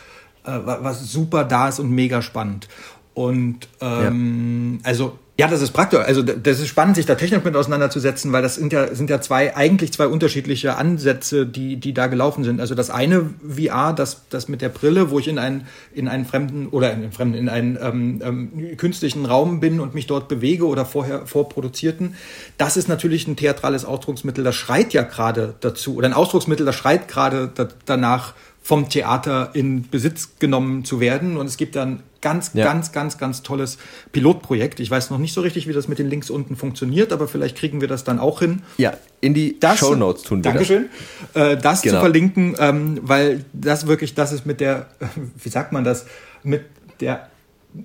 äh, 0.44 0.58
was 0.64 1.12
super 1.12 1.44
da 1.44 1.68
ist 1.68 1.78
und 1.78 1.90
mega 1.90 2.22
spannend. 2.22 2.68
Und 3.14 3.68
ähm, 3.80 4.80
ja. 4.82 4.88
also 4.88 5.18
ja, 5.36 5.48
das 5.48 5.62
ist 5.62 5.72
praktisch. 5.72 5.98
Also 5.98 6.22
das 6.22 6.60
ist 6.60 6.68
spannend, 6.68 6.94
sich 6.94 7.06
da 7.06 7.16
technisch 7.16 7.42
mit 7.42 7.56
auseinanderzusetzen, 7.56 8.30
weil 8.30 8.42
das 8.42 8.54
sind 8.54 8.72
ja, 8.72 8.94
sind 8.94 9.10
ja 9.10 9.20
zwei, 9.20 9.56
eigentlich 9.56 9.92
zwei 9.92 10.06
unterschiedliche 10.06 10.76
Ansätze, 10.76 11.44
die, 11.44 11.76
die 11.76 11.92
da 11.92 12.06
gelaufen 12.06 12.44
sind. 12.44 12.60
Also 12.60 12.76
das 12.76 12.88
eine 12.88 13.30
VR, 13.42 13.92
das, 13.94 14.22
das 14.30 14.46
mit 14.46 14.62
der 14.62 14.68
Brille, 14.68 15.10
wo 15.10 15.18
ich 15.18 15.26
in 15.26 15.40
einen, 15.40 15.66
in 15.92 16.06
einen 16.06 16.24
fremden 16.24 16.68
oder 16.68 16.92
in 16.92 17.02
einen 17.02 17.12
fremden, 17.12 17.34
in 17.34 17.48
einen 17.48 17.76
ähm, 17.82 18.22
ähm, 18.24 18.76
künstlichen 18.76 19.26
Raum 19.26 19.58
bin 19.58 19.80
und 19.80 19.92
mich 19.92 20.06
dort 20.06 20.28
bewege 20.28 20.68
oder 20.68 20.86
vorher 20.86 21.26
vorproduzierten, 21.26 22.14
das 22.56 22.76
ist 22.76 22.88
natürlich 22.88 23.26
ein 23.26 23.34
theatrales 23.34 23.84
Ausdrucksmittel, 23.84 24.44
das 24.44 24.54
schreit 24.54 24.92
ja 24.92 25.02
gerade 25.02 25.54
dazu, 25.58 25.96
oder 25.96 26.06
ein 26.06 26.14
Ausdrucksmittel, 26.14 26.64
das 26.64 26.76
schreit 26.76 27.08
gerade 27.08 27.50
da, 27.52 27.66
danach, 27.86 28.34
vom 28.66 28.88
Theater 28.88 29.50
in 29.52 29.90
Besitz 29.90 30.30
genommen 30.38 30.86
zu 30.86 30.98
werden. 30.98 31.36
Und 31.36 31.46
es 31.46 31.58
gibt 31.58 31.76
dann 31.76 32.02
ganz, 32.22 32.52
ja. 32.54 32.64
ganz, 32.64 32.92
ganz, 32.92 33.18
ganz 33.18 33.42
tolles 33.42 33.76
Pilotprojekt. 34.10 34.80
Ich 34.80 34.90
weiß 34.90 35.10
noch 35.10 35.18
nicht 35.18 35.34
so 35.34 35.42
richtig, 35.42 35.68
wie 35.68 35.74
das 35.74 35.86
mit 35.86 35.98
den 35.98 36.08
Links 36.08 36.30
unten 36.30 36.56
funktioniert, 36.56 37.12
aber 37.12 37.28
vielleicht 37.28 37.58
kriegen 37.58 37.82
wir 37.82 37.88
das 37.88 38.04
dann 38.04 38.18
auch 38.18 38.38
hin. 38.38 38.62
Ja, 38.78 38.94
in 39.20 39.34
die 39.34 39.60
das, 39.60 39.80
Show 39.80 39.94
Notes 39.94 40.22
tun 40.22 40.42
wir 40.42 40.50
Dankeschön. 40.50 40.86
das. 41.34 41.52
Äh, 41.52 41.56
das 41.58 41.82
genau. 41.82 41.96
zu 41.96 42.00
verlinken, 42.00 42.56
ähm, 42.58 43.00
weil 43.02 43.44
das 43.52 43.86
wirklich, 43.86 44.14
das 44.14 44.32
ist 44.32 44.46
mit 44.46 44.60
der, 44.60 44.86
wie 45.42 45.50
sagt 45.50 45.72
man 45.72 45.84
das, 45.84 46.06
mit 46.42 46.64
der 47.00 47.28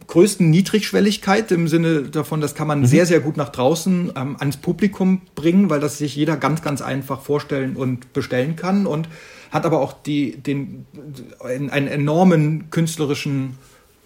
größten 0.08 0.50
Niedrigschwelligkeit 0.50 1.52
im 1.52 1.68
Sinne 1.68 2.04
davon, 2.04 2.42
das 2.42 2.56
kann 2.56 2.68
man 2.68 2.82
mhm. 2.82 2.86
sehr, 2.86 3.06
sehr 3.06 3.20
gut 3.20 3.38
nach 3.38 3.50
draußen 3.50 4.14
ähm, 4.16 4.36
ans 4.40 4.58
Publikum 4.58 5.22
bringen, 5.36 5.70
weil 5.70 5.80
das 5.80 5.98
sich 5.98 6.16
jeder 6.16 6.38
ganz, 6.38 6.62
ganz 6.62 6.82
einfach 6.82 7.22
vorstellen 7.22 7.76
und 7.76 8.14
bestellen 8.14 8.56
kann 8.56 8.86
und 8.86 9.10
hat 9.52 9.66
aber 9.66 9.82
auch 9.82 9.94
die, 9.94 10.38
den, 10.38 10.86
einen 11.40 11.88
enormen 11.88 12.70
künstlerischen 12.70 13.58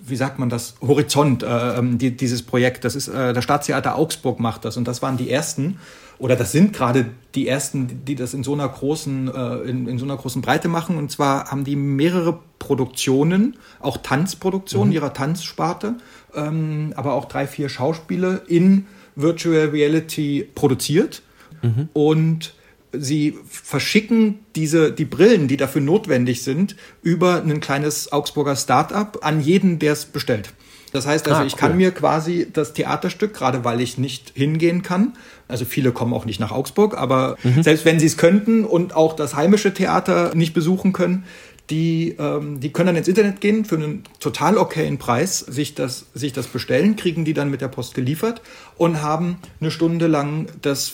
wie 0.05 0.15
sagt 0.15 0.37
man 0.37 0.49
das, 0.49 0.75
Horizont, 0.81 1.43
äh, 1.43 1.77
ähm, 1.77 1.97
die, 1.97 2.11
dieses 2.15 2.43
Projekt. 2.43 2.83
Das 2.83 2.95
ist, 2.95 3.07
äh, 3.07 3.33
der 3.33 3.41
Staatstheater 3.41 3.95
Augsburg 3.95 4.39
macht 4.39 4.65
das 4.65 4.77
und 4.77 4.87
das 4.87 5.01
waren 5.01 5.17
die 5.17 5.29
ersten, 5.29 5.79
oder 6.19 6.35
das 6.35 6.51
sind 6.51 6.73
gerade 6.73 7.07
die 7.35 7.47
ersten, 7.47 8.05
die 8.05 8.15
das 8.15 8.33
in 8.33 8.43
so 8.43 8.53
einer 8.53 8.67
großen, 8.67 9.33
äh, 9.33 9.55
in, 9.69 9.87
in 9.87 9.97
so 9.97 10.05
einer 10.05 10.17
großen 10.17 10.41
Breite 10.41 10.67
machen. 10.67 10.97
Und 10.97 11.11
zwar 11.11 11.51
haben 11.51 11.63
die 11.63 11.75
mehrere 11.75 12.39
Produktionen, 12.59 13.57
auch 13.79 13.97
Tanzproduktionen 13.97 14.89
mhm. 14.89 14.95
ihrer 14.95 15.13
Tanzsparte, 15.13 15.95
ähm, 16.35 16.93
aber 16.95 17.13
auch 17.13 17.25
drei, 17.25 17.47
vier 17.47 17.69
Schauspiele 17.69 18.43
in 18.47 18.85
Virtual 19.15 19.69
Reality 19.69 20.47
produziert. 20.55 21.23
Mhm. 21.61 21.89
Und 21.93 22.53
sie 22.93 23.37
verschicken 23.49 24.39
diese, 24.55 24.91
die 24.91 25.05
Brillen, 25.05 25.47
die 25.47 25.57
dafür 25.57 25.81
notwendig 25.81 26.43
sind, 26.43 26.75
über 27.01 27.41
ein 27.41 27.59
kleines 27.59 28.11
Augsburger 28.11 28.55
Start-up 28.55 29.19
an 29.23 29.41
jeden, 29.41 29.79
der 29.79 29.93
es 29.93 30.05
bestellt. 30.05 30.53
Das 30.93 31.07
heißt 31.07 31.27
also, 31.27 31.41
ah, 31.41 31.45
ich 31.45 31.57
kann 31.57 31.75
mir 31.75 31.91
quasi 31.91 32.47
das 32.53 32.73
Theaterstück, 32.73 33.33
gerade 33.33 33.63
weil 33.65 33.81
ich 33.81 33.97
nicht 33.97 34.31
hingehen 34.35 34.83
kann, 34.83 35.13
also 35.53 35.65
viele 35.65 35.91
kommen 35.91 36.13
auch 36.13 36.25
nicht 36.25 36.39
nach 36.39 36.51
Augsburg, 36.51 36.97
aber 36.97 37.37
mhm. 37.43 37.61
selbst 37.61 37.85
wenn 37.85 37.99
sie 37.99 38.07
es 38.07 38.17
könnten 38.17 38.65
und 38.65 38.95
auch 38.95 39.15
das 39.15 39.35
heimische 39.35 39.71
Theater 39.71 40.33
nicht 40.33 40.55
besuchen 40.55 40.93
können, 40.93 41.25
die, 41.69 42.15
ähm, 42.17 42.59
die 42.59 42.73
können 42.73 42.87
dann 42.87 42.95
ins 42.95 43.07
Internet 43.07 43.39
gehen 43.39 43.63
für 43.63 43.75
einen 43.75 44.03
total 44.19 44.57
okayen 44.57 44.97
Preis, 44.97 45.37
sich 45.39 45.75
das, 45.75 46.07
sich 46.15 46.33
das 46.33 46.47
bestellen, 46.47 46.95
kriegen 46.95 47.23
die 47.23 47.35
dann 47.35 47.51
mit 47.51 47.61
der 47.61 47.67
Post 47.67 47.93
geliefert 47.93 48.41
und 48.77 49.03
haben 49.03 49.37
eine 49.61 49.69
Stunde 49.69 50.07
lang 50.07 50.47
das 50.61 50.93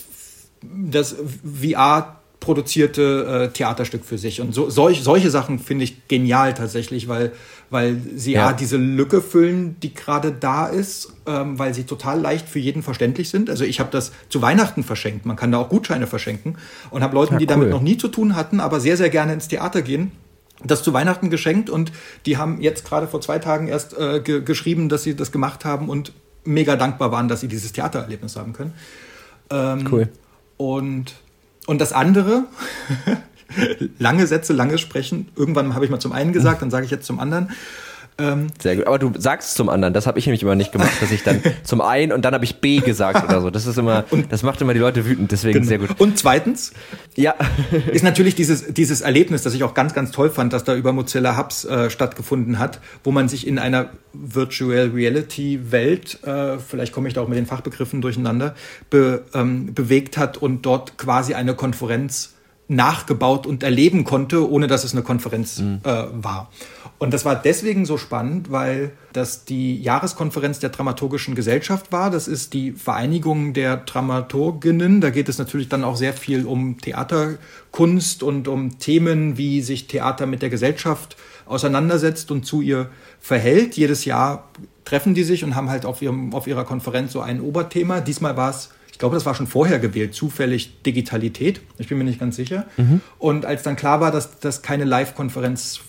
das 0.61 1.15
VR 1.43 2.18
produzierte 2.39 3.49
äh, 3.49 3.53
Theaterstück 3.53 4.05
für 4.05 4.17
sich. 4.17 4.39
Und 4.39 4.53
so, 4.53 4.69
solch, 4.69 5.03
solche 5.03 5.29
Sachen 5.29 5.59
finde 5.59 5.83
ich 5.83 6.07
genial 6.07 6.53
tatsächlich, 6.53 7.07
weil, 7.07 7.33
weil 7.69 8.01
sie 8.15 8.33
ja. 8.33 8.51
ja 8.51 8.53
diese 8.53 8.77
Lücke 8.77 9.21
füllen, 9.21 9.75
die 9.81 9.93
gerade 9.93 10.31
da 10.31 10.67
ist, 10.67 11.13
ähm, 11.25 11.59
weil 11.59 11.73
sie 11.73 11.83
total 11.83 12.19
leicht 12.21 12.47
für 12.47 12.59
jeden 12.59 12.81
verständlich 12.81 13.29
sind. 13.29 13.49
Also 13.49 13.65
ich 13.65 13.79
habe 13.79 13.89
das 13.91 14.11
zu 14.29 14.41
Weihnachten 14.41 14.83
verschenkt. 14.83 15.25
Man 15.25 15.35
kann 15.35 15.51
da 15.51 15.57
auch 15.57 15.69
Gutscheine 15.69 16.07
verschenken 16.07 16.57
und 16.91 17.03
habe 17.03 17.13
Leuten, 17.13 17.33
ja, 17.33 17.39
die 17.39 17.45
cool. 17.45 17.49
damit 17.49 17.69
noch 17.69 17.81
nie 17.81 17.97
zu 17.97 18.07
tun 18.07 18.35
hatten, 18.35 18.59
aber 18.59 18.79
sehr, 18.79 18.95
sehr 18.95 19.09
gerne 19.09 19.33
ins 19.33 19.49
Theater 19.49 19.81
gehen, 19.81 20.11
das 20.63 20.83
zu 20.83 20.93
Weihnachten 20.93 21.29
geschenkt 21.29 21.69
und 21.69 21.91
die 22.25 22.37
haben 22.37 22.61
jetzt 22.61 22.85
gerade 22.85 23.07
vor 23.07 23.21
zwei 23.21 23.39
Tagen 23.39 23.67
erst 23.67 23.97
äh, 23.97 24.21
ge 24.21 24.41
geschrieben, 24.41 24.89
dass 24.89 25.03
sie 25.03 25.15
das 25.15 25.31
gemacht 25.31 25.65
haben 25.65 25.89
und 25.89 26.13
mega 26.43 26.75
dankbar 26.75 27.11
waren, 27.11 27.27
dass 27.27 27.41
sie 27.41 27.47
dieses 27.47 27.71
Theatererlebnis 27.71 28.35
haben 28.35 28.53
können. 28.53 28.73
Ähm, 29.49 29.87
cool. 29.91 30.09
Und, 30.57 31.15
und 31.69 31.79
das 31.79 31.93
andere, 31.93 32.45
lange 33.99 34.25
Sätze, 34.25 34.53
langes 34.53 34.81
Sprechen. 34.81 35.27
Irgendwann 35.35 35.75
habe 35.75 35.85
ich 35.85 35.91
mal 35.91 35.99
zum 35.99 36.13
einen 36.13 36.33
gesagt, 36.33 36.63
dann 36.63 36.71
sage 36.71 36.85
ich 36.85 36.89
jetzt 36.89 37.05
zum 37.05 37.19
anderen. 37.19 37.51
Ähm, 38.19 38.47
Sehr 38.61 38.75
gut. 38.75 38.87
Aber 38.87 38.99
du 38.99 39.13
sagst 39.17 39.55
zum 39.55 39.69
anderen, 39.69 39.93
das 39.93 40.07
habe 40.07 40.19
ich 40.19 40.25
nämlich 40.25 40.43
immer 40.43 40.55
nicht 40.55 40.71
gemacht, 40.71 40.91
dass 41.01 41.11
ich 41.11 41.23
dann 41.23 41.41
zum 41.63 41.81
einen 41.81 42.11
und 42.11 42.23
dann 42.23 42.33
habe 42.33 42.45
ich 42.45 42.59
B 42.59 42.79
gesagt 42.79 43.23
oder 43.23 43.41
so. 43.41 43.49
Das 43.49 43.65
ist 43.65 43.77
immer, 43.77 44.05
und, 44.09 44.31
das 44.31 44.43
macht 44.43 44.61
immer 44.61 44.73
die 44.73 44.79
Leute 44.79 45.05
wütend, 45.05 45.31
deswegen 45.31 45.59
genau. 45.59 45.67
sehr 45.67 45.77
gut. 45.79 45.99
Und 45.99 46.17
zweitens, 46.17 46.73
ja, 47.15 47.35
ist 47.91 48.03
natürlich 48.03 48.35
dieses, 48.35 48.73
dieses 48.73 49.01
Erlebnis, 49.01 49.43
das 49.43 49.53
ich 49.53 49.63
auch 49.63 49.73
ganz, 49.73 49.93
ganz 49.93 50.11
toll 50.11 50.29
fand, 50.29 50.53
dass 50.53 50.63
da 50.63 50.75
über 50.75 50.93
Mozilla 50.93 51.37
Hubs 51.37 51.65
äh, 51.65 51.89
stattgefunden 51.89 52.59
hat, 52.59 52.79
wo 53.03 53.11
man 53.11 53.29
sich 53.29 53.47
in 53.47 53.59
einer 53.59 53.89
Virtual 54.13 54.91
Reality 54.93 55.71
Welt, 55.71 56.19
äh, 56.23 56.57
vielleicht 56.59 56.93
komme 56.93 57.07
ich 57.07 57.13
da 57.13 57.21
auch 57.21 57.27
mit 57.27 57.37
den 57.37 57.45
Fachbegriffen 57.45 58.01
durcheinander, 58.01 58.55
be, 58.89 59.23
ähm, 59.33 59.73
bewegt 59.73 60.17
hat 60.17 60.37
und 60.37 60.65
dort 60.65 60.97
quasi 60.97 61.33
eine 61.33 61.55
Konferenz 61.55 62.33
nachgebaut 62.69 63.47
und 63.47 63.63
erleben 63.63 64.03
konnte, 64.03 64.49
ohne 64.49 64.67
dass 64.67 64.83
es 64.83 64.93
eine 64.93 65.01
Konferenz 65.01 65.59
mhm. 65.59 65.81
äh, 65.83 66.03
war. 66.11 66.51
Und 66.99 67.13
das 67.13 67.23
war 67.23 67.41
deswegen 67.41 67.85
so 67.85 67.97
spannend, 67.97 68.51
weil 68.51 68.91
das 69.13 69.45
die 69.45 69.81
Jahreskonferenz 69.81 70.59
der 70.59 70.69
Dramaturgischen 70.69 71.33
Gesellschaft 71.33 71.93
war. 71.93 72.11
Das 72.11 72.27
ist 72.27 72.53
die 72.53 72.73
Vereinigung 72.73 73.53
der 73.53 73.77
Dramaturginnen. 73.77 74.99
Da 74.99 75.09
geht 75.09 75.29
es 75.29 75.37
natürlich 75.37 75.69
dann 75.69 75.85
auch 75.85 75.95
sehr 75.95 76.11
viel 76.11 76.45
um 76.45 76.77
Theaterkunst 76.81 78.21
und 78.21 78.49
um 78.49 78.79
Themen, 78.79 79.37
wie 79.37 79.61
sich 79.61 79.87
Theater 79.87 80.25
mit 80.25 80.41
der 80.41 80.49
Gesellschaft 80.49 81.15
auseinandersetzt 81.45 82.31
und 82.31 82.45
zu 82.45 82.59
ihr 82.61 82.89
verhält. 83.21 83.77
Jedes 83.77 84.03
Jahr 84.03 84.49
treffen 84.83 85.13
die 85.13 85.23
sich 85.23 85.45
und 85.45 85.55
haben 85.55 85.69
halt 85.69 85.85
auf, 85.85 86.01
ihrem, 86.01 86.33
auf 86.33 86.47
ihrer 86.47 86.65
Konferenz 86.65 87.13
so 87.13 87.21
ein 87.21 87.39
Oberthema. 87.39 88.01
Diesmal 88.01 88.35
war 88.35 88.49
es 88.49 88.71
ich 88.99 89.01
glaube, 89.01 89.15
das 89.15 89.25
war 89.25 89.33
schon 89.33 89.47
vorher 89.47 89.79
gewählt, 89.79 90.13
zufällig 90.13 90.83
Digitalität. 90.83 91.61
Ich 91.77 91.87
bin 91.87 91.97
mir 91.97 92.03
nicht 92.03 92.19
ganz 92.19 92.35
sicher. 92.35 92.65
Mhm. 92.75 92.99
Und 93.17 93.45
als 93.45 93.63
dann 93.63 93.77
klar 93.77 94.01
war, 94.01 94.11
dass 94.11 94.41
das 94.41 94.61
keine 94.61 94.83
Live-Konferenz 94.83 95.79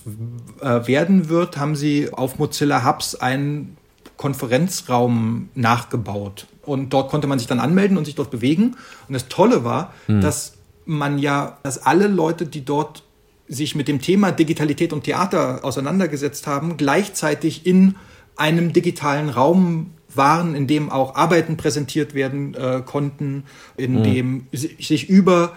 äh, 0.61 0.87
werden 0.87 1.29
wird, 1.29 1.57
haben 1.57 1.75
sie 1.75 2.13
auf 2.13 2.39
Mozilla 2.39 2.85
Hubs 2.85 3.17
einen 3.17 3.77
Konferenzraum 4.17 5.49
nachgebaut. 5.57 6.47
Und 6.63 6.91
dort 6.91 7.11
konnte 7.11 7.27
man 7.27 7.41
sich 7.41 7.49
dann 7.49 7.59
anmelden 7.59 7.99
und 7.99 8.05
sich 8.05 8.15
dort 8.15 8.31
bewegen. 8.31 8.77
Und 9.09 9.15
das 9.15 9.27
Tolle 9.27 9.65
war, 9.65 9.93
mhm. 10.07 10.21
dass 10.21 10.53
man 10.85 11.19
ja, 11.19 11.59
dass 11.65 11.85
alle 11.85 12.07
Leute, 12.07 12.47
die 12.47 12.65
dort 12.65 13.03
sich 13.49 13.75
mit 13.75 13.89
dem 13.89 14.01
Thema 14.01 14.31
Digitalität 14.31 14.93
und 14.93 15.03
Theater 15.03 15.65
auseinandergesetzt 15.65 16.47
haben, 16.47 16.77
gleichzeitig 16.77 17.67
in 17.67 17.97
einem 18.37 18.73
digitalen 18.73 19.31
Raum 19.31 19.95
waren, 20.15 20.55
in 20.55 20.67
dem 20.67 20.91
auch 20.91 21.15
Arbeiten 21.15 21.57
präsentiert 21.57 22.15
werden 22.15 22.55
äh, 22.55 22.83
konnten, 22.85 23.45
in 23.77 23.99
mhm. 23.99 24.03
dem 24.03 24.47
sich 24.53 25.09
über 25.09 25.57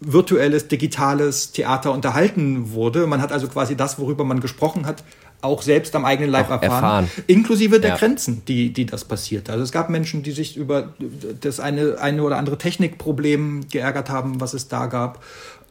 virtuelles, 0.00 0.68
digitales 0.68 1.52
Theater 1.52 1.92
unterhalten 1.92 2.72
wurde. 2.72 3.06
Man 3.06 3.22
hat 3.22 3.32
also 3.32 3.48
quasi 3.48 3.76
das, 3.76 3.98
worüber 3.98 4.24
man 4.24 4.40
gesprochen 4.40 4.86
hat, 4.86 5.02
auch 5.44 5.62
selbst 5.62 5.94
am 5.94 6.04
eigenen 6.04 6.30
Leib 6.30 6.48
erfahren, 6.48 7.04
erfahren, 7.04 7.10
inklusive 7.26 7.78
der 7.78 7.90
ja. 7.90 7.96
Grenzen, 7.96 8.42
die, 8.46 8.72
die 8.72 8.86
das 8.86 9.04
passiert. 9.04 9.50
Also 9.50 9.62
es 9.62 9.72
gab 9.72 9.90
Menschen, 9.90 10.22
die 10.22 10.32
sich 10.32 10.56
über 10.56 10.94
das 11.40 11.60
eine, 11.60 11.98
eine 12.00 12.22
oder 12.22 12.38
andere 12.38 12.56
Technikproblem 12.56 13.68
geärgert 13.70 14.08
haben, 14.08 14.40
was 14.40 14.54
es 14.54 14.68
da 14.68 14.86
gab. 14.86 15.22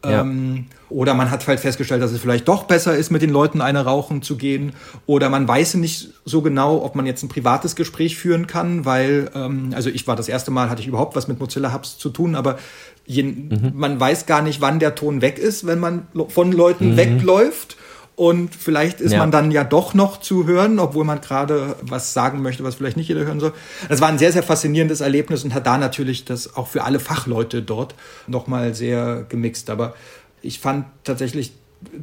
Ja. 0.03 0.21
Ähm, 0.21 0.65
oder 0.89 1.13
man 1.13 1.31
hat 1.31 1.47
halt 1.47 1.59
festgestellt, 1.59 2.01
dass 2.01 2.11
es 2.11 2.19
vielleicht 2.19 2.47
doch 2.47 2.65
besser 2.65 2.95
ist, 2.95 3.09
mit 3.09 3.21
den 3.21 3.29
Leuten 3.29 3.61
eine 3.61 3.85
rauchen 3.85 4.21
zu 4.21 4.35
gehen. 4.35 4.73
Oder 5.05 5.29
man 5.29 5.47
weiß 5.47 5.75
nicht 5.75 6.09
so 6.25 6.41
genau, 6.41 6.83
ob 6.83 6.95
man 6.95 7.05
jetzt 7.05 7.23
ein 7.23 7.29
privates 7.29 7.75
Gespräch 7.75 8.17
führen 8.17 8.45
kann, 8.45 8.85
weil, 8.85 9.31
ähm, 9.33 9.71
also 9.73 9.89
ich 9.89 10.05
war 10.07 10.15
das 10.15 10.29
erste 10.29 10.51
Mal, 10.51 10.69
hatte 10.69 10.81
ich 10.81 10.87
überhaupt 10.87 11.15
was 11.15 11.27
mit 11.27 11.39
Mozilla 11.39 11.73
Hubs 11.73 11.97
zu 11.97 12.09
tun, 12.09 12.35
aber 12.35 12.57
je, 13.05 13.23
mhm. 13.23 13.71
man 13.73 13.99
weiß 13.99 14.25
gar 14.25 14.41
nicht, 14.41 14.61
wann 14.61 14.79
der 14.79 14.95
Ton 14.95 15.21
weg 15.21 15.39
ist, 15.39 15.65
wenn 15.65 15.79
man 15.79 16.07
von 16.27 16.51
Leuten 16.51 16.91
mhm. 16.91 16.97
wegläuft. 16.97 17.77
Und 18.15 18.53
vielleicht 18.53 19.01
ist 19.01 19.13
ja. 19.13 19.19
man 19.19 19.31
dann 19.31 19.49
ja 19.49 19.63
doch 19.63 19.95
noch 19.95 20.19
zu 20.19 20.45
hören, 20.45 20.77
obwohl 20.77 21.03
man 21.03 21.19
gerade 21.19 21.75
was 21.81 22.13
sagen 22.13 22.43
möchte, 22.43 22.63
was 22.63 22.75
vielleicht 22.75 22.97
nicht 22.97 23.07
jeder 23.07 23.25
hören 23.25 23.39
soll. 23.39 23.53
Das 23.89 24.01
war 24.01 24.09
ein 24.09 24.19
sehr, 24.19 24.31
sehr 24.31 24.43
faszinierendes 24.43 25.01
Erlebnis 25.01 25.43
und 25.43 25.53
hat 25.53 25.65
da 25.65 25.79
natürlich 25.79 26.23
das 26.23 26.55
auch 26.55 26.67
für 26.67 26.83
alle 26.83 26.99
Fachleute 26.99 27.63
dort 27.63 27.95
nochmal 28.27 28.75
sehr 28.75 29.25
gemixt. 29.27 29.71
Aber 29.71 29.95
ich 30.43 30.59
fand 30.59 30.85
tatsächlich 31.03 31.53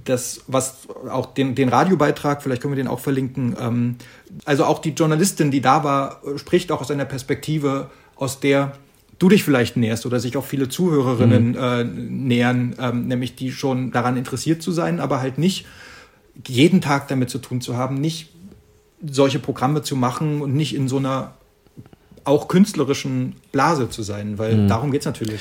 das, 0.05 0.43
was 0.49 0.89
auch 1.11 1.27
den, 1.27 1.55
den 1.55 1.69
Radiobeitrag, 1.69 2.43
vielleicht 2.43 2.61
können 2.61 2.75
wir 2.75 2.83
den 2.83 2.89
auch 2.89 3.01
verlinken, 3.01 3.57
ähm, 3.59 3.97
also 4.45 4.65
auch 4.65 4.81
die 4.81 4.91
Journalistin, 4.91 5.51
die 5.51 5.61
da 5.61 5.85
war, 5.85 6.21
spricht 6.37 6.73
auch 6.73 6.81
aus 6.81 6.91
einer 6.91 7.05
Perspektive, 7.05 7.91
aus 8.17 8.41
der 8.41 8.73
du 9.19 9.29
dich 9.29 9.45
vielleicht 9.45 9.77
näherst 9.77 10.07
oder 10.07 10.19
sich 10.19 10.37
auch 10.37 10.45
viele 10.45 10.69
Zuhörerinnen 10.69 11.51
mhm. 11.51 11.57
äh, 11.57 11.85
nähern, 11.85 12.75
ähm, 12.81 13.07
nämlich 13.07 13.37
die 13.37 13.53
schon 13.53 13.93
daran 13.93 14.17
interessiert 14.17 14.63
zu 14.63 14.73
sein, 14.73 14.99
aber 14.99 15.21
halt 15.21 15.39
nicht 15.39 15.67
jeden 16.47 16.81
Tag 16.81 17.09
damit 17.09 17.31
zu 17.31 17.39
tun 17.39 17.61
zu 17.61 17.77
haben, 17.77 18.01
nicht 18.01 18.31
solche 19.05 19.39
Programme 19.39 19.83
zu 19.83 19.97
machen 19.97 20.43
und 20.43 20.55
nicht 20.55 20.75
in 20.75 20.89
so 20.89 20.99
einer 20.99 21.33
auch 22.25 22.49
künstlerischen 22.49 23.37
Blase 23.53 23.89
zu 23.89 24.03
sein, 24.03 24.39
weil 24.39 24.55
mhm. 24.57 24.69
darum 24.69 24.93
es 24.93 25.05
natürlich. 25.05 25.41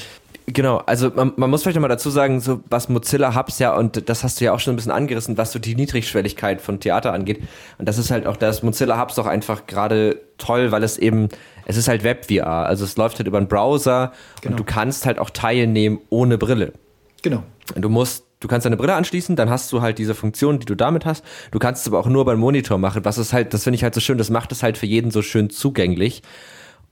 Genau, 0.51 0.77
also 0.77 1.11
man, 1.13 1.33
man 1.35 1.49
muss 1.49 1.61
vielleicht 1.61 1.75
nochmal 1.75 1.89
dazu 1.89 2.09
sagen, 2.09 2.39
so 2.39 2.61
was 2.69 2.89
Mozilla 2.89 3.35
Hubs 3.35 3.59
ja, 3.59 3.75
und 3.75 4.09
das 4.09 4.23
hast 4.23 4.39
du 4.39 4.45
ja 4.45 4.53
auch 4.53 4.59
schon 4.59 4.73
ein 4.73 4.77
bisschen 4.77 4.91
angerissen, 4.91 5.37
was 5.37 5.51
so 5.51 5.59
die 5.59 5.75
Niedrigschwelligkeit 5.75 6.59
von 6.59 6.79
Theater 6.79 7.13
angeht. 7.13 7.43
Und 7.77 7.87
das 7.87 7.99
ist 7.99 8.09
halt 8.09 8.25
auch 8.25 8.35
das 8.35 8.63
Mozilla 8.63 8.99
Hubs 8.99 9.15
doch 9.15 9.27
einfach 9.27 9.67
gerade 9.67 10.19
toll, 10.39 10.71
weil 10.71 10.81
es 10.81 10.97
eben, 10.97 11.29
es 11.65 11.77
ist 11.77 11.87
halt 11.87 12.03
Web-VR. 12.03 12.65
Also 12.65 12.83
es 12.83 12.97
läuft 12.97 13.19
halt 13.19 13.27
über 13.27 13.37
einen 13.37 13.47
Browser 13.47 14.11
genau. 14.41 14.53
und 14.53 14.59
du 14.59 14.63
kannst 14.63 15.05
halt 15.05 15.19
auch 15.19 15.29
teilnehmen 15.29 15.99
ohne 16.09 16.39
Brille. 16.39 16.73
Genau. 17.21 17.43
Du 17.75 17.89
musst 17.89 18.25
du 18.39 18.47
kannst 18.47 18.65
deine 18.65 18.77
Brille 18.77 18.95
anschließen, 18.95 19.35
dann 19.35 19.49
hast 19.49 19.71
du 19.71 19.81
halt 19.81 19.97
diese 19.97 20.15
Funktion, 20.15 20.59
die 20.59 20.65
du 20.65 20.75
damit 20.75 21.05
hast. 21.05 21.23
Du 21.51 21.59
kannst 21.59 21.81
es 21.81 21.87
aber 21.87 21.99
auch 21.99 22.07
nur 22.07 22.25
beim 22.25 22.39
Monitor 22.39 22.77
machen. 22.77 23.05
Was 23.05 23.17
ist 23.17 23.33
halt, 23.33 23.53
das 23.53 23.63
finde 23.63 23.75
ich 23.75 23.83
halt 23.83 23.93
so 23.93 24.01
schön, 24.01 24.17
das 24.17 24.29
macht 24.29 24.51
es 24.51 24.63
halt 24.63 24.77
für 24.77 24.85
jeden 24.85 25.11
so 25.11 25.21
schön 25.21 25.49
zugänglich. 25.49 26.21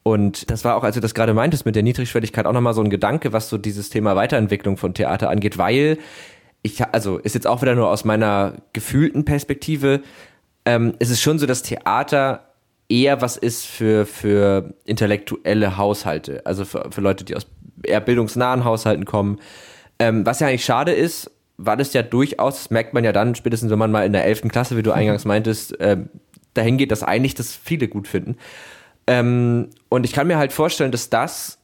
Und 0.04 0.50
das 0.52 0.64
war 0.64 0.76
auch, 0.76 0.84
als 0.84 0.96
du 0.96 1.02
das 1.02 1.14
gerade 1.14 1.34
meintest 1.34 1.66
mit 1.66 1.76
der 1.76 1.84
Niedrigschwelligkeit, 1.84 2.46
auch 2.46 2.54
nochmal 2.54 2.74
so 2.74 2.82
ein 2.82 2.90
Gedanke, 2.90 3.34
was 3.34 3.50
so 3.50 3.58
dieses 3.58 3.90
Thema 3.90 4.16
Weiterentwicklung 4.16 4.78
von 4.78 4.94
Theater 4.94 5.30
angeht, 5.30 5.58
weil 5.58 5.98
ich, 6.62 6.82
also 6.94 7.18
ist 7.18 7.36
jetzt 7.36 7.48
auch 7.48 7.62
wieder 7.62 7.76
nur 7.76 7.90
aus 7.90 8.06
meiner 8.06 8.54
gefühlten 8.74 9.26
Perspektive, 9.26 10.02
ähm, 10.66 10.94
es 11.00 11.10
ist 11.10 11.22
schon 11.22 11.40
so, 11.40 11.46
dass 11.46 11.62
Theater 11.62 12.54
eher 12.90 13.22
was 13.22 13.38
ist 13.38 13.66
für, 13.66 14.06
für 14.06 14.74
intellektuelle 14.86 15.78
Haushalte, 15.78 16.46
also 16.46 16.66
für, 16.66 16.90
für 16.92 17.02
Leute, 17.02 17.26
die 17.26 17.36
aus 17.36 17.48
eher 17.84 18.02
bildungsnahen 18.02 18.64
Haushalten 18.64 19.06
kommen. 19.06 19.40
Ähm, 20.00 20.26
was 20.26 20.40
ja 20.40 20.48
eigentlich 20.48 20.66
schade 20.66 20.92
ist, 20.94 21.32
war 21.58 21.76
das 21.76 21.94
ja 21.94 22.04
durchaus, 22.04 22.56
das 22.56 22.70
merkt 22.70 22.94
man 22.94 23.04
ja 23.04 23.12
dann, 23.12 23.36
spätestens 23.36 23.72
wenn 23.72 23.80
man 23.80 23.92
mal 23.92 24.06
in 24.06 24.14
der 24.14 24.26
11. 24.26 24.44
Klasse, 24.50 24.78
wie 24.78 24.84
du 24.84 24.92
eingangs 24.92 25.26
meintest, 25.26 25.80
äh, 25.80 25.98
dahin 26.54 26.78
geht, 26.78 26.92
dass 26.92 27.04
eigentlich 27.04 27.36
das 27.36 27.56
viele 27.56 27.88
gut 27.88 28.08
finden. 28.08 28.38
Ähm, 29.08 29.70
und 29.90 30.06
ich 30.06 30.14
kann 30.14 30.28
mir 30.28 30.38
halt 30.38 30.54
vorstellen, 30.54 30.92
dass 30.92 31.10
das, 31.10 31.60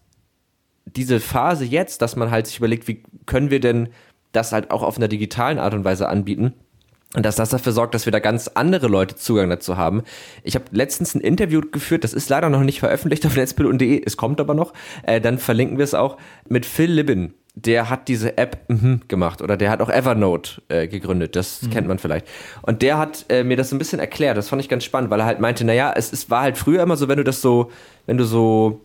diese 0.86 1.20
Phase 1.20 1.66
jetzt, 1.66 2.02
dass 2.02 2.16
man 2.16 2.32
halt 2.32 2.48
sich 2.48 2.58
überlegt, 2.58 2.88
wie 2.88 3.04
können 3.26 3.52
wir 3.52 3.60
denn 3.60 3.90
das 4.32 4.52
halt 4.52 4.72
auch 4.72 4.82
auf 4.82 4.98
einer 4.98 5.08
digitalen 5.08 5.60
Art 5.60 5.74
und 5.74 5.84
Weise 5.84 6.10
anbieten, 6.10 6.54
und 7.16 7.24
dass 7.26 7.36
das 7.36 7.50
dafür 7.50 7.74
sorgt, 7.74 7.94
dass 7.94 8.06
wir 8.06 8.12
da 8.12 8.20
ganz 8.20 8.48
andere 8.48 8.88
Leute 8.88 9.16
Zugang 9.16 9.50
dazu 9.50 9.78
haben. 9.78 10.02
Ich 10.44 10.56
habe 10.56 10.66
letztens 10.72 11.14
ein 11.14 11.22
Interview 11.22 11.62
geführt, 11.62 12.04
das 12.04 12.14
ist 12.14 12.28
leider 12.30 12.50
noch 12.50 12.62
nicht 12.62 12.80
veröffentlicht 12.80 13.26
auf 13.26 13.36
netzbild.de, 13.38 14.02
es 14.04 14.18
kommt 14.18 14.42
aber 14.42 14.56
noch. 14.56 14.74
Äh, 15.04 15.22
dann 15.22 15.38
verlinken 15.38 15.78
wir 15.78 15.84
es 15.84 15.94
auch 15.94 16.18
mit 16.50 16.66
Phil 16.66 16.92
Libin 16.92 17.36
der 17.56 17.90
hat 17.90 18.08
diese 18.08 18.38
App 18.38 18.68
mhm, 18.68 19.02
gemacht 19.08 19.42
oder 19.42 19.58
der 19.58 19.70
hat 19.70 19.82
auch 19.82 19.90
Evernote 19.90 20.62
äh, 20.70 20.88
gegründet, 20.88 21.36
das 21.36 21.62
mhm. 21.62 21.70
kennt 21.70 21.88
man 21.88 22.00
vielleicht. 22.00 22.28
Und 22.64 22.82
der 22.82 22.98
hat 22.98 23.26
äh, 23.30 23.44
mir 23.44 23.58
das 23.58 23.70
so 23.70 23.76
ein 23.76 23.80
bisschen 23.80 24.00
erklärt, 24.00 24.38
das 24.38 24.50
fand 24.50 24.62
ich 24.62 24.70
ganz 24.70 24.84
spannend, 24.84 25.12
weil 25.12 25.20
er 25.20 25.26
halt 25.26 25.40
meinte, 25.40 25.64
naja, 25.64 25.94
es, 25.96 26.12
es 26.12 26.30
war 26.30 26.42
halt 26.42 26.58
früher 26.58 26.82
immer 26.82 26.98
so, 26.98 27.08
wenn 27.08 27.18
du 27.18 27.24
das 27.24 27.42
so, 27.42 27.72
wenn 28.06 28.18
du 28.18 28.26
so 28.26 28.82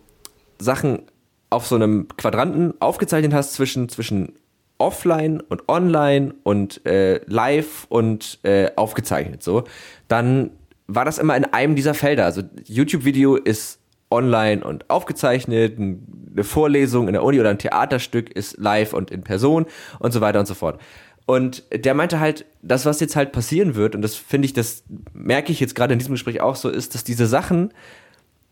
Sachen 0.59 1.03
auf 1.49 1.65
so 1.65 1.75
einem 1.75 2.07
Quadranten 2.15 2.73
aufgezeichnet 2.79 3.33
hast 3.33 3.53
zwischen, 3.53 3.89
zwischen 3.89 4.33
offline 4.77 5.41
und 5.41 5.67
online 5.67 6.35
und 6.43 6.85
äh, 6.85 7.21
live 7.25 7.87
und 7.89 8.39
äh, 8.43 8.69
aufgezeichnet 8.75 9.41
so, 9.41 9.63
dann 10.07 10.51
war 10.87 11.05
das 11.05 11.17
immer 11.17 11.35
in 11.35 11.45
einem 11.45 11.75
dieser 11.75 11.93
Felder. 11.93 12.25
Also 12.25 12.43
YouTube-Video 12.65 13.35
ist 13.35 13.78
online 14.11 14.63
und 14.63 14.89
aufgezeichnet, 14.89 15.77
eine 15.77 16.43
Vorlesung 16.43 17.07
in 17.07 17.13
der 17.13 17.23
Uni 17.23 17.39
oder 17.39 17.49
ein 17.49 17.59
Theaterstück 17.59 18.31
ist 18.31 18.57
live 18.57 18.93
und 18.93 19.11
in 19.11 19.23
Person 19.23 19.65
und 19.99 20.11
so 20.11 20.21
weiter 20.21 20.39
und 20.39 20.47
so 20.47 20.55
fort. 20.55 20.79
Und 21.25 21.63
der 21.71 21.93
meinte 21.93 22.19
halt, 22.19 22.45
das, 22.63 22.85
was 22.85 22.99
jetzt 22.99 23.15
halt 23.15 23.31
passieren 23.31 23.75
wird, 23.75 23.93
und 23.93 24.01
das 24.01 24.15
finde 24.15 24.47
ich, 24.47 24.53
das 24.53 24.83
merke 25.13 25.51
ich 25.51 25.59
jetzt 25.59 25.75
gerade 25.75 25.93
in 25.93 25.99
diesem 25.99 26.15
Gespräch 26.15 26.41
auch 26.41 26.55
so, 26.55 26.69
ist, 26.69 26.95
dass 26.95 27.03
diese 27.03 27.27
Sachen 27.27 27.71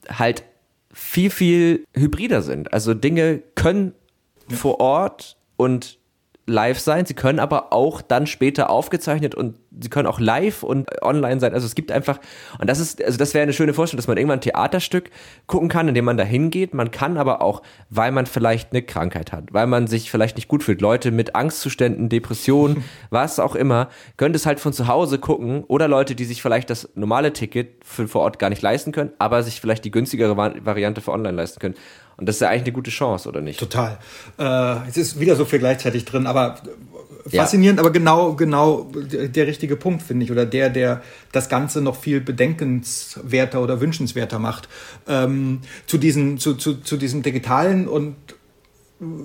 halt 0.07 0.43
viel, 0.93 1.31
viel 1.31 1.85
hybrider 1.95 2.43
sind. 2.43 2.73
Also 2.73 2.93
Dinge 2.93 3.41
können 3.55 3.93
vor 4.49 4.79
Ort 4.79 5.37
und 5.55 5.97
live 6.47 6.79
sein, 6.79 7.05
sie 7.05 7.13
können 7.13 7.39
aber 7.39 7.73
auch 7.73 8.01
dann 8.01 8.25
später 8.25 8.69
aufgezeichnet 8.69 9.35
und 9.35 9.55
sie 9.79 9.89
können 9.89 10.07
auch 10.07 10.19
live 10.19 10.63
und 10.63 10.87
online 11.01 11.41
sein. 11.41 11.53
Also 11.53 11.65
es 11.65 11.75
gibt 11.75 11.91
einfach, 11.91 12.19
und 12.59 12.69
das 12.69 12.79
ist, 12.79 13.03
also 13.03 13.17
das 13.17 13.33
wäre 13.33 13.43
eine 13.43 13.51
schöne 13.51 13.73
Vorstellung, 13.73 13.97
dass 13.97 14.07
man 14.07 14.17
irgendwann 14.17 14.39
ein 14.39 14.41
Theaterstück 14.41 15.09
gucken 15.45 15.67
kann, 15.67 15.89
in 15.89 15.93
dem 15.93 16.05
man 16.05 16.17
da 16.17 16.23
hingeht. 16.23 16.73
Man 16.73 16.89
kann 16.89 17.17
aber 17.17 17.41
auch, 17.41 17.61
weil 17.89 18.11
man 18.11 18.25
vielleicht 18.25 18.71
eine 18.71 18.81
Krankheit 18.81 19.33
hat, 19.33 19.53
weil 19.53 19.67
man 19.67 19.87
sich 19.87 20.09
vielleicht 20.09 20.37
nicht 20.37 20.47
gut 20.47 20.63
fühlt, 20.63 20.79
Leute 20.79 21.11
mit 21.11 21.35
Angstzuständen, 21.35 22.07
Depressionen, 22.07 22.85
was 23.09 23.39
auch 23.39 23.55
immer, 23.55 23.89
können 24.15 24.33
das 24.33 24.45
halt 24.45 24.61
von 24.61 24.71
zu 24.71 24.87
Hause 24.87 25.19
gucken 25.19 25.65
oder 25.65 25.89
Leute, 25.89 26.15
die 26.15 26.25
sich 26.25 26.41
vielleicht 26.41 26.69
das 26.69 26.89
normale 26.95 27.33
Ticket 27.33 27.83
für 27.83 28.07
vor 28.07 28.21
Ort 28.21 28.39
gar 28.39 28.49
nicht 28.49 28.61
leisten 28.61 28.93
können, 28.93 29.11
aber 29.19 29.43
sich 29.43 29.59
vielleicht 29.59 29.83
die 29.83 29.91
günstigere 29.91 30.37
Variante 30.37 31.01
für 31.01 31.11
online 31.11 31.35
leisten 31.35 31.59
können. 31.59 31.75
Und 32.17 32.27
das 32.27 32.37
ist 32.37 32.41
ja 32.41 32.49
eigentlich 32.49 32.63
eine 32.63 32.73
gute 32.73 32.91
Chance, 32.91 33.29
oder 33.29 33.41
nicht? 33.41 33.59
Total. 33.59 33.99
Äh, 34.39 34.89
es 34.89 34.97
ist 34.97 35.19
wieder 35.19 35.35
so 35.35 35.45
viel 35.45 35.59
gleichzeitig 35.59 36.03
drin, 36.05 36.25
aber 36.25 36.59
faszinierend, 37.29 37.77
ja. 37.77 37.83
aber 37.83 37.91
genau, 37.91 38.33
genau 38.33 38.89
der 38.93 39.47
richtige 39.47 39.75
Punkt, 39.75 40.01
finde 40.01 40.25
ich, 40.25 40.31
oder 40.31 40.45
der, 40.45 40.69
der 40.69 41.01
das 41.31 41.47
Ganze 41.49 41.81
noch 41.81 41.95
viel 41.95 42.21
bedenkenswerter 42.21 43.61
oder 43.61 43.81
wünschenswerter 43.81 44.39
macht. 44.39 44.67
Ähm, 45.07 45.61
zu, 45.85 45.97
diesen, 45.97 46.37
zu, 46.39 46.55
zu, 46.55 46.75
zu 46.81 46.97
diesem 46.97 47.21
digitalen 47.21 47.87
und 47.87 48.15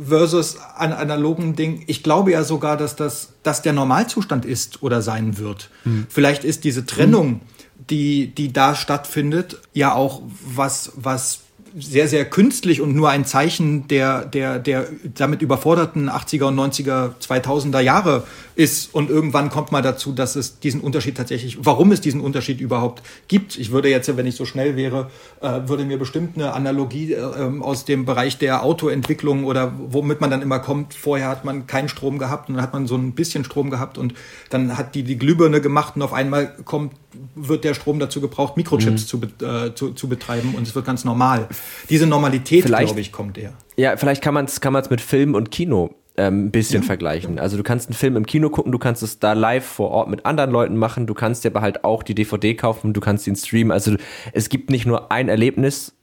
versus 0.06 0.58
an 0.76 0.92
analogen 0.92 1.56
Ding. 1.56 1.84
Ich 1.86 2.02
glaube 2.02 2.32
ja 2.32 2.44
sogar, 2.44 2.76
dass 2.76 2.96
das 2.96 3.32
dass 3.42 3.62
der 3.62 3.72
Normalzustand 3.72 4.44
ist 4.44 4.82
oder 4.82 5.00
sein 5.02 5.38
wird. 5.38 5.70
Hm. 5.84 6.06
Vielleicht 6.08 6.44
ist 6.44 6.64
diese 6.64 6.84
Trennung, 6.84 7.26
hm. 7.26 7.40
die, 7.88 8.26
die 8.34 8.52
da 8.52 8.74
stattfindet, 8.74 9.60
ja 9.72 9.94
auch 9.94 10.22
was, 10.44 10.92
was 10.96 11.40
sehr, 11.74 12.08
sehr 12.08 12.24
künstlich 12.24 12.80
und 12.80 12.94
nur 12.94 13.10
ein 13.10 13.24
Zeichen 13.24 13.88
der, 13.88 14.26
der, 14.26 14.58
der 14.58 14.88
damit 15.14 15.42
überforderten 15.42 16.10
80er 16.10 16.44
und 16.44 16.58
90er, 16.58 17.12
2000er 17.20 17.80
Jahre 17.80 18.24
ist. 18.54 18.94
Und 18.94 19.08
irgendwann 19.08 19.48
kommt 19.48 19.72
mal 19.72 19.82
dazu, 19.82 20.12
dass 20.12 20.36
es 20.36 20.58
diesen 20.58 20.80
Unterschied 20.80 21.16
tatsächlich, 21.16 21.58
warum 21.64 21.92
es 21.92 22.00
diesen 22.00 22.20
Unterschied 22.20 22.60
überhaupt 22.60 23.02
gibt. 23.28 23.58
Ich 23.58 23.70
würde 23.70 23.88
jetzt, 23.88 24.14
wenn 24.16 24.26
ich 24.26 24.36
so 24.36 24.44
schnell 24.44 24.76
wäre, 24.76 25.10
äh, 25.40 25.60
würde 25.66 25.84
mir 25.84 25.98
bestimmt 25.98 26.36
eine 26.36 26.52
Analogie 26.52 27.12
äh, 27.12 27.20
ähm, 27.20 27.62
aus 27.62 27.84
dem 27.84 28.04
Bereich 28.04 28.38
der 28.38 28.62
Autoentwicklung 28.62 29.44
oder 29.44 29.72
womit 29.78 30.20
man 30.20 30.30
dann 30.30 30.42
immer 30.42 30.58
kommt. 30.58 30.94
Vorher 30.94 31.28
hat 31.28 31.44
man 31.44 31.66
keinen 31.66 31.88
Strom 31.88 32.18
gehabt 32.18 32.48
und 32.48 32.56
dann 32.56 32.62
hat 32.62 32.72
man 32.72 32.86
so 32.86 32.96
ein 32.96 33.12
bisschen 33.12 33.44
Strom 33.44 33.70
gehabt 33.70 33.96
und 33.96 34.14
dann 34.50 34.76
hat 34.76 34.94
die 34.94 35.04
die 35.04 35.16
Glühbirne 35.16 35.60
gemacht 35.60 35.96
und 35.96 36.02
auf 36.02 36.12
einmal 36.12 36.54
kommt 36.64 36.92
wird 37.34 37.64
der 37.64 37.74
Strom 37.74 37.98
dazu 37.98 38.20
gebraucht, 38.20 38.56
Mikrochips 38.56 39.12
mhm. 39.12 39.30
zu, 39.38 39.44
äh, 39.44 39.74
zu, 39.74 39.92
zu 39.92 40.08
betreiben 40.08 40.54
und 40.54 40.66
es 40.66 40.74
wird 40.74 40.84
ganz 40.84 41.04
normal. 41.04 41.48
Diese 41.88 42.06
Normalität, 42.06 42.64
glaube 42.64 43.00
ich, 43.00 43.12
kommt 43.12 43.38
eher. 43.38 43.52
Ja, 43.76 43.96
vielleicht 43.96 44.22
kann 44.22 44.34
man 44.34 44.44
es 44.46 44.60
kann 44.60 44.72
man's 44.72 44.90
mit 44.90 45.00
Film 45.00 45.34
und 45.34 45.50
Kino 45.50 45.94
ähm, 46.16 46.46
ein 46.46 46.50
bisschen 46.50 46.82
ja. 46.82 46.86
vergleichen. 46.86 47.38
Also 47.38 47.56
du 47.56 47.62
kannst 47.62 47.88
einen 47.88 47.94
Film 47.94 48.16
im 48.16 48.26
Kino 48.26 48.50
gucken, 48.50 48.72
du 48.72 48.78
kannst 48.78 49.02
es 49.02 49.18
da 49.18 49.32
live 49.32 49.64
vor 49.64 49.90
Ort 49.90 50.08
mit 50.08 50.26
anderen 50.26 50.50
Leuten 50.50 50.76
machen, 50.76 51.06
du 51.06 51.14
kannst 51.14 51.44
dir 51.44 51.50
aber 51.50 51.62
halt 51.62 51.84
auch 51.84 52.02
die 52.02 52.14
DVD 52.14 52.54
kaufen, 52.54 52.92
du 52.92 53.00
kannst 53.00 53.26
ihn 53.26 53.36
streamen. 53.36 53.72
Also 53.72 53.96
es 54.32 54.48
gibt 54.48 54.70
nicht 54.70 54.86
nur 54.86 55.10
ein 55.10 55.28
Erlebnis, 55.28 55.94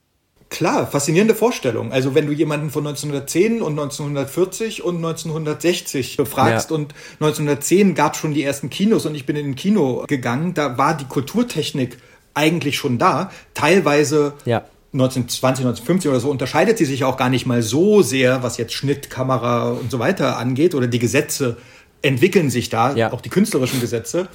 Klar, 0.50 0.88
faszinierende 0.88 1.36
Vorstellung. 1.36 1.92
Also 1.92 2.16
wenn 2.16 2.26
du 2.26 2.32
jemanden 2.32 2.70
von 2.70 2.84
1910 2.84 3.62
und 3.62 3.78
1940 3.78 4.82
und 4.82 4.96
1960 4.96 6.16
befragst 6.16 6.70
ja. 6.70 6.76
und 6.76 6.92
1910 7.20 7.94
gab 7.94 8.14
es 8.14 8.20
schon 8.20 8.34
die 8.34 8.42
ersten 8.42 8.68
Kinos 8.68 9.06
und 9.06 9.14
ich 9.14 9.26
bin 9.26 9.36
in 9.36 9.50
ein 9.50 9.54
Kino 9.54 10.04
gegangen, 10.08 10.52
da 10.52 10.76
war 10.76 10.96
die 10.96 11.04
Kulturtechnik 11.04 11.98
eigentlich 12.34 12.76
schon 12.76 12.98
da. 12.98 13.30
Teilweise 13.54 14.34
ja. 14.44 14.64
1920, 14.92 15.66
1950 15.66 16.10
oder 16.10 16.18
so 16.18 16.30
unterscheidet 16.30 16.78
sie 16.78 16.84
sich 16.84 17.04
auch 17.04 17.16
gar 17.16 17.28
nicht 17.28 17.46
mal 17.46 17.62
so 17.62 18.02
sehr, 18.02 18.42
was 18.42 18.56
jetzt 18.56 18.72
Schnitt, 18.72 19.08
Kamera 19.08 19.70
und 19.70 19.88
so 19.92 20.00
weiter 20.00 20.36
angeht 20.36 20.74
oder 20.74 20.88
die 20.88 20.98
Gesetze 20.98 21.58
entwickeln 22.02 22.50
sich 22.50 22.70
da, 22.70 22.94
ja. 22.96 23.12
auch 23.12 23.20
die 23.20 23.28
künstlerischen 23.28 23.80
Gesetze. 23.80 24.26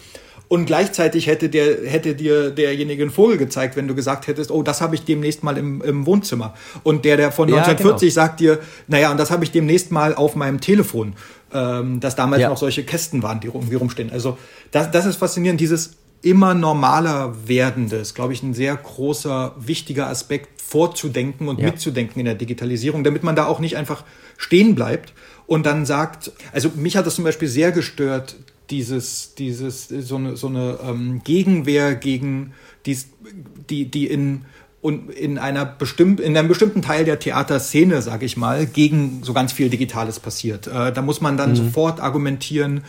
Und 0.48 0.66
gleichzeitig 0.66 1.28
hätte, 1.28 1.50
der, 1.50 1.90
hätte 1.90 2.16
dir 2.16 2.52
derjenige 2.52 3.04
einen 3.04 3.12
Vogel 3.12 3.38
gezeigt, 3.38 3.76
wenn 3.76 3.88
du 3.88 3.96
gesagt 3.96 4.28
hättest, 4.28 4.52
oh, 4.52 4.64
das 4.64 4.82
habe 4.82 4.96
ich 4.96 5.04
demnächst 5.04 5.44
mal 5.44 5.58
im, 5.58 5.82
im 5.82 6.06
Wohnzimmer. 6.06 6.54
Und 6.84 7.06
der, 7.06 7.18
der 7.18 7.32
von 7.32 7.48
1940 7.48 8.16
ja, 8.16 8.22
genau. 8.22 8.28
sagt 8.28 8.40
dir, 8.40 8.60
naja, 8.88 9.12
und 9.12 9.20
das 9.20 9.32
habe 9.32 9.44
ich 9.44 9.52
demnächst 9.52 9.92
mal 9.92 10.14
auf 10.14 10.36
meinem 10.36 10.62
Telefon, 10.62 11.14
ähm, 11.54 12.00
dass 12.00 12.16
damals 12.16 12.42
ja. 12.42 12.50
noch 12.50 12.58
solche 12.58 12.84
Kästen 12.84 13.24
waren, 13.24 13.40
die 13.40 13.48
irgendwie 13.48 13.76
rumstehen. 13.76 14.12
Also 14.12 14.38
das, 14.72 14.92
das 14.92 15.06
ist 15.06 15.18
faszinierend, 15.18 15.60
dieses 15.60 15.98
immer 16.22 16.54
normaler 16.54 17.36
werdende 17.48 17.98
ist, 17.98 18.16
glaube 18.16 18.34
ich, 18.34 18.42
ein 18.42 18.54
sehr 18.54 18.76
großer, 18.76 19.54
wichtiger 19.60 20.08
Aspekt, 20.08 20.50
vorzudenken 20.60 21.48
und 21.48 21.60
ja. 21.60 21.68
mitzudenken 21.68 22.20
in 22.20 22.26
der 22.26 22.34
Digitalisierung, 22.34 23.04
damit 23.04 23.22
man 23.22 23.36
da 23.36 23.46
auch 23.46 23.60
nicht 23.60 23.78
einfach 23.78 24.04
stehen 24.36 24.74
bleibt 24.74 25.14
und 25.46 25.66
dann 25.66 25.86
sagt, 25.86 26.32
also 26.52 26.72
mich 26.76 26.98
hat 26.98 27.06
das 27.06 27.16
zum 27.16 27.24
Beispiel 27.24 27.48
sehr 27.48 27.72
gestört, 27.72 28.36
dieses, 28.70 29.36
dieses, 29.36 29.88
so 29.88 30.16
eine, 30.16 30.38
so 30.38 30.48
eine 30.48 30.80
ähm, 30.84 31.22
Gegenwehr 31.24 31.96
gegen 31.96 32.54
dies, 32.86 33.10
die, 33.70 33.86
die 33.86 34.08
in 34.08 34.46
und 34.82 35.10
in 35.10 35.40
einer 35.40 35.66
bestimmten, 35.66 36.22
in 36.22 36.38
einem 36.38 36.48
bestimmten 36.48 36.84
Teil 36.84 37.06
der 37.06 37.18
Theaterszene, 37.18 38.04
sage 38.04 38.28
ich 38.28 38.38
mal, 38.38 38.68
gegen 38.68 39.24
so 39.24 39.34
ganz 39.34 39.52
viel 39.52 39.70
Digitales 39.70 40.20
passiert. 40.20 40.68
Äh, 40.68 40.94
da 40.94 41.02
muss 41.02 41.22
man 41.22 41.38
dann 41.38 41.52
mhm. 41.52 41.56
sofort 41.56 42.00
argumentieren, 42.00 42.84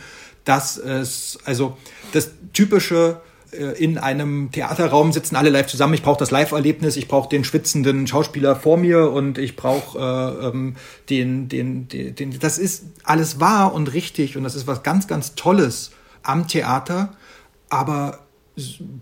dass 0.45 0.77
es, 0.77 1.39
also 1.43 1.75
das 2.13 2.29
typische 2.53 3.19
in 3.51 3.97
einem 3.97 4.51
Theaterraum 4.51 5.11
sitzen 5.11 5.35
alle 5.35 5.49
live 5.49 5.67
zusammen. 5.67 5.93
Ich 5.93 6.03
brauche 6.03 6.19
das 6.19 6.31
Live-Erlebnis, 6.31 6.97
ich 6.97 7.07
brauche 7.07 7.29
den 7.29 7.43
schwitzenden 7.43 8.07
Schauspieler 8.07 8.55
vor 8.55 8.77
mir 8.77 9.11
und 9.11 9.37
ich 9.37 9.55
brauche 9.55 9.97
äh, 9.97 10.47
ähm, 10.47 10.75
den, 11.09 11.47
den, 11.47 11.87
den, 11.87 12.15
den. 12.15 12.39
Das 12.39 12.57
ist 12.57 12.85
alles 13.03 13.39
wahr 13.39 13.73
und 13.73 13.93
richtig 13.93 14.37
und 14.37 14.43
das 14.43 14.55
ist 14.55 14.67
was 14.67 14.83
ganz, 14.83 15.07
ganz 15.07 15.35
Tolles 15.35 15.91
am 16.23 16.47
Theater. 16.47 17.13
Aber 17.69 18.19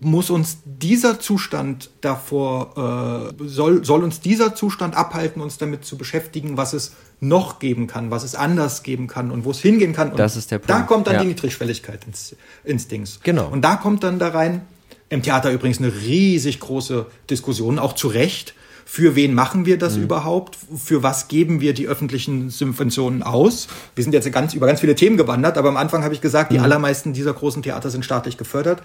muss 0.00 0.28
uns 0.28 0.58
dieser 0.64 1.18
Zustand 1.18 1.90
davor, 2.02 3.32
äh, 3.38 3.48
soll, 3.48 3.84
soll 3.84 4.04
uns 4.04 4.20
dieser 4.20 4.54
Zustand 4.54 4.94
abhalten, 4.94 5.40
uns 5.40 5.56
damit 5.56 5.84
zu 5.84 5.96
beschäftigen, 5.96 6.56
was 6.56 6.72
es 6.74 6.92
noch 7.20 7.58
geben 7.58 7.86
kann, 7.86 8.10
was 8.10 8.24
es 8.24 8.34
anders 8.34 8.82
geben 8.82 9.06
kann 9.06 9.30
und 9.30 9.44
wo 9.44 9.50
es 9.50 9.60
hingehen 9.60 9.92
kann. 9.92 10.10
Und 10.10 10.18
das 10.18 10.36
ist 10.36 10.50
der 10.50 10.58
Punkt. 10.58 10.70
Da 10.70 10.82
kommt 10.82 11.06
dann 11.06 11.14
ja. 11.14 11.20
die 11.22 11.28
Niedrigschwelligkeit 11.28 12.04
ins, 12.06 12.36
ins 12.64 12.88
Dings. 12.88 13.20
Genau. 13.22 13.48
Und 13.48 13.62
da 13.62 13.76
kommt 13.76 14.04
dann 14.04 14.18
da 14.18 14.28
rein, 14.28 14.62
im 15.08 15.22
Theater 15.22 15.52
übrigens 15.52 15.78
eine 15.78 15.92
riesig 15.94 16.60
große 16.60 17.06
Diskussion, 17.30 17.78
auch 17.78 17.94
zu 17.94 18.08
Recht. 18.08 18.54
Für 18.84 19.16
wen 19.16 19.34
machen 19.34 19.66
wir 19.66 19.78
das 19.78 19.96
mhm. 19.96 20.04
überhaupt? 20.04 20.56
Für 20.76 21.02
was 21.02 21.28
geben 21.28 21.60
wir 21.60 21.74
die 21.74 21.88
öffentlichen 21.88 22.50
Subventionen 22.50 23.22
aus? 23.22 23.68
Wir 23.94 24.04
sind 24.04 24.12
jetzt 24.12 24.30
ganz, 24.30 24.54
über 24.54 24.66
ganz 24.66 24.80
viele 24.80 24.94
Themen 24.94 25.16
gewandert, 25.16 25.58
aber 25.58 25.68
am 25.68 25.76
Anfang 25.76 26.04
habe 26.04 26.14
ich 26.14 26.20
gesagt, 26.20 26.52
die 26.52 26.58
mhm. 26.58 26.64
allermeisten 26.64 27.12
dieser 27.12 27.32
großen 27.32 27.62
Theater 27.62 27.90
sind 27.90 28.04
staatlich 28.04 28.36
gefördert. 28.36 28.82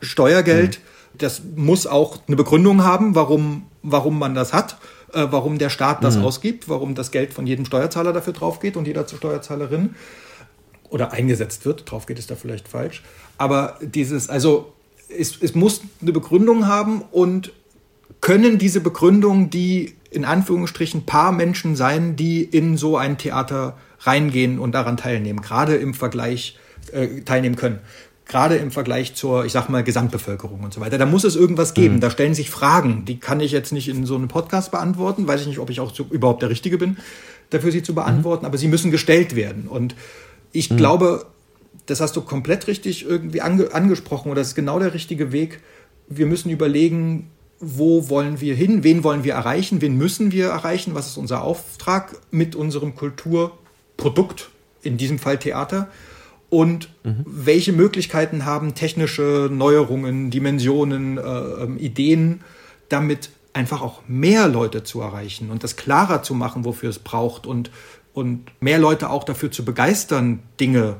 Steuergeld, 0.00 0.80
mhm. 0.80 1.18
das 1.18 1.42
muss 1.54 1.86
auch 1.86 2.18
eine 2.26 2.36
Begründung 2.36 2.84
haben, 2.84 3.14
warum, 3.14 3.66
warum 3.82 4.18
man 4.18 4.34
das 4.34 4.52
hat, 4.52 4.76
äh, 5.12 5.26
warum 5.30 5.58
der 5.58 5.70
Staat 5.70 6.02
das 6.04 6.16
mhm. 6.16 6.24
ausgibt, 6.24 6.68
warum 6.68 6.94
das 6.94 7.10
Geld 7.10 7.32
von 7.32 7.46
jedem 7.46 7.64
Steuerzahler 7.64 8.12
dafür 8.12 8.32
drauf 8.32 8.60
geht 8.60 8.76
und 8.76 8.86
jeder 8.86 9.06
zur 9.06 9.18
Steuerzahlerin 9.18 9.94
oder 10.90 11.12
eingesetzt 11.12 11.64
wird. 11.64 11.90
Drauf 11.90 12.06
geht 12.06 12.18
es 12.18 12.26
da 12.26 12.36
vielleicht 12.36 12.68
falsch. 12.68 13.02
Aber 13.38 13.78
dieses, 13.80 14.28
also 14.28 14.72
es, 15.08 15.40
es 15.40 15.54
muss 15.54 15.82
eine 16.00 16.12
Begründung 16.12 16.66
haben 16.66 17.02
und 17.10 17.52
können 18.20 18.58
diese 18.58 18.80
Begründung 18.80 19.50
die 19.50 19.94
in 20.10 20.24
Anführungsstrichen 20.24 21.06
paar 21.06 21.32
Menschen 21.32 21.74
sein, 21.74 22.16
die 22.16 22.42
in 22.44 22.76
so 22.76 22.96
ein 22.96 23.16
Theater 23.16 23.78
reingehen 24.00 24.58
und 24.58 24.72
daran 24.72 24.96
teilnehmen, 24.96 25.40
gerade 25.40 25.76
im 25.76 25.94
Vergleich 25.94 26.58
äh, 26.92 27.22
teilnehmen 27.22 27.56
können. 27.56 27.78
Gerade 28.32 28.56
im 28.56 28.70
Vergleich 28.70 29.14
zur, 29.14 29.44
ich 29.44 29.52
sag 29.52 29.68
mal, 29.68 29.84
Gesamtbevölkerung 29.84 30.60
und 30.60 30.72
so 30.72 30.80
weiter. 30.80 30.96
Da 30.96 31.04
muss 31.04 31.22
es 31.22 31.36
irgendwas 31.36 31.74
geben. 31.74 31.96
Mhm. 31.96 32.00
Da 32.00 32.08
stellen 32.08 32.32
sich 32.32 32.48
Fragen, 32.48 33.04
die 33.04 33.20
kann 33.20 33.40
ich 33.40 33.52
jetzt 33.52 33.72
nicht 33.72 33.90
in 33.90 34.06
so 34.06 34.14
einem 34.14 34.28
Podcast 34.28 34.70
beantworten. 34.70 35.28
Weiß 35.28 35.42
ich 35.42 35.46
nicht, 35.46 35.58
ob 35.58 35.68
ich 35.68 35.80
auch 35.80 35.92
zu, 35.92 36.06
überhaupt 36.08 36.40
der 36.40 36.48
Richtige 36.48 36.78
bin, 36.78 36.96
dafür 37.50 37.70
sie 37.70 37.82
zu 37.82 37.94
beantworten, 37.94 38.44
mhm. 38.44 38.46
aber 38.46 38.56
sie 38.56 38.68
müssen 38.68 38.90
gestellt 38.90 39.36
werden. 39.36 39.68
Und 39.68 39.94
ich 40.50 40.70
mhm. 40.70 40.78
glaube, 40.78 41.26
das 41.84 42.00
hast 42.00 42.16
du 42.16 42.22
komplett 42.22 42.68
richtig 42.68 43.04
irgendwie 43.04 43.42
ange 43.42 43.74
angesprochen 43.74 44.30
oder 44.30 44.40
das 44.40 44.48
ist 44.48 44.54
genau 44.54 44.78
der 44.78 44.94
richtige 44.94 45.30
Weg. 45.30 45.60
Wir 46.08 46.24
müssen 46.24 46.48
überlegen, 46.48 47.30
wo 47.60 48.08
wollen 48.08 48.40
wir 48.40 48.54
hin, 48.54 48.82
wen 48.82 49.04
wollen 49.04 49.24
wir 49.24 49.34
erreichen, 49.34 49.82
wen 49.82 49.98
müssen 49.98 50.32
wir 50.32 50.46
erreichen, 50.48 50.94
was 50.94 51.06
ist 51.06 51.18
unser 51.18 51.42
Auftrag 51.42 52.16
mit 52.30 52.56
unserem 52.56 52.94
Kulturprodukt, 52.94 54.48
in 54.80 54.96
diesem 54.96 55.18
Fall 55.18 55.38
Theater, 55.38 55.88
und 56.52 56.90
mhm. 57.02 57.24
welche 57.24 57.72
Möglichkeiten 57.72 58.44
haben 58.44 58.74
technische 58.74 59.48
Neuerungen, 59.50 60.30
Dimensionen, 60.30 61.16
äh, 61.16 61.22
ähm, 61.22 61.78
Ideen, 61.78 62.42
damit 62.90 63.30
einfach 63.54 63.80
auch 63.80 64.02
mehr 64.06 64.48
Leute 64.48 64.84
zu 64.84 65.00
erreichen 65.00 65.50
und 65.50 65.64
das 65.64 65.76
klarer 65.76 66.22
zu 66.22 66.34
machen, 66.34 66.66
wofür 66.66 66.90
es 66.90 66.98
braucht 66.98 67.46
und, 67.46 67.70
und 68.12 68.50
mehr 68.60 68.78
Leute 68.78 69.08
auch 69.08 69.24
dafür 69.24 69.50
zu 69.50 69.64
begeistern, 69.64 70.40
Dinge 70.60 70.96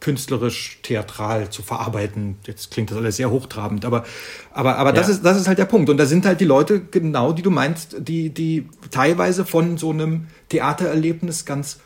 künstlerisch, 0.00 0.80
theatral 0.82 1.48
zu 1.48 1.62
verarbeiten. 1.62 2.36
Jetzt 2.44 2.72
klingt 2.72 2.90
das 2.90 2.98
alles 2.98 3.14
sehr 3.14 3.30
hochtrabend, 3.30 3.84
aber, 3.84 4.04
aber, 4.50 4.78
aber 4.78 4.92
das, 4.92 5.08
ist, 5.08 5.24
das 5.24 5.36
ist 5.40 5.46
halt 5.46 5.58
der 5.58 5.66
Punkt. 5.66 5.90
Und 5.90 5.98
da 5.98 6.06
sind 6.06 6.26
halt 6.26 6.40
die 6.40 6.44
Leute, 6.44 6.80
genau 6.80 7.32
die 7.32 7.42
du 7.42 7.52
meinst, 7.52 7.94
die, 8.00 8.30
die 8.30 8.68
teilweise 8.90 9.44
von 9.44 9.78
so 9.78 9.90
einem 9.90 10.26
Theatererlebnis 10.48 11.44
ganz 11.44 11.78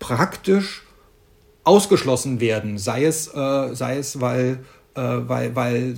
praktisch 0.00 0.82
ausgeschlossen 1.64 2.40
werden. 2.40 2.78
Sei 2.78 3.04
es, 3.04 3.28
äh, 3.28 3.74
sei 3.74 3.98
es 3.98 4.20
weil, 4.20 4.60
äh, 4.94 5.00
weil, 5.00 5.54
weil 5.54 5.94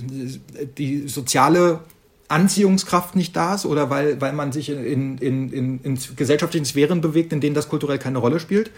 die 0.77 1.07
soziale 1.07 1.79
Anziehungskraft 2.27 3.15
nicht 3.15 3.35
da 3.35 3.55
ist 3.55 3.65
oder 3.65 3.89
weil, 3.89 4.19
weil 4.19 4.33
man 4.33 4.51
sich 4.51 4.69
in, 4.69 5.17
in, 5.17 5.51
in, 5.51 5.79
in 5.83 5.99
gesellschaftlichen 6.15 6.65
Sphären 6.65 7.01
bewegt, 7.01 7.31
in 7.33 7.41
denen 7.41 7.55
das 7.55 7.69
kulturell 7.69 7.99
keine 7.99 8.17
Rolle 8.17 8.39
spielt 8.39 8.71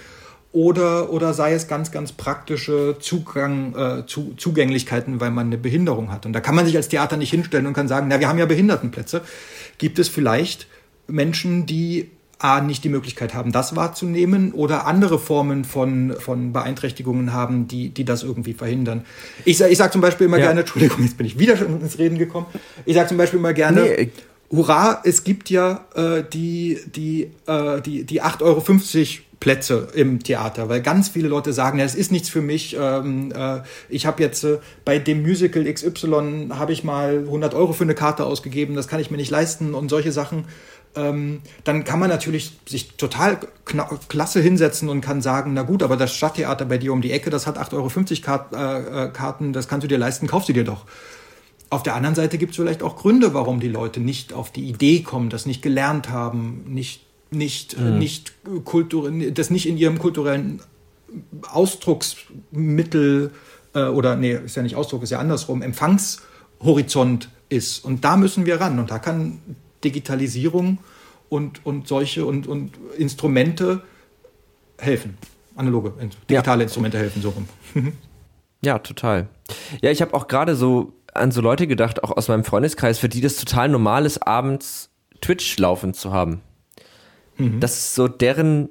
oder, 0.56 1.12
oder 1.12 1.34
sei 1.34 1.54
es 1.54 1.68
ganz, 1.68 1.92
ganz 1.92 2.14
praktische 2.14 2.96
Zugang, 3.00 3.76
äh, 3.76 4.06
zu, 4.08 4.36
Zugänglichkeiten, 4.38 5.20
weil 5.20 5.30
man 5.30 5.48
eine 5.48 5.58
Behinderung 5.58 6.14
hat. 6.14 6.26
Und 6.26 6.32
da 6.32 6.40
kann 6.40 6.56
man 6.56 6.66
sich 6.66 6.78
als 6.78 6.88
Theater 6.88 7.18
nicht 7.18 7.30
hinstellen 7.30 7.68
und 7.68 7.74
kann 7.74 7.90
sagen, 7.90 8.08
na, 8.08 8.22
wir 8.22 8.30
haben 8.30 8.40
ja 8.40 8.46
Behindertenplätze. 8.46 9.22
Gibt 9.80 10.00
es 10.00 10.08
vielleicht 10.08 10.68
Menschen, 11.08 11.66
die 11.66 12.10
A, 12.40 12.62
nicht 12.62 12.84
die 12.84 12.90
Möglichkeit 12.90 13.34
haben, 13.34 13.52
das 13.52 13.76
wahrzunehmen 13.76 14.52
oder 14.52 14.86
andere 14.86 15.20
Formen 15.20 15.64
von, 15.64 16.16
von 16.20 16.54
Beeinträchtigungen 16.54 17.34
haben, 17.34 17.68
die, 17.68 17.90
die 17.90 18.06
das 18.06 18.24
irgendwie 18.24 18.54
verhindern. 18.54 19.06
Ich, 19.46 19.62
ich 19.62 19.78
sage 19.78 19.92
zum 19.92 20.02
Beispiel 20.02 20.28
immer 20.28 20.38
ja. 20.38 20.48
gerne, 20.48 20.62
Entschuldigung, 20.62 21.04
jetzt 21.04 21.18
bin 21.18 21.26
ich 21.26 21.40
wieder 21.40 21.58
schon 21.58 21.80
ins 21.80 21.98
Reden 21.98 22.18
gekommen. 22.18 22.48
Ich 22.86 22.96
sage 22.96 23.10
zum 23.10 23.18
Beispiel 23.18 23.40
immer 23.40 23.54
gerne, 23.54 23.82
nee. 23.82 24.12
Hurra, 24.52 25.02
es 25.04 25.24
gibt 25.24 25.50
ja 25.50 25.86
äh, 25.96 26.24
die, 26.32 26.80
die, 26.88 27.32
äh, 27.48 27.82
die, 27.82 28.04
die 28.04 28.22
8,50 28.22 28.42
Euro 28.42 28.62
Plätze 29.40 29.90
im 29.94 30.24
Theater, 30.24 30.70
weil 30.70 30.82
ganz 30.82 31.10
viele 31.10 31.28
Leute 31.28 31.54
sagen, 31.54 31.78
ja, 31.78 31.86
das 31.86 31.96
ist 31.96 32.12
nichts 32.12 32.30
für 32.30 32.42
mich. 32.42 32.76
Ähm, 32.80 33.32
äh, 33.32 33.60
ich 33.90 34.06
habe 34.06 34.24
jetzt 34.24 34.44
äh, 34.44 34.60
bei 34.86 34.98
dem 34.98 35.22
Musical 35.22 35.72
XY 35.72 36.50
habe 36.52 36.74
ich 36.74 36.84
mal 36.84 37.20
100 37.26 37.54
Euro 37.54 37.74
für 37.74 37.84
eine 37.84 37.96
Karte 37.96 38.26
ausgegeben, 38.26 38.76
das 38.76 38.88
kann 38.88 39.00
ich 39.00 39.12
mir 39.12 39.18
nicht 39.18 39.30
leisten 39.30 39.74
und 39.74 39.90
solche 39.90 40.12
Sachen. 40.12 40.46
Ähm, 40.96 41.42
dann 41.64 41.84
kann 41.84 42.00
man 42.00 42.10
natürlich 42.10 42.54
sich 42.66 42.94
total 42.96 43.40
klasse 44.08 44.42
hinsetzen 44.42 44.90
und 44.90 45.02
kann 45.02 45.22
sagen, 45.22 45.54
na 45.54 45.64
gut, 45.64 45.84
aber 45.84 45.98
das 45.98 46.14
Stadttheater 46.14 46.66
bei 46.66 46.78
dir 46.78 46.94
um 46.94 47.02
die 47.02 47.12
Ecke, 47.12 47.30
das 47.30 47.48
hat 47.48 47.58
8,50 47.58 48.28
Euro 48.28 48.56
äh, 48.56 49.06
äh, 49.06 49.10
Karten, 49.10 49.52
das 49.52 49.68
kannst 49.68 49.84
du 49.84 49.88
dir 49.88 49.98
leisten, 49.98 50.28
kauf 50.28 50.46
sie 50.46 50.54
dir 50.54 50.64
doch. 50.64 50.86
Auf 51.70 51.84
der 51.84 51.96
anderen 51.96 52.16
Seite 52.16 52.38
gibt 52.38 52.52
es 52.52 52.58
vielleicht 52.58 52.84
auch 52.84 52.96
Gründe, 52.96 53.34
warum 53.34 53.60
die 53.60 53.68
Leute 53.68 54.00
nicht 54.00 54.34
auf 54.34 54.52
die 54.52 54.70
Idee 54.70 55.02
kommen, 55.02 55.30
das 55.30 55.46
nicht 55.46 55.62
gelernt 55.62 56.10
haben, 56.10 56.64
nicht 56.68 57.02
nicht, 57.32 57.80
mhm. 57.80 57.98
nicht 57.98 58.34
kulturell, 58.64 59.32
das 59.32 59.50
nicht 59.50 59.68
in 59.68 59.78
ihrem 59.78 60.00
kulturellen 60.00 60.62
Ausdrucksmittel 61.52 63.32
äh, 63.74 63.86
oder 63.86 64.16
nee, 64.16 64.34
ist 64.34 64.56
ja 64.56 64.64
nicht 64.64 64.76
Ausdruck, 64.76 65.04
ist 65.04 65.12
ja 65.12 65.20
andersrum, 65.20 65.62
Empfangshorizont 65.62 67.30
ist. 67.50 67.84
Und 67.86 68.04
da 68.04 68.18
müssen 68.18 68.46
wir 68.46 68.60
ran. 68.60 68.80
Und 68.80 68.92
da 68.92 69.00
kann 69.00 69.40
Digitalisierung 69.84 70.80
und, 71.30 71.66
und 71.66 71.88
solche 71.88 72.26
und, 72.26 72.48
und 72.48 72.72
Instrumente 72.98 73.82
helfen. 74.78 75.18
Analoge, 75.56 75.94
digitale 76.30 76.62
ja. 76.62 76.64
Instrumente 76.64 76.98
helfen 76.98 77.22
so 77.22 77.30
rum. 77.30 77.48
ja, 78.62 78.80
total. 78.80 79.28
Ja, 79.82 79.92
ich 79.92 80.02
habe 80.02 80.14
auch 80.14 80.28
gerade 80.28 80.56
so 80.56 80.94
an 81.14 81.32
so 81.32 81.42
Leute 81.42 81.66
gedacht, 81.66 82.04
auch 82.04 82.16
aus 82.16 82.28
meinem 82.28 82.44
Freundeskreis, 82.44 83.00
für 83.00 83.10
die 83.10 83.22
das 83.22 83.38
total 83.38 83.70
normal 83.70 84.06
ist, 84.06 84.28
abends 84.28 84.90
Twitch 85.22 85.58
laufen 85.58 85.94
zu 85.94 86.12
haben. 86.12 86.42
Mhm. 87.38 87.60
Das 87.60 87.78
ist 87.78 87.96
so 87.96 88.08
deren, 88.08 88.70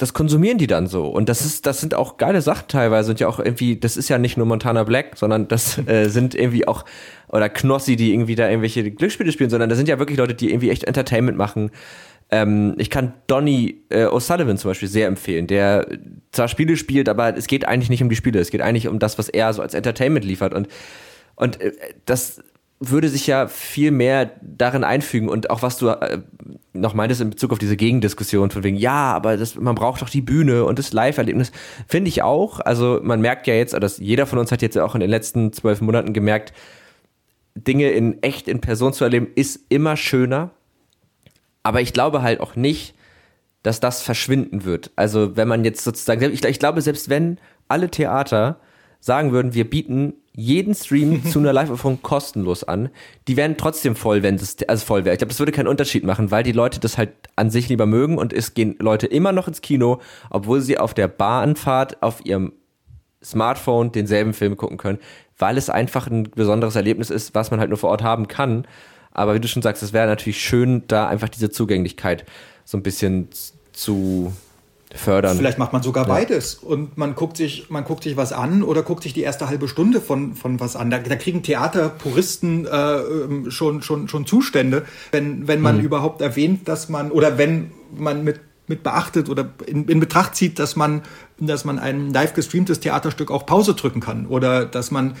das 0.00 0.14
konsumieren 0.14 0.56
die 0.56 0.66
dann 0.66 0.86
so. 0.86 1.06
Und 1.06 1.28
das 1.28 1.44
ist, 1.44 1.66
das 1.66 1.80
sind 1.80 1.94
auch 1.94 2.16
geile 2.16 2.40
Sachen 2.40 2.68
teilweise. 2.68 3.10
Und 3.10 3.20
ja 3.20 3.28
auch 3.28 3.38
irgendwie, 3.38 3.76
das 3.76 3.98
ist 3.98 4.08
ja 4.08 4.16
nicht 4.16 4.38
nur 4.38 4.46
Montana 4.46 4.84
Black, 4.84 5.16
sondern 5.16 5.46
das 5.46 5.76
äh, 5.86 6.08
sind 6.08 6.34
irgendwie 6.34 6.66
auch, 6.66 6.86
oder 7.28 7.50
Knossi, 7.50 7.96
die 7.96 8.12
irgendwie 8.12 8.34
da 8.34 8.48
irgendwelche 8.48 8.90
Glücksspiele 8.90 9.30
spielen, 9.30 9.50
sondern 9.50 9.68
das 9.68 9.76
sind 9.76 9.88
ja 9.88 9.98
wirklich 9.98 10.16
Leute, 10.16 10.34
die 10.34 10.50
irgendwie 10.50 10.70
echt 10.70 10.84
Entertainment 10.84 11.36
machen. 11.36 11.70
Ähm, 12.30 12.76
ich 12.78 12.88
kann 12.88 13.12
Donny 13.26 13.82
äh, 13.90 14.06
O'Sullivan 14.06 14.56
zum 14.56 14.70
Beispiel 14.70 14.88
sehr 14.88 15.06
empfehlen, 15.06 15.46
der 15.46 15.86
zwar 16.32 16.48
Spiele 16.48 16.78
spielt, 16.78 17.08
aber 17.10 17.36
es 17.36 17.46
geht 17.46 17.68
eigentlich 17.68 17.90
nicht 17.90 18.02
um 18.02 18.08
die 18.08 18.16
Spiele, 18.16 18.40
es 18.40 18.50
geht 18.50 18.62
eigentlich 18.62 18.88
um 18.88 19.00
das, 19.00 19.18
was 19.18 19.28
er 19.28 19.52
so 19.52 19.60
als 19.60 19.74
Entertainment 19.74 20.24
liefert. 20.24 20.54
Und, 20.54 20.68
und 21.34 21.60
äh, 21.60 21.72
das 22.06 22.42
würde 22.80 23.10
sich 23.10 23.26
ja 23.26 23.46
viel 23.46 23.90
mehr 23.90 24.32
darin 24.40 24.84
einfügen 24.84 25.28
und 25.28 25.50
auch 25.50 25.60
was 25.60 25.76
du 25.76 25.88
äh, 25.88 26.22
noch 26.72 26.94
meintest 26.94 27.20
in 27.20 27.28
Bezug 27.28 27.52
auf 27.52 27.58
diese 27.58 27.76
Gegendiskussion 27.76 28.50
von 28.50 28.64
wegen, 28.64 28.76
ja, 28.76 29.12
aber 29.12 29.36
das, 29.36 29.54
man 29.56 29.74
braucht 29.74 30.00
doch 30.00 30.08
die 30.08 30.22
Bühne 30.22 30.64
und 30.64 30.78
das 30.78 30.94
Live-Erlebnis, 30.94 31.52
finde 31.86 32.08
ich 32.08 32.22
auch. 32.22 32.58
Also 32.60 32.98
man 33.02 33.20
merkt 33.20 33.46
ja 33.46 33.54
jetzt, 33.54 33.74
dass 33.74 33.98
jeder 33.98 34.26
von 34.26 34.38
uns 34.38 34.50
hat 34.50 34.62
jetzt 34.62 34.78
auch 34.78 34.94
in 34.94 35.02
den 35.02 35.10
letzten 35.10 35.52
zwölf 35.52 35.82
Monaten 35.82 36.14
gemerkt, 36.14 36.54
Dinge 37.54 37.90
in 37.90 38.22
echt 38.22 38.48
in 38.48 38.62
Person 38.62 38.94
zu 38.94 39.04
erleben, 39.04 39.28
ist 39.34 39.60
immer 39.68 39.96
schöner. 39.98 40.50
Aber 41.62 41.82
ich 41.82 41.92
glaube 41.92 42.22
halt 42.22 42.40
auch 42.40 42.56
nicht, 42.56 42.94
dass 43.62 43.80
das 43.80 44.00
verschwinden 44.00 44.64
wird. 44.64 44.90
Also 44.96 45.36
wenn 45.36 45.48
man 45.48 45.64
jetzt 45.64 45.84
sozusagen, 45.84 46.32
ich, 46.32 46.42
ich 46.42 46.58
glaube, 46.58 46.80
selbst 46.80 47.10
wenn 47.10 47.38
alle 47.68 47.90
Theater 47.90 48.58
sagen 49.00 49.32
würden, 49.32 49.52
wir 49.52 49.68
bieten 49.68 50.14
jeden 50.32 50.74
Stream 50.74 51.24
zu 51.30 51.38
einer 51.38 51.52
Live-Aufführung 51.52 52.02
kostenlos 52.02 52.64
an. 52.64 52.90
Die 53.28 53.36
wären 53.36 53.56
trotzdem 53.56 53.96
voll, 53.96 54.22
wenn 54.22 54.36
es 54.36 54.56
also 54.68 54.84
voll 54.84 55.04
wäre. 55.04 55.14
Ich 55.14 55.18
glaube, 55.18 55.30
das 55.30 55.38
würde 55.38 55.52
keinen 55.52 55.68
Unterschied 55.68 56.04
machen, 56.04 56.30
weil 56.30 56.42
die 56.42 56.52
Leute 56.52 56.80
das 56.80 56.98
halt 56.98 57.10
an 57.36 57.50
sich 57.50 57.68
lieber 57.68 57.86
mögen 57.86 58.18
und 58.18 58.32
es 58.32 58.54
gehen 58.54 58.76
Leute 58.78 59.06
immer 59.06 59.32
noch 59.32 59.48
ins 59.48 59.60
Kino, 59.60 60.00
obwohl 60.30 60.60
sie 60.60 60.78
auf 60.78 60.94
der 60.94 61.08
Bahnfahrt 61.08 62.02
auf 62.02 62.24
ihrem 62.24 62.52
Smartphone 63.22 63.92
denselben 63.92 64.32
Film 64.32 64.56
gucken 64.56 64.78
können, 64.78 64.98
weil 65.38 65.58
es 65.58 65.68
einfach 65.68 66.06
ein 66.06 66.24
besonderes 66.24 66.76
Erlebnis 66.76 67.10
ist, 67.10 67.34
was 67.34 67.50
man 67.50 67.60
halt 67.60 67.70
nur 67.70 67.78
vor 67.78 67.90
Ort 67.90 68.02
haben 68.02 68.28
kann. 68.28 68.66
Aber 69.12 69.34
wie 69.34 69.40
du 69.40 69.48
schon 69.48 69.62
sagst, 69.62 69.82
es 69.82 69.92
wäre 69.92 70.06
natürlich 70.06 70.40
schön, 70.40 70.84
da 70.88 71.08
einfach 71.08 71.28
diese 71.28 71.50
Zugänglichkeit 71.50 72.24
so 72.64 72.78
ein 72.78 72.82
bisschen 72.82 73.28
zu 73.72 74.32
fördern. 74.94 75.36
Vielleicht 75.36 75.58
macht 75.58 75.72
man 75.72 75.82
sogar 75.82 76.06
ja. 76.06 76.14
beides 76.14 76.54
und 76.54 76.98
man 76.98 77.14
guckt 77.14 77.36
sich, 77.36 77.70
man 77.70 77.84
guckt 77.84 78.02
sich 78.02 78.16
was 78.16 78.32
an 78.32 78.62
oder 78.62 78.82
guckt 78.82 79.02
sich 79.02 79.14
die 79.14 79.22
erste 79.22 79.48
halbe 79.48 79.68
Stunde 79.68 80.00
von, 80.00 80.34
von 80.34 80.58
was 80.60 80.76
an. 80.76 80.90
Da, 80.90 80.98
da 80.98 81.16
kriegen 81.16 81.42
Theaterpuristen 81.42 82.66
äh, 82.66 82.70
ähm, 82.70 83.50
schon, 83.50 83.82
schon, 83.82 84.08
schon 84.08 84.26
Zustände, 84.26 84.84
wenn, 85.12 85.46
wenn 85.46 85.60
man 85.60 85.78
mhm. 85.78 85.84
überhaupt 85.84 86.20
erwähnt, 86.20 86.68
dass 86.68 86.88
man 86.88 87.10
oder 87.10 87.38
wenn 87.38 87.70
man 87.96 88.24
mit 88.24 88.40
mit 88.70 88.84
beachtet 88.84 89.28
oder 89.28 89.50
in, 89.66 89.86
in, 89.88 90.00
Betracht 90.00 90.36
zieht, 90.36 90.58
dass 90.58 90.76
man, 90.76 91.02
dass 91.38 91.64
man 91.64 91.78
ein 91.78 92.10
live 92.10 92.32
gestreamtes 92.32 92.80
Theaterstück 92.80 93.30
auch 93.30 93.44
Pause 93.44 93.74
drücken 93.74 94.00
kann 94.00 94.26
oder 94.26 94.64
dass 94.64 94.92
man 94.92 95.16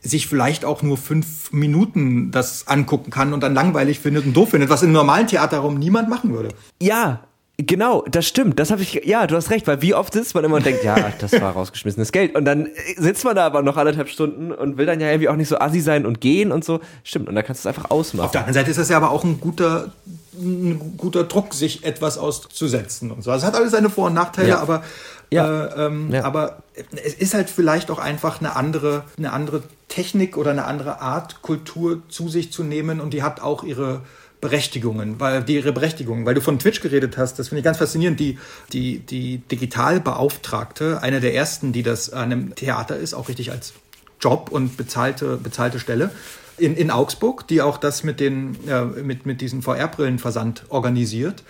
sich 0.00 0.28
vielleicht 0.28 0.64
auch 0.64 0.82
nur 0.82 0.96
fünf 0.96 1.52
Minuten 1.52 2.30
das 2.30 2.68
angucken 2.68 3.10
kann 3.10 3.34
und 3.34 3.42
dann 3.42 3.54
langweilig 3.54 3.98
findet 3.98 4.24
und 4.24 4.34
doof 4.34 4.50
findet, 4.50 4.70
was 4.70 4.84
im 4.84 4.92
normalen 4.92 5.26
Theaterraum 5.26 5.78
niemand 5.78 6.08
machen 6.08 6.32
würde. 6.32 6.50
Ja, 6.80 7.24
Genau, 7.66 8.04
das 8.10 8.26
stimmt. 8.26 8.58
Das 8.58 8.70
habe 8.70 8.82
ich. 8.82 9.02
Ja, 9.04 9.26
du 9.26 9.36
hast 9.36 9.50
recht, 9.50 9.66
weil 9.66 9.82
wie 9.82 9.94
oft 9.94 10.12
sitzt 10.12 10.34
man 10.34 10.44
immer 10.44 10.56
und 10.56 10.66
denkt, 10.66 10.84
ja, 10.84 10.96
das 11.18 11.32
war 11.40 11.52
rausgeschmissenes 11.52 12.12
Geld. 12.12 12.34
Und 12.34 12.44
dann 12.44 12.68
sitzt 12.96 13.24
man 13.24 13.36
da 13.36 13.46
aber 13.46 13.62
noch 13.62 13.76
anderthalb 13.76 14.08
Stunden 14.08 14.52
und 14.52 14.78
will 14.78 14.86
dann 14.86 15.00
ja 15.00 15.08
irgendwie 15.08 15.28
auch 15.28 15.36
nicht 15.36 15.48
so 15.48 15.58
assi 15.58 15.80
sein 15.80 16.06
und 16.06 16.20
gehen 16.20 16.52
und 16.52 16.64
so. 16.64 16.80
Stimmt. 17.04 17.28
Und 17.28 17.34
dann 17.34 17.44
kannst 17.44 17.64
du 17.64 17.68
es 17.68 17.76
einfach 17.76 17.90
ausmachen. 17.90 18.26
Auf 18.26 18.32
der 18.32 18.42
anderen 18.42 18.54
Seite 18.54 18.70
ist 18.70 18.78
das 18.78 18.88
ja 18.88 18.96
aber 18.96 19.10
auch 19.10 19.24
ein 19.24 19.40
guter, 19.40 19.92
ein 20.34 20.96
guter 20.96 21.24
Druck, 21.24 21.54
sich 21.54 21.84
etwas 21.84 22.18
auszusetzen 22.18 23.10
und 23.10 23.22
so. 23.22 23.30
Also 23.30 23.46
es 23.46 23.52
hat 23.52 23.58
alles 23.58 23.72
seine 23.72 23.90
Vor- 23.90 24.06
und 24.06 24.14
Nachteile, 24.14 24.48
ja. 24.48 24.60
aber 24.60 24.82
ja. 25.30 25.64
Äh, 25.64 25.86
ähm, 25.86 26.10
ja. 26.12 26.24
aber 26.24 26.58
es 27.04 27.14
ist 27.14 27.34
halt 27.34 27.48
vielleicht 27.48 27.90
auch 27.90 27.98
einfach 27.98 28.40
eine 28.40 28.54
andere, 28.54 29.04
eine 29.16 29.32
andere 29.32 29.62
Technik 29.88 30.36
oder 30.36 30.50
eine 30.50 30.64
andere 30.64 31.00
Art, 31.00 31.42
Kultur 31.42 32.02
zu 32.08 32.28
sich 32.28 32.52
zu 32.52 32.62
nehmen 32.64 33.00
und 33.00 33.14
die 33.14 33.22
hat 33.22 33.40
auch 33.40 33.64
ihre 33.64 34.02
Berechtigungen, 34.42 35.20
weil 35.20 35.44
die 35.44 35.54
ihre 35.54 35.72
Berechtigungen, 35.72 36.26
weil 36.26 36.34
du 36.34 36.40
von 36.40 36.58
Twitch 36.58 36.80
geredet 36.80 37.16
hast, 37.16 37.38
das 37.38 37.48
finde 37.48 37.60
ich 37.60 37.64
ganz 37.64 37.78
faszinierend. 37.78 38.18
Die, 38.18 38.38
die, 38.72 38.98
die 38.98 39.38
Digitalbeauftragte, 39.38 41.00
eine 41.00 41.20
der 41.20 41.32
ersten, 41.34 41.72
die 41.72 41.84
das 41.84 42.10
an 42.10 42.24
einem 42.24 42.54
Theater 42.56 42.96
ist, 42.96 43.14
auch 43.14 43.28
richtig 43.28 43.52
als 43.52 43.72
Job 44.20 44.50
und 44.50 44.76
bezahlte, 44.76 45.36
bezahlte 45.36 45.78
Stelle, 45.78 46.10
in, 46.58 46.76
in 46.76 46.90
Augsburg, 46.90 47.46
die 47.46 47.62
auch 47.62 47.78
das 47.78 48.02
mit, 48.02 48.18
den, 48.18 48.58
äh, 48.68 48.84
mit, 48.84 49.26
mit 49.26 49.40
diesen 49.40 49.62
VR-Brillenversand 49.62 50.64
organisiert 50.70 51.44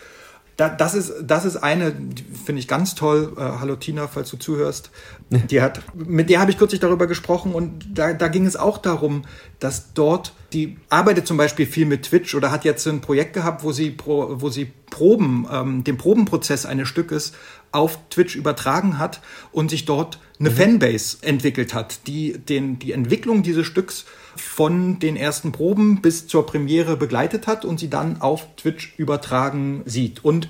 da, 0.56 0.68
das, 0.68 0.94
ist, 0.94 1.12
das 1.22 1.44
ist 1.44 1.56
eine, 1.56 1.94
finde 2.44 2.60
ich 2.60 2.68
ganz 2.68 2.94
toll. 2.94 3.32
Äh, 3.36 3.40
hallo 3.40 3.76
Tina, 3.76 4.06
falls 4.06 4.30
du 4.30 4.36
zuhörst. 4.36 4.90
Die 5.30 5.62
hat, 5.62 5.80
mit 5.94 6.28
der 6.28 6.40
habe 6.40 6.50
ich 6.50 6.58
kürzlich 6.58 6.80
darüber 6.80 7.06
gesprochen 7.06 7.54
und 7.54 7.86
da, 7.94 8.12
da 8.12 8.28
ging 8.28 8.44
es 8.44 8.56
auch 8.56 8.78
darum, 8.78 9.22
dass 9.60 9.94
dort, 9.94 10.34
die 10.52 10.76
arbeitet 10.90 11.26
zum 11.26 11.38
Beispiel 11.38 11.66
viel 11.66 11.86
mit 11.86 12.02
Twitch 12.02 12.34
oder 12.34 12.50
hat 12.50 12.64
jetzt 12.64 12.86
ein 12.86 13.00
Projekt 13.00 13.32
gehabt, 13.32 13.64
wo 13.64 13.72
sie, 13.72 13.90
pro, 13.90 14.40
wo 14.40 14.50
sie 14.50 14.70
Proben, 14.90 15.46
ähm, 15.50 15.84
den 15.84 15.96
Probenprozess 15.96 16.66
eines 16.66 16.88
Stückes 16.88 17.32
auf 17.72 17.98
Twitch 18.10 18.36
übertragen 18.36 18.98
hat 18.98 19.22
und 19.52 19.70
sich 19.70 19.86
dort 19.86 20.18
eine 20.38 20.50
mhm. 20.50 20.54
Fanbase 20.54 21.18
entwickelt 21.22 21.72
hat, 21.72 22.06
die 22.06 22.36
den, 22.36 22.78
die 22.78 22.92
Entwicklung 22.92 23.42
dieses 23.42 23.66
Stücks 23.66 24.04
von 24.36 24.98
den 24.98 25.16
ersten 25.16 25.52
Proben 25.52 26.02
bis 26.02 26.26
zur 26.26 26.46
Premiere 26.46 26.96
begleitet 26.96 27.46
hat 27.46 27.64
und 27.64 27.78
sie 27.78 27.90
dann 27.90 28.20
auf 28.20 28.46
Twitch 28.56 28.94
übertragen 28.96 29.82
sieht 29.84 30.24
und 30.24 30.48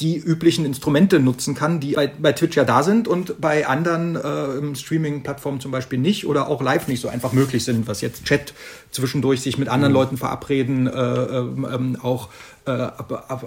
die 0.00 0.16
üblichen 0.16 0.64
Instrumente 0.64 1.20
nutzen 1.20 1.54
kann, 1.54 1.80
die 1.80 1.92
bei, 1.92 2.06
bei 2.06 2.32
Twitch 2.32 2.56
ja 2.56 2.64
da 2.64 2.82
sind 2.82 3.06
und 3.06 3.40
bei 3.40 3.66
anderen 3.66 4.16
äh, 4.16 4.74
Streaming-Plattformen 4.74 5.60
zum 5.60 5.70
Beispiel 5.70 5.98
nicht 5.98 6.26
oder 6.26 6.48
auch 6.48 6.62
live 6.62 6.88
nicht 6.88 7.00
so 7.00 7.08
einfach 7.08 7.32
möglich 7.32 7.64
sind, 7.64 7.86
was 7.86 8.00
jetzt 8.00 8.24
Chat 8.24 8.54
zwischendurch 8.90 9.40
sich 9.40 9.58
mit 9.58 9.68
anderen 9.68 9.92
mhm. 9.92 9.98
Leuten 9.98 10.16
verabreden, 10.16 10.86
äh, 10.86 10.90
äh, 10.90 11.98
auch 12.02 12.28
äh, 12.66 12.88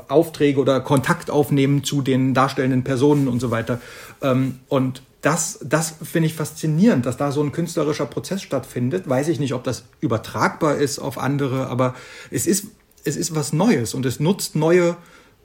Aufträge 0.07 0.59
oder 0.59 0.79
Kontakt 0.79 1.29
aufnehmen 1.31 1.83
zu 1.83 2.01
den 2.01 2.33
darstellenden 2.33 2.83
Personen 2.83 3.27
und 3.27 3.39
so 3.39 3.51
weiter. 3.51 3.81
Ähm, 4.21 4.59
und 4.69 5.01
das, 5.27 5.59
das 5.61 5.95
finde 6.01 6.27
ich 6.27 6.35
faszinierend, 6.35 7.05
dass 7.05 7.17
da 7.17 7.33
so 7.33 7.43
ein 7.43 7.51
künstlerischer 7.51 8.05
Prozess 8.05 8.41
stattfindet. 8.41 9.09
Weiß 9.09 9.27
ich 9.27 9.41
nicht, 9.41 9.53
ob 9.53 9.65
das 9.65 9.83
übertragbar 9.99 10.77
ist 10.77 10.99
auf 10.99 11.17
andere, 11.17 11.67
aber 11.67 11.95
es 12.31 12.47
ist, 12.47 12.67
es 13.03 13.17
ist 13.17 13.35
was 13.35 13.51
Neues 13.51 13.93
und 13.93 14.05
es 14.05 14.21
nutzt 14.21 14.55
neue 14.55 14.95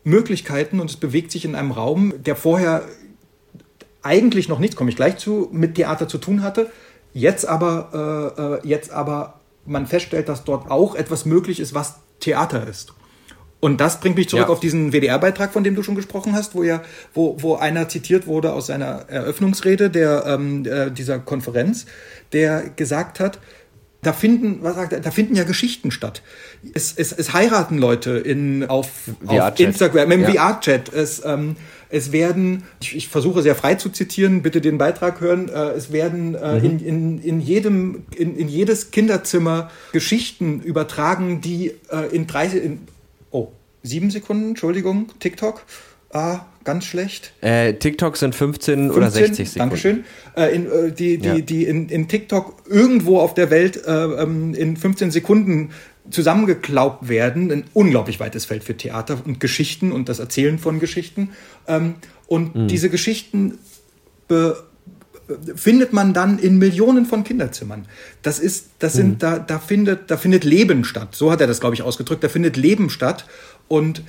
Möglichkeiten 0.05 0.79
und 0.79 0.89
es 0.89 0.97
bewegt 0.97 1.33
sich 1.33 1.45
in 1.45 1.57
einem 1.57 1.73
Raum, 1.73 2.15
der 2.17 2.37
vorher 2.37 2.85
eigentlich 4.03 4.49
noch 4.49 4.61
nichts, 4.61 4.77
komme 4.77 4.89
ich 4.89 4.95
gleich 4.95 5.17
zu, 5.17 5.49
mit 5.51 5.75
Theater 5.75 6.07
zu 6.07 6.19
tun 6.19 6.45
hatte. 6.45 6.71
Jetzt 7.13 7.45
aber, 7.45 8.31
äh, 8.65 8.65
äh 8.65 8.69
jetzt 8.69 8.93
aber 8.93 9.41
man 9.67 9.89
feststellt, 9.89 10.29
dass 10.29 10.45
dort 10.45 10.71
auch 10.71 10.95
etwas 10.95 11.25
möglich 11.25 11.59
ist, 11.59 11.75
was 11.75 11.97
Theater 12.21 12.69
ist. 12.69 12.95
Und 13.63 13.81
das 13.81 14.01
bringt 14.01 14.17
mich 14.17 14.29
zurück 14.29 14.47
ja. 14.47 14.53
auf 14.53 14.59
diesen 14.59 14.93
WDR-Beitrag, 14.93 15.53
von 15.53 15.63
dem 15.63 15.77
du 15.77 15.85
schon 15.85 15.95
gesprochen 15.95 16.35
hast, 16.35 16.57
wo 16.57 16.65
ja, 16.65 16.83
wo, 17.15 17.37
wo 17.41 17.55
einer 17.55 17.89
zitiert 17.89 18.27
wurde 18.27 18.53
aus 18.55 18.67
seiner 18.67 19.09
Eröffnungsrede 19.09 19.89
der, 19.89 20.25
ähm, 20.27 20.67
äh, 20.67 20.91
dieser 20.91 21.21
Konferenz, 21.21 21.87
der 22.33 22.71
gesagt 22.71 23.21
hat, 23.21 23.39
da 24.03 24.13
finden, 24.13 24.59
was 24.63 24.75
sagt 24.75 24.93
er, 24.93 24.99
da 24.99 25.13
finden 25.13 25.37
ja 25.37 25.45
Geschichten 25.45 25.93
statt. 25.93 26.23
Es, 26.75 26.93
es, 26.97 27.13
es 27.13 27.33
heiraten 27.35 27.79
Leute 27.79 28.19
in, 28.19 28.65
auf, 28.65 28.89
auf 29.27 29.61
Instagram, 29.61 30.11
im 30.11 30.23
ja. 30.23 30.33
VR-Chat. 30.33 30.93
Es, 30.93 31.25
ähm, 31.25 31.55
es 31.89 32.11
werden, 32.11 32.65
ich, 32.81 32.97
ich, 32.97 33.09
versuche 33.09 33.43
sehr 33.43 33.55
frei 33.55 33.77
zu 33.77 33.91
zitieren, 33.91 34.43
bitte 34.43 34.61
den 34.61 34.77
Beitrag 34.77 35.21
hören, 35.21 35.49
äh, 35.49 35.71
es 35.71 35.93
werden 35.93 36.35
äh, 36.35 36.59
mhm. 36.59 36.65
in, 36.65 36.79
in, 36.81 37.19
in 37.23 37.41
jedem, 37.41 38.03
in, 38.17 38.37
in 38.37 38.49
jedes 38.49 38.91
Kinderzimmer 38.91 39.71
Geschichten 39.93 40.61
übertragen, 40.61 41.41
die 41.41 41.73
äh, 41.93 42.09
in 42.11 42.27
30, 42.27 42.65
in, 42.65 42.81
sieben 43.83 44.11
Sekunden, 44.11 44.51
Entschuldigung, 44.51 45.09
TikTok. 45.19 45.65
Ah, 46.11 46.41
ganz 46.65 46.85
schlecht. 46.85 47.33
Äh, 47.41 47.75
TikTok 47.75 48.19
sind 48.19 48.35
15, 48.35 48.75
15 48.75 48.91
oder 48.91 49.11
60 49.11 49.51
Sekunden. 49.51 49.59
Dankeschön. 49.59 50.05
Äh, 50.37 50.55
in, 50.55 50.67
äh, 50.67 50.93
die 50.93 51.17
die, 51.17 51.29
ja. 51.29 51.39
die 51.39 51.65
in, 51.65 51.89
in 51.89 52.07
TikTok 52.07 52.65
irgendwo 52.69 53.19
auf 53.19 53.33
der 53.33 53.51
Welt 53.51 53.83
äh, 53.87 53.91
ähm, 53.91 54.53
in 54.55 54.77
15 54.77 55.11
Sekunden 55.11 55.71
zusammengeklaubt 56.11 57.09
werden. 57.09 57.51
Ein 57.51 57.65
unglaublich 57.73 58.21
weites 58.21 58.45
Feld 58.45 58.63
für 58.63 58.77
Theater 58.77 59.23
und 59.25 59.41
Geschichten 59.41 59.91
und 59.91 60.11
das 60.11 60.19
Erzählen 60.19 60.59
von 60.59 60.81
Geschichten. 60.81 61.31
Ähm, 61.67 61.95
und 62.27 62.55
mhm. 62.55 62.69
diese 62.69 62.91
Geschichten 62.91 63.59
be 64.29 64.63
findet 65.55 65.93
man 65.93 66.13
dann 66.13 66.39
in 66.39 66.59
Millionen 66.59 67.07
von 67.07 67.25
Kinderzimmern. 67.25 67.87
Das 68.23 68.39
ist, 68.39 68.67
das 68.79 68.95
sind, 68.95 69.11
mhm. 69.11 69.19
da, 69.19 69.39
da 69.39 69.59
findet, 69.59 70.11
da 70.11 70.17
findet 70.17 70.45
Leben 70.45 70.85
statt. 70.85 71.15
So 71.15 71.31
hat 71.31 71.41
er 71.41 71.47
das, 71.47 71.61
glaube 71.61 71.75
ich, 71.75 71.83
ausgedrückt. 71.83 72.25
Da 72.25 72.29
findet 72.29 72.57
Leben 72.57 72.91
statt. 72.91 73.27
Und 73.69 74.03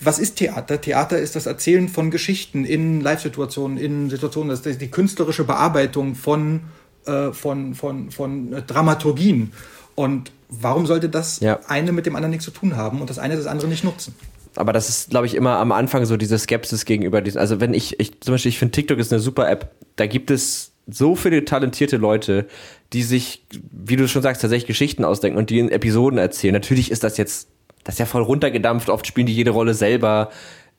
was 0.00 0.18
ist 0.18 0.36
Theater? 0.36 0.80
Theater 0.80 1.18
ist 1.18 1.36
das 1.36 1.46
Erzählen 1.46 1.88
von 1.88 2.10
Geschichten 2.10 2.64
in 2.64 3.00
Live-Situationen, 3.00 3.78
in 3.78 4.10
Situationen, 4.10 4.50
das 4.50 4.64
ist 4.66 4.80
die 4.80 4.90
künstlerische 4.90 5.44
Bearbeitung 5.44 6.14
von, 6.14 6.60
äh, 7.06 7.32
von, 7.32 7.74
von, 7.74 8.10
von 8.10 8.50
Dramaturgien. 8.66 9.52
Und 9.94 10.32
warum 10.48 10.86
sollte 10.86 11.08
das 11.08 11.40
ja. 11.40 11.60
eine 11.68 11.92
mit 11.92 12.06
dem 12.06 12.16
anderen 12.16 12.30
nichts 12.30 12.44
zu 12.44 12.50
tun 12.50 12.76
haben 12.76 13.00
und 13.00 13.10
das 13.10 13.18
eine 13.18 13.36
das 13.36 13.46
andere 13.46 13.68
nicht 13.68 13.84
nutzen? 13.84 14.14
Aber 14.56 14.72
das 14.72 14.88
ist, 14.88 15.10
glaube 15.10 15.26
ich, 15.26 15.34
immer 15.34 15.58
am 15.58 15.72
Anfang 15.72 16.04
so 16.04 16.16
diese 16.16 16.38
Skepsis 16.38 16.84
gegenüber 16.84 17.20
diesen. 17.20 17.38
Also 17.38 17.60
wenn 17.60 17.74
ich, 17.74 17.98
ich 18.00 18.20
zum 18.20 18.34
Beispiel, 18.34 18.50
ich 18.50 18.58
finde 18.58 18.72
TikTok 18.72 18.98
ist 18.98 19.12
eine 19.12 19.20
super 19.20 19.50
App. 19.50 19.70
Da 19.96 20.06
gibt 20.06 20.30
es 20.30 20.72
so 20.86 21.16
viele 21.16 21.44
talentierte 21.44 21.96
Leute, 21.96 22.46
die 22.92 23.02
sich, 23.02 23.44
wie 23.72 23.96
du 23.96 24.06
schon 24.06 24.22
sagst, 24.22 24.42
tatsächlich 24.42 24.66
Geschichten 24.66 25.04
ausdenken 25.04 25.38
und 25.38 25.50
die 25.50 25.58
in 25.58 25.70
Episoden 25.70 26.18
erzählen. 26.18 26.52
Natürlich 26.52 26.90
ist 26.90 27.04
das 27.04 27.16
jetzt, 27.16 27.48
das 27.84 27.96
ist 27.96 27.98
ja 27.98 28.06
voll 28.06 28.22
runtergedampft. 28.22 28.90
Oft 28.90 29.06
spielen 29.06 29.26
die 29.26 29.34
jede 29.34 29.50
Rolle 29.50 29.74
selber, 29.74 30.30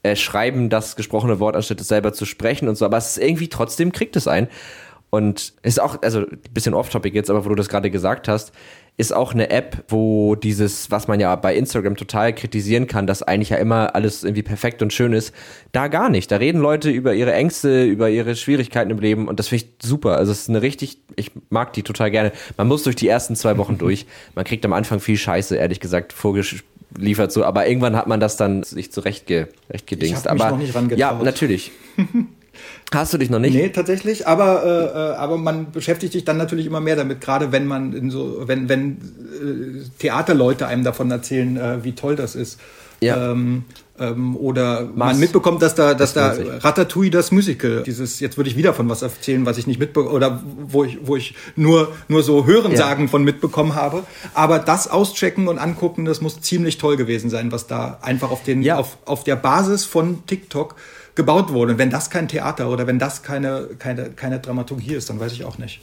äh, 0.04 0.16
schreiben 0.16 0.70
das 0.70 0.96
gesprochene 0.96 1.40
Wort, 1.40 1.56
anstatt 1.56 1.82
es 1.82 1.88
selber 1.88 2.14
zu 2.14 2.26
sprechen 2.26 2.68
und 2.68 2.76
so. 2.76 2.86
Aber 2.86 2.98
es 2.98 3.18
ist 3.18 3.24
irgendwie 3.24 3.50
trotzdem 3.50 3.92
kriegt 3.92 4.16
es 4.16 4.28
ein. 4.28 4.48
Und 5.10 5.54
ist 5.64 5.80
auch, 5.80 6.02
also 6.02 6.20
ein 6.20 6.40
bisschen 6.52 6.74
off-topic 6.74 7.16
jetzt, 7.16 7.30
aber 7.30 7.46
wo 7.46 7.50
du 7.50 7.56
das 7.56 7.70
gerade 7.70 7.90
gesagt 7.90 8.28
hast, 8.28 8.52
ist 8.98 9.14
auch 9.14 9.34
eine 9.34 9.50
App, 9.50 9.84
wo 9.90 10.36
dieses, 10.36 10.90
was 10.90 11.08
man 11.08 11.20
ja 11.20 11.36
bei 11.36 11.56
Instagram 11.56 11.98
total 11.98 12.34
kritisieren 12.34 12.88
kann, 12.88 13.08
dass 13.08 13.24
eigentlich 13.24 13.50
ja 13.50 13.58
immer 13.58 13.94
alles 13.94 14.24
irgendwie 14.24 14.44
perfekt 14.44 14.82
und 14.82 14.94
schön 14.94 15.12
ist, 15.12 15.34
da 15.74 15.90
gar 15.90 16.10
nicht. 16.10 16.32
Da 16.32 16.38
reden 16.38 16.62
Leute 16.62 16.90
über 16.90 17.14
ihre 17.14 17.34
Ängste, 17.34 17.84
über 17.84 18.10
ihre 18.10 18.38
Schwierigkeiten 18.38 18.92
im 18.92 19.00
Leben 19.00 19.28
und 19.28 19.40
das 19.40 19.50
finde 19.50 19.66
ich 19.66 19.88
super. 19.88 20.18
Also 20.18 20.32
es 20.32 20.44
ist 20.44 20.50
eine 20.50 20.62
richtig, 20.62 21.00
ich 21.18 21.32
mag 21.50 21.74
die 21.74 21.84
total 21.84 22.10
gerne. 22.10 22.32
Man 22.56 22.68
muss 22.68 22.84
durch 22.84 22.96
die 22.96 23.10
ersten 23.10 23.36
zwei 23.36 23.58
Wochen 23.58 23.78
durch. 23.78 24.06
Man 24.34 24.46
kriegt 24.46 24.64
am 24.66 24.72
Anfang 24.72 25.02
viel 25.02 25.18
Scheiße, 25.18 25.58
ehrlich 25.58 25.82
gesagt, 25.82 26.14
vorgeliefert 26.14 27.34
so, 27.34 27.44
aber 27.44 27.68
irgendwann 27.68 27.98
hat 27.98 28.08
man 28.08 28.22
das 28.22 28.38
dann 28.38 28.64
sich 28.64 28.94
zurecht, 28.94 29.28
ge, 29.28 29.48
recht. 29.70 29.92
Ich 29.92 30.00
mich 30.00 30.30
aber 30.30 30.52
noch 30.52 30.58
nicht 30.58 30.74
ja, 30.98 31.20
natürlich. 31.22 31.72
Hast 32.94 33.14
du 33.14 33.18
dich 33.18 33.30
noch 33.30 33.40
nicht? 33.40 33.54
Nee, 33.54 33.70
tatsächlich, 33.70 34.28
aber, 34.28 34.64
äh, 34.64 35.14
äh, 35.14 35.16
aber 35.16 35.38
man 35.38 35.72
beschäftigt 35.72 36.14
sich 36.14 36.24
dann 36.24 36.38
natürlich 36.38 36.66
immer 36.66 36.82
mehr 36.82 36.96
damit, 36.96 37.20
gerade 37.20 37.52
wenn 37.52 37.66
man 37.66 37.94
in 37.94 38.12
so, 38.12 38.44
wenn, 38.46 38.70
wenn 38.70 38.92
äh, 38.92 40.00
Theaterleute 40.00 40.68
einem 40.68 40.84
davon 40.84 41.10
erzählen, 41.10 41.58
äh, 41.58 41.84
wie 41.84 41.94
toll 41.94 42.16
das 42.16 42.36
ist. 42.36 42.60
Ja. 43.02 43.32
Ähm, 43.32 43.66
ähm, 44.00 44.36
oder 44.36 44.82
Mars. 44.82 44.96
man 44.96 45.20
mitbekommt, 45.20 45.62
dass 45.62 45.76
da, 45.76 45.94
dass 45.94 46.14
das 46.14 46.38
da 46.38 46.58
Ratatouille 46.60 47.12
das 47.12 47.32
Musical, 47.32 47.84
dieses, 47.84 48.20
jetzt 48.20 48.38
würde 48.38 48.50
ich 48.50 48.58
wieder 48.58 48.74
von 48.74 48.90
was 48.90 49.02
erzählen, 49.02 49.46
was 49.46 49.58
ich 49.58 49.68
nicht 49.68 49.80
mitbekomme, 49.80 50.14
oder 50.14 50.42
wo 50.68 50.84
ich, 50.84 51.00
wo 51.02 51.16
ich 51.16 51.36
nur, 51.56 51.94
nur 52.08 52.24
so 52.24 52.46
Hörensagen 52.46 53.06
ja. 53.06 53.12
von 53.12 53.24
mitbekommen 53.24 53.76
habe. 53.76 54.04
Aber 54.34 54.60
das 54.60 54.90
auschecken 54.90 55.48
und 55.48 55.60
angucken, 55.60 56.06
das 56.06 56.22
muss 56.22 56.42
ziemlich 56.42 56.78
toll 56.78 56.98
gewesen 56.98 57.30
sein, 57.30 57.52
was 57.52 57.68
da 57.68 58.00
einfach 58.02 58.32
auf 58.32 58.44
den, 58.44 58.64
ja. 58.64 58.78
auf, 58.78 58.98
auf 59.06 59.24
der 59.24 59.38
Basis 59.38 59.86
von 59.86 60.26
TikTok 60.26 60.76
gebaut 61.16 61.52
wurde. 61.52 61.74
Und 61.74 61.80
wenn 61.80 61.90
das 61.90 62.10
kein 62.10 62.28
Theater 62.28 62.70
oder 62.70 62.88
wenn 62.88 63.00
das 63.00 63.24
keine, 63.24 63.70
keine, 63.80 64.12
keine 64.12 64.40
Dramaturgie 64.40 64.94
ist, 64.94 65.10
dann 65.10 65.20
weiß 65.20 65.34
ich 65.34 65.46
auch 65.46 65.58
nicht. 65.58 65.82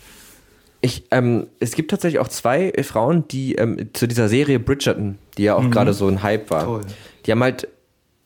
Ich, 0.81 1.05
ähm, 1.13 1.47
es 1.61 1.75
gibt 1.75 1.91
tatsächlich 1.93 2.21
auch 2.21 2.29
zwei 2.29 2.73
Frauen, 2.83 3.27
die 3.29 3.55
ähm, 3.55 3.91
zu 3.93 4.09
dieser 4.09 4.29
Serie 4.29 4.59
Bridgerton, 4.59 5.19
die 5.39 5.45
ja 5.45 5.55
auch 5.55 5.63
mhm. 5.63 5.71
gerade 5.71 5.95
so 5.95 6.09
ein 6.09 6.23
Hype 6.23 6.51
war, 6.51 6.65
Toll. 6.65 6.81
die 7.25 7.31
haben 7.31 7.43
halt 7.43 7.69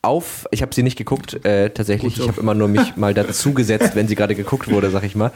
auf, 0.06 0.46
ich 0.52 0.62
habe 0.62 0.74
sie 0.74 0.82
nicht 0.82 0.96
geguckt, 0.96 1.44
äh, 1.44 1.70
tatsächlich. 1.70 2.16
So. 2.16 2.22
Ich 2.22 2.28
habe 2.28 2.40
immer 2.40 2.54
nur 2.54 2.68
mich 2.68 2.96
mal 2.96 3.12
dazu 3.12 3.52
gesetzt, 3.52 3.94
wenn 3.94 4.08
sie 4.08 4.14
gerade 4.14 4.34
geguckt 4.34 4.70
wurde, 4.70 4.90
sag 4.90 5.04
ich 5.04 5.14
mal. 5.14 5.32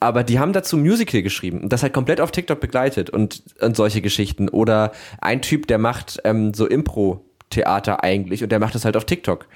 Aber 0.00 0.24
die 0.24 0.38
haben 0.38 0.52
dazu 0.52 0.76
Musical 0.76 1.22
geschrieben 1.22 1.60
und 1.60 1.72
das 1.72 1.82
halt 1.82 1.92
komplett 1.92 2.20
auf 2.20 2.30
TikTok 2.30 2.58
begleitet 2.60 3.10
und, 3.10 3.42
und 3.60 3.76
solche 3.76 4.00
Geschichten. 4.00 4.48
Oder 4.48 4.92
ein 5.20 5.42
Typ, 5.42 5.66
der 5.66 5.78
macht 5.78 6.20
ähm, 6.24 6.54
so 6.54 6.66
Impro-Theater 6.66 8.02
eigentlich 8.02 8.42
und 8.42 8.50
der 8.50 8.58
macht 8.58 8.74
das 8.74 8.84
halt 8.84 8.96
auf 8.96 9.04
TikTok. 9.04 9.46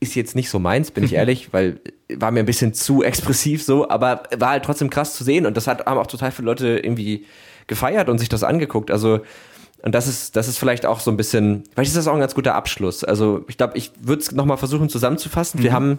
Ist 0.00 0.14
jetzt 0.14 0.36
nicht 0.36 0.48
so 0.48 0.58
meins, 0.58 0.90
bin 0.90 1.04
ich 1.04 1.12
ehrlich, 1.12 1.52
weil 1.52 1.80
war 2.14 2.30
mir 2.30 2.40
ein 2.40 2.46
bisschen 2.46 2.72
zu 2.72 3.02
expressiv 3.02 3.62
so, 3.62 3.88
aber 3.90 4.22
war 4.36 4.50
halt 4.50 4.64
trotzdem 4.64 4.90
krass 4.90 5.14
zu 5.14 5.24
sehen 5.24 5.44
und 5.44 5.56
das 5.56 5.66
hat, 5.66 5.86
haben 5.86 5.98
auch 5.98 6.06
total 6.06 6.30
viele 6.30 6.46
Leute 6.46 6.78
irgendwie 6.78 7.26
gefeiert 7.66 8.08
und 8.08 8.18
sich 8.18 8.28
das 8.28 8.44
angeguckt. 8.44 8.90
Also 8.90 9.20
und 9.82 9.94
das 9.94 10.08
ist, 10.08 10.34
das 10.34 10.48
ist 10.48 10.58
vielleicht 10.58 10.86
auch 10.86 11.00
so 11.00 11.10
ein 11.10 11.16
bisschen, 11.16 11.64
vielleicht 11.72 11.90
ist 11.90 11.96
das 11.96 12.08
auch 12.08 12.14
ein 12.14 12.20
ganz 12.20 12.34
guter 12.34 12.54
Abschluss. 12.54 13.04
Also 13.04 13.44
ich 13.48 13.56
glaube, 13.56 13.76
ich 13.76 13.92
würde 14.00 14.22
es 14.22 14.32
nochmal 14.32 14.56
versuchen 14.56 14.88
zusammenzufassen. 14.88 15.60
Mhm. 15.60 15.64
Wir 15.64 15.72
haben 15.72 15.98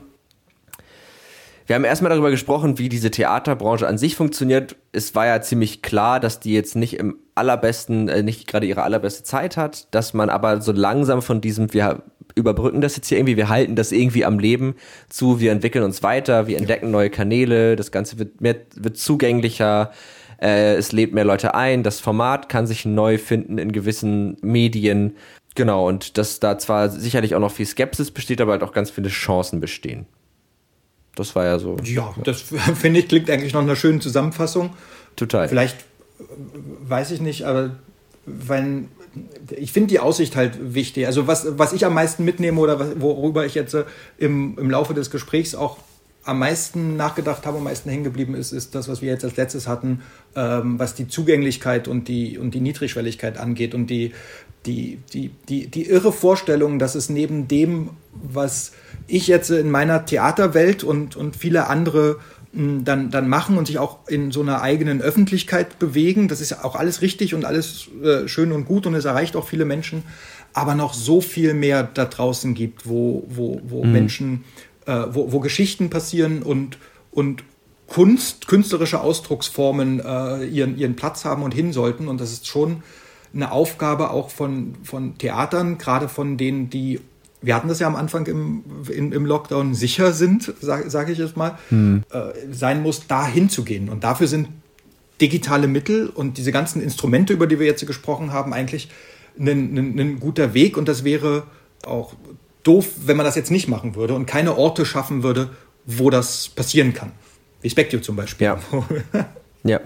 wir 1.69 1.75
haben 1.75 1.83
erstmal 1.83 2.09
darüber 2.09 2.31
gesprochen, 2.31 2.79
wie 2.79 2.89
diese 2.89 3.11
Theaterbranche 3.11 3.87
an 3.87 3.99
sich 3.99 4.15
funktioniert. 4.15 4.75
Es 4.91 5.13
war 5.13 5.27
ja 5.27 5.39
ziemlich 5.39 5.83
klar, 5.83 6.19
dass 6.19 6.39
die 6.39 6.51
jetzt 6.51 6.75
nicht 6.75 6.95
im 6.95 7.17
allerbesten, 7.35 8.09
äh, 8.09 8.23
nicht 8.23 8.47
gerade 8.47 8.65
ihre 8.65 8.81
allerbeste 8.81 9.21
Zeit 9.21 9.55
hat, 9.55 9.87
dass 9.93 10.15
man 10.15 10.31
aber 10.31 10.61
so 10.61 10.71
langsam 10.71 11.21
von 11.21 11.41
diesem, 11.41 11.71
wir 11.71 12.01
überbrücken 12.39 12.81
das 12.81 12.95
jetzt 12.95 13.07
hier 13.07 13.17
irgendwie, 13.17 13.37
wir 13.37 13.49
halten 13.49 13.75
das 13.75 13.91
irgendwie 13.91 14.25
am 14.25 14.39
Leben 14.39 14.75
zu, 15.09 15.39
wir 15.39 15.51
entwickeln 15.51 15.83
uns 15.83 16.03
weiter, 16.03 16.47
wir 16.47 16.57
entdecken 16.57 16.91
neue 16.91 17.09
Kanäle, 17.09 17.75
das 17.75 17.91
Ganze 17.91 18.17
wird 18.19 18.41
mehr, 18.41 18.55
wird 18.75 18.97
zugänglicher, 18.97 19.91
äh, 20.41 20.75
es 20.75 20.91
lädt 20.91 21.13
mehr 21.13 21.25
Leute 21.25 21.53
ein, 21.53 21.83
das 21.83 21.99
Format 21.99 22.49
kann 22.49 22.67
sich 22.67 22.85
neu 22.85 23.17
finden 23.17 23.57
in 23.57 23.71
gewissen 23.71 24.37
Medien. 24.41 25.15
Genau, 25.55 25.87
und 25.87 26.17
dass 26.17 26.39
da 26.39 26.57
zwar 26.57 26.89
sicherlich 26.89 27.35
auch 27.35 27.39
noch 27.39 27.51
viel 27.51 27.65
Skepsis 27.65 28.11
besteht, 28.11 28.39
aber 28.41 28.53
halt 28.53 28.63
auch 28.63 28.71
ganz 28.71 28.89
viele 28.89 29.09
Chancen 29.09 29.59
bestehen. 29.59 30.05
Das 31.15 31.35
war 31.35 31.43
ja 31.45 31.59
so. 31.59 31.75
Ja, 31.83 32.15
das 32.23 32.41
finde 32.75 33.01
ich 33.01 33.07
klingt 33.07 33.29
eigentlich 33.29 33.53
noch 33.53 33.61
einer 33.61 33.75
schönen 33.75 33.99
Zusammenfassung. 33.99 34.69
Total. 35.15 35.49
Vielleicht 35.49 35.77
weiß 36.87 37.11
ich 37.11 37.19
nicht, 37.19 37.45
aber 37.45 37.71
wenn 38.25 38.89
ich 39.55 39.71
finde 39.71 39.89
die 39.89 39.99
Aussicht 39.99 40.35
halt 40.35 40.73
wichtig. 40.73 41.07
Also 41.07 41.27
was, 41.27 41.57
was 41.57 41.73
ich 41.73 41.85
am 41.85 41.93
meisten 41.93 42.25
mitnehme 42.25 42.59
oder 42.59 43.01
worüber 43.01 43.45
ich 43.45 43.55
jetzt 43.55 43.75
im, 44.17 44.57
im 44.57 44.69
Laufe 44.69 44.93
des 44.93 45.09
Gesprächs 45.09 45.55
auch 45.55 45.77
am 46.23 46.39
meisten 46.39 46.95
nachgedacht 46.95 47.45
habe, 47.45 47.57
am 47.57 47.63
meisten 47.63 47.89
hängen 47.89 48.03
geblieben 48.03 48.35
ist, 48.35 48.51
ist 48.51 48.75
das, 48.75 48.87
was 48.87 49.01
wir 49.01 49.09
jetzt 49.09 49.23
als 49.23 49.37
letztes 49.37 49.67
hatten, 49.67 50.01
ähm, 50.35 50.77
was 50.77 50.93
die 50.93 51.07
Zugänglichkeit 51.07 51.87
und 51.87 52.07
die, 52.07 52.37
und 52.37 52.53
die 52.53 52.61
Niedrigschwelligkeit 52.61 53.37
angeht 53.37 53.73
und 53.73 53.87
die, 53.87 54.13
die, 54.65 54.99
die, 55.13 55.31
die, 55.47 55.67
die 55.67 55.87
irre 55.87 56.11
Vorstellung, 56.11 56.77
dass 56.77 56.95
es 56.95 57.09
neben 57.09 57.47
dem, 57.47 57.91
was 58.13 58.73
ich 59.07 59.27
jetzt 59.27 59.49
in 59.49 59.71
meiner 59.71 60.05
Theaterwelt 60.05 60.83
und, 60.83 61.15
und 61.15 61.35
viele 61.35 61.67
andere 61.67 62.19
dann, 62.51 63.11
dann 63.11 63.29
machen 63.29 63.57
und 63.57 63.67
sich 63.67 63.77
auch 63.77 64.07
in 64.07 64.31
so 64.31 64.41
einer 64.41 64.61
eigenen 64.61 65.01
Öffentlichkeit 65.01 65.77
bewegen, 65.77 66.27
das 66.27 66.41
ist 66.41 66.49
ja 66.49 66.63
auch 66.63 66.75
alles 66.75 67.01
richtig 67.01 67.35
und 67.35 67.45
alles 67.45 67.87
äh, 68.03 68.27
schön 68.27 68.51
und 68.51 68.65
gut 68.65 68.87
und 68.87 68.95
es 68.95 69.05
erreicht 69.05 69.35
auch 69.35 69.47
viele 69.47 69.65
Menschen, 69.65 70.03
aber 70.53 70.73
noch 70.73 70.95
so 70.95 71.21
viel 71.21 71.53
mehr 71.53 71.83
da 71.83 72.05
draußen 72.05 72.55
gibt, 72.55 72.89
wo, 72.89 73.23
wo, 73.27 73.61
wo 73.63 73.83
mhm. 73.83 73.91
Menschen 73.91 74.43
äh, 74.89 75.13
wo, 75.13 75.31
wo 75.31 75.39
Geschichten 75.39 75.89
passieren 75.89 76.41
und, 76.41 76.77
und 77.11 77.43
Kunst, 77.87 78.47
künstlerische 78.47 79.01
Ausdrucksformen 79.01 79.99
äh, 79.99 80.45
ihren, 80.45 80.77
ihren 80.77 80.95
Platz 80.95 81.25
haben 81.25 81.43
und 81.43 81.53
hin 81.53 81.73
sollten. 81.73 82.07
Und 82.07 82.19
das 82.19 82.31
ist 82.31 82.47
schon 82.47 82.83
eine 83.33 83.51
Aufgabe 83.51 84.09
auch 84.09 84.29
von, 84.29 84.75
von 84.83 85.17
Theatern, 85.17 85.77
gerade 85.77 86.09
von 86.09 86.37
denen, 86.37 86.69
die, 86.69 86.99
wir 87.41 87.55
hatten 87.55 87.67
das 87.67 87.79
ja 87.79 87.87
am 87.87 87.95
Anfang 87.95 88.25
im, 88.25 88.63
in, 88.89 89.11
im 89.11 89.25
Lockdown, 89.25 89.73
sicher 89.73 90.11
sind, 90.13 90.53
sage 90.59 90.89
sag 90.89 91.09
ich 91.09 91.17
jetzt 91.17 91.37
mal, 91.37 91.57
hm. 91.69 92.03
äh, 92.11 92.31
sein 92.51 92.81
muss, 92.81 93.07
da 93.07 93.25
hinzugehen. 93.25 93.89
Und 93.89 94.03
dafür 94.03 94.27
sind 94.27 94.49
digitale 95.21 95.67
Mittel 95.67 96.07
und 96.07 96.37
diese 96.37 96.51
ganzen 96.51 96.81
Instrumente, 96.81 97.33
über 97.33 97.47
die 97.47 97.59
wir 97.59 97.65
jetzt 97.65 97.85
gesprochen 97.85 98.33
haben, 98.33 98.53
eigentlich 98.53 98.89
ein, 99.37 99.47
ein, 99.47 99.99
ein 99.99 100.19
guter 100.19 100.53
Weg. 100.53 100.77
Und 100.77 100.87
das 100.87 101.03
wäre 101.03 101.43
auch 101.85 102.13
doof, 102.63 102.87
wenn 103.05 103.17
man 103.17 103.25
das 103.25 103.35
jetzt 103.35 103.51
nicht 103.51 103.67
machen 103.67 103.95
würde 103.95 104.13
und 104.13 104.25
keine 104.25 104.57
Orte 104.57 104.85
schaffen 104.85 105.23
würde, 105.23 105.49
wo 105.85 106.09
das 106.09 106.49
passieren 106.49 106.93
kann. 106.93 107.11
Wie 107.61 107.69
Spectio 107.69 107.99
zum 107.99 108.15
Beispiel. 108.15 108.45
Ja. 108.45 108.59
ja. 109.63 109.79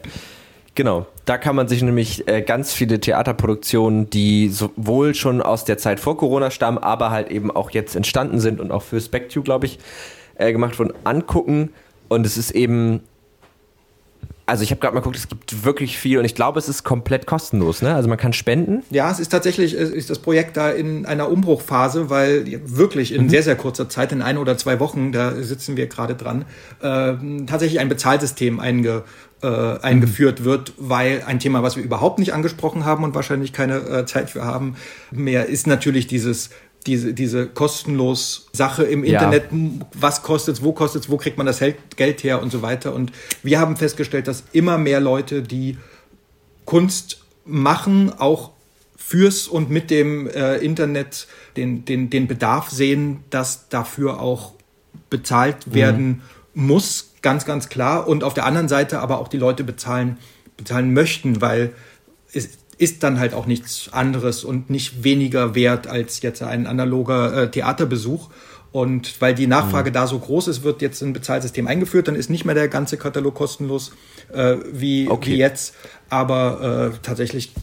Genau, 0.75 1.05
da 1.25 1.37
kann 1.37 1.55
man 1.55 1.67
sich 1.67 1.83
nämlich 1.83 2.27
äh, 2.27 2.41
ganz 2.41 2.73
viele 2.73 2.99
Theaterproduktionen, 2.99 4.09
die 4.09 4.49
sowohl 4.49 5.13
schon 5.13 5.41
aus 5.41 5.65
der 5.65 5.77
Zeit 5.77 5.99
vor 5.99 6.17
Corona 6.17 6.49
stammen, 6.49 6.79
aber 6.79 7.11
halt 7.11 7.29
eben 7.29 7.51
auch 7.51 7.69
jetzt 7.71 7.95
entstanden 7.95 8.39
sind 8.39 8.59
und 8.59 8.71
auch 8.71 8.81
für 8.81 8.99
Spectio, 8.99 9.43
glaube 9.43 9.67
ich, 9.67 9.77
äh, 10.35 10.51
gemacht 10.51 10.79
wurden, 10.79 10.93
angucken. 11.03 11.69
Und 12.09 12.25
es 12.25 12.37
ist 12.37 12.51
eben 12.51 13.01
also 14.45 14.63
ich 14.63 14.71
habe 14.71 14.81
gerade 14.81 14.93
mal 14.93 14.99
geguckt, 14.99 15.15
es 15.15 15.29
gibt 15.29 15.63
wirklich 15.63 15.97
viel 15.97 16.19
und 16.19 16.25
ich 16.25 16.35
glaube, 16.35 16.59
es 16.59 16.67
ist 16.67 16.83
komplett 16.83 17.25
kostenlos. 17.25 17.81
Ne? 17.81 17.95
Also 17.95 18.09
man 18.09 18.17
kann 18.17 18.33
spenden. 18.33 18.83
Ja, 18.89 19.09
es 19.09 19.19
ist 19.19 19.29
tatsächlich 19.29 19.73
ist 19.73 20.09
das 20.09 20.19
Projekt 20.19 20.57
da 20.57 20.69
in 20.69 21.05
einer 21.05 21.29
Umbruchphase, 21.29 22.09
weil 22.09 22.61
wirklich 22.65 23.13
in 23.13 23.23
mhm. 23.23 23.29
sehr, 23.29 23.43
sehr 23.43 23.55
kurzer 23.55 23.87
Zeit, 23.87 24.11
in 24.11 24.21
ein 24.21 24.37
oder 24.37 24.57
zwei 24.57 24.79
Wochen, 24.79 25.13
da 25.13 25.33
sitzen 25.35 25.77
wir 25.77 25.87
gerade 25.87 26.15
dran, 26.15 26.45
äh, 26.81 27.13
tatsächlich 27.45 27.79
ein 27.79 27.87
Bezahlsystem 27.87 28.59
einge, 28.59 29.03
äh, 29.43 29.79
eingeführt 29.81 30.39
mhm. 30.39 30.45
wird, 30.45 30.73
weil 30.77 31.23
ein 31.25 31.39
Thema, 31.39 31.61
was 31.63 31.75
wir 31.75 31.83
überhaupt 31.83 32.19
nicht 32.19 32.33
angesprochen 32.33 32.85
haben 32.85 33.03
und 33.03 33.13
wahrscheinlich 33.13 33.53
keine 33.53 33.77
äh, 33.77 34.05
Zeit 34.05 34.29
für 34.29 34.45
haben 34.45 34.75
mehr, 35.11 35.47
ist 35.47 35.67
natürlich 35.67 36.07
dieses 36.07 36.49
diese, 36.85 37.13
diese 37.13 37.47
kostenlos 37.47 38.49
Sache 38.51 38.83
im 38.83 39.03
Internet, 39.03 39.45
ja. 39.51 39.85
was 39.93 40.21
kostet 40.21 40.55
es, 40.55 40.63
wo 40.63 40.73
kostet 40.73 41.03
es, 41.03 41.09
wo 41.09 41.17
kriegt 41.17 41.37
man 41.37 41.45
das 41.45 41.61
Geld 41.95 42.23
her 42.23 42.41
und 42.41 42.51
so 42.51 42.61
weiter. 42.61 42.93
Und 42.93 43.11
wir 43.41 43.59
haben 43.59 43.77
festgestellt, 43.77 44.27
dass 44.27 44.43
immer 44.51 44.77
mehr 44.77 44.99
Leute, 44.99 45.41
die 45.41 45.77
Kunst 46.65 47.23
machen, 47.45 48.11
auch 48.17 48.51
fürs 48.97 49.47
und 49.47 49.69
mit 49.69 49.91
dem 49.91 50.27
äh, 50.27 50.57
Internet 50.57 51.27
den, 51.57 51.85
den, 51.85 52.09
den 52.09 52.27
Bedarf 52.27 52.69
sehen, 52.69 53.23
dass 53.29 53.69
dafür 53.69 54.19
auch 54.19 54.53
bezahlt 55.09 55.73
werden 55.73 56.21
mhm. 56.53 56.67
muss, 56.67 57.12
ganz, 57.23 57.45
ganz 57.45 57.69
klar. 57.69 58.07
Und 58.07 58.23
auf 58.23 58.35
der 58.35 58.45
anderen 58.45 58.67
Seite 58.67 58.99
aber 58.99 59.17
auch 59.17 59.27
die 59.27 59.37
Leute 59.37 59.63
bezahlen, 59.63 60.17
bezahlen 60.55 60.93
möchten, 60.93 61.41
weil 61.41 61.73
es, 62.31 62.49
ist 62.77 63.03
dann 63.03 63.19
halt 63.19 63.33
auch 63.33 63.45
nichts 63.45 63.89
anderes 63.91 64.43
und 64.43 64.69
nicht 64.69 65.03
weniger 65.03 65.55
wert 65.55 65.87
als 65.87 66.21
jetzt 66.21 66.41
ein 66.43 66.67
analoger 66.67 67.43
äh, 67.43 67.51
Theaterbesuch. 67.51 68.29
Und 68.71 69.21
weil 69.21 69.35
die 69.35 69.45
Nachfrage 69.45 69.91
mhm. 69.91 69.93
da 69.93 70.07
so 70.07 70.17
groß 70.17 70.47
ist, 70.47 70.63
wird 70.63 70.81
jetzt 70.81 71.01
ein 71.03 71.13
Bezahlsystem 71.13 71.67
eingeführt. 71.67 72.07
Dann 72.07 72.15
ist 72.15 72.31
nicht 72.31 72.43
mehr 72.43 72.55
der 72.55 72.67
ganze 72.67 72.97
Katalog 72.97 73.35
kostenlos 73.35 73.91
äh, 74.33 74.55
wie, 74.71 75.07
okay. 75.09 75.31
wie 75.31 75.37
jetzt. 75.37 75.75
Aber 76.09 76.91
äh, 76.91 76.97
tatsächlich, 77.03 77.53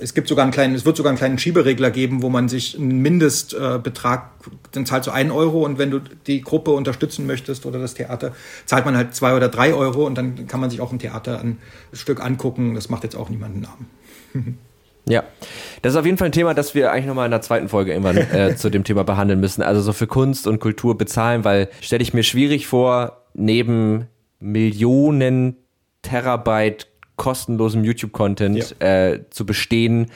es 0.00 0.14
gibt 0.14 0.28
sogar 0.28 0.44
einen 0.44 0.52
kleinen, 0.52 0.74
es 0.74 0.84
wird 0.84 0.96
sogar 0.96 1.10
einen 1.10 1.18
kleinen 1.18 1.38
Schieberegler 1.38 1.90
geben, 1.90 2.22
wo 2.22 2.28
man 2.28 2.48
sich 2.48 2.78
einen 2.78 3.00
Mindestbetrag, 3.00 4.30
dann 4.72 4.86
zahlst 4.86 5.08
du 5.08 5.10
einen 5.12 5.30
Euro 5.30 5.64
und 5.64 5.78
wenn 5.78 5.90
du 5.90 6.00
die 6.26 6.42
Gruppe 6.42 6.70
unterstützen 6.70 7.26
möchtest 7.26 7.66
oder 7.66 7.78
das 7.78 7.94
Theater, 7.94 8.32
zahlt 8.66 8.84
man 8.84 8.96
halt 8.96 9.14
zwei 9.14 9.34
oder 9.34 9.48
drei 9.48 9.74
Euro 9.74 10.06
und 10.06 10.16
dann 10.16 10.46
kann 10.46 10.60
man 10.60 10.70
sich 10.70 10.80
auch 10.80 10.92
ein 10.92 10.98
Theater 10.98 11.40
ein 11.40 11.58
Stück 11.92 12.24
angucken. 12.24 12.74
Das 12.74 12.88
macht 12.88 13.04
jetzt 13.04 13.16
auch 13.16 13.28
niemanden 13.28 13.60
Namen. 13.60 14.58
Ja, 15.08 15.24
das 15.82 15.94
ist 15.94 15.98
auf 15.98 16.04
jeden 16.04 16.18
Fall 16.18 16.28
ein 16.28 16.32
Thema, 16.32 16.54
das 16.54 16.74
wir 16.74 16.92
eigentlich 16.92 17.06
nochmal 17.06 17.24
in 17.24 17.30
der 17.32 17.40
zweiten 17.40 17.68
Folge 17.68 17.92
irgendwann 17.92 18.16
äh, 18.32 18.54
zu 18.54 18.70
dem 18.70 18.84
Thema 18.84 19.02
behandeln 19.02 19.40
müssen. 19.40 19.62
Also 19.62 19.80
so 19.80 19.92
für 19.92 20.06
Kunst 20.06 20.46
und 20.46 20.60
Kultur 20.60 20.96
bezahlen, 20.96 21.42
weil 21.42 21.68
stelle 21.80 22.02
ich 22.02 22.14
mir 22.14 22.22
schwierig 22.22 22.66
vor, 22.66 23.24
neben 23.34 24.06
Millionen 24.38 25.56
Terabyte 26.02 26.86
kostenlosem 27.20 27.84
YouTube-Content 27.84 28.76
ja. 28.80 29.10
äh, 29.10 29.20
zu 29.28 29.44
bestehen 29.44 30.06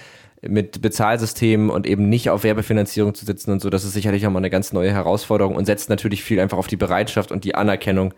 mit 0.40 0.80
Bezahlsystemen 0.80 1.68
und 1.68 1.86
eben 1.86 2.08
nicht 2.08 2.30
auf 2.30 2.44
Werbefinanzierung 2.44 3.14
zu 3.14 3.26
sitzen 3.26 3.50
und 3.52 3.60
so. 3.60 3.68
Das 3.68 3.84
ist 3.84 3.92
sicherlich 3.92 4.26
auch 4.26 4.30
mal 4.30 4.38
eine 4.38 4.48
ganz 4.48 4.72
neue 4.72 4.90
Herausforderung 4.90 5.54
und 5.54 5.66
setzt 5.66 5.90
natürlich 5.90 6.24
viel 6.24 6.40
einfach 6.40 6.56
auf 6.56 6.66
die 6.66 6.76
Bereitschaft 6.76 7.30
und 7.30 7.44
die 7.44 7.54
Anerkennung 7.54 8.14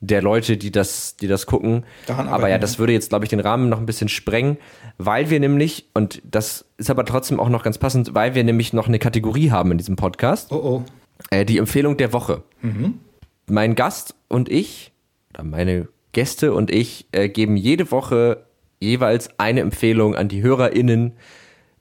der 0.00 0.20
Leute, 0.20 0.56
die 0.56 0.72
das, 0.72 1.16
die 1.16 1.28
das 1.28 1.46
gucken. 1.46 1.84
aber 2.08 2.48
ja, 2.48 2.58
das 2.58 2.80
würde 2.80 2.92
jetzt, 2.92 3.10
glaube 3.10 3.24
ich, 3.24 3.28
den 3.28 3.38
Rahmen 3.38 3.68
noch 3.68 3.78
ein 3.78 3.86
bisschen 3.86 4.08
sprengen, 4.08 4.58
weil 4.96 5.30
wir 5.30 5.38
nämlich, 5.38 5.86
und 5.94 6.20
das 6.28 6.64
ist 6.76 6.90
aber 6.90 7.04
trotzdem 7.04 7.38
auch 7.38 7.48
noch 7.48 7.62
ganz 7.62 7.78
passend, 7.78 8.16
weil 8.16 8.34
wir 8.34 8.42
nämlich 8.42 8.72
noch 8.72 8.88
eine 8.88 8.98
Kategorie 8.98 9.52
haben 9.52 9.70
in 9.70 9.78
diesem 9.78 9.94
Podcast. 9.94 10.50
Oh 10.50 10.56
oh. 10.56 10.84
Äh, 11.30 11.44
die 11.44 11.58
Empfehlung 11.58 11.96
der 11.96 12.12
Woche. 12.12 12.42
Mhm. 12.62 12.98
Mein 13.46 13.76
Gast 13.76 14.16
und 14.26 14.48
ich, 14.48 14.92
oder 15.32 15.44
meine 15.44 15.86
Gäste 16.18 16.52
und 16.52 16.72
ich, 16.72 17.06
äh, 17.12 17.28
geben 17.28 17.56
jede 17.56 17.92
Woche 17.92 18.44
jeweils 18.80 19.30
eine 19.38 19.60
Empfehlung 19.60 20.16
an 20.16 20.26
die 20.26 20.42
HörerInnen. 20.42 21.12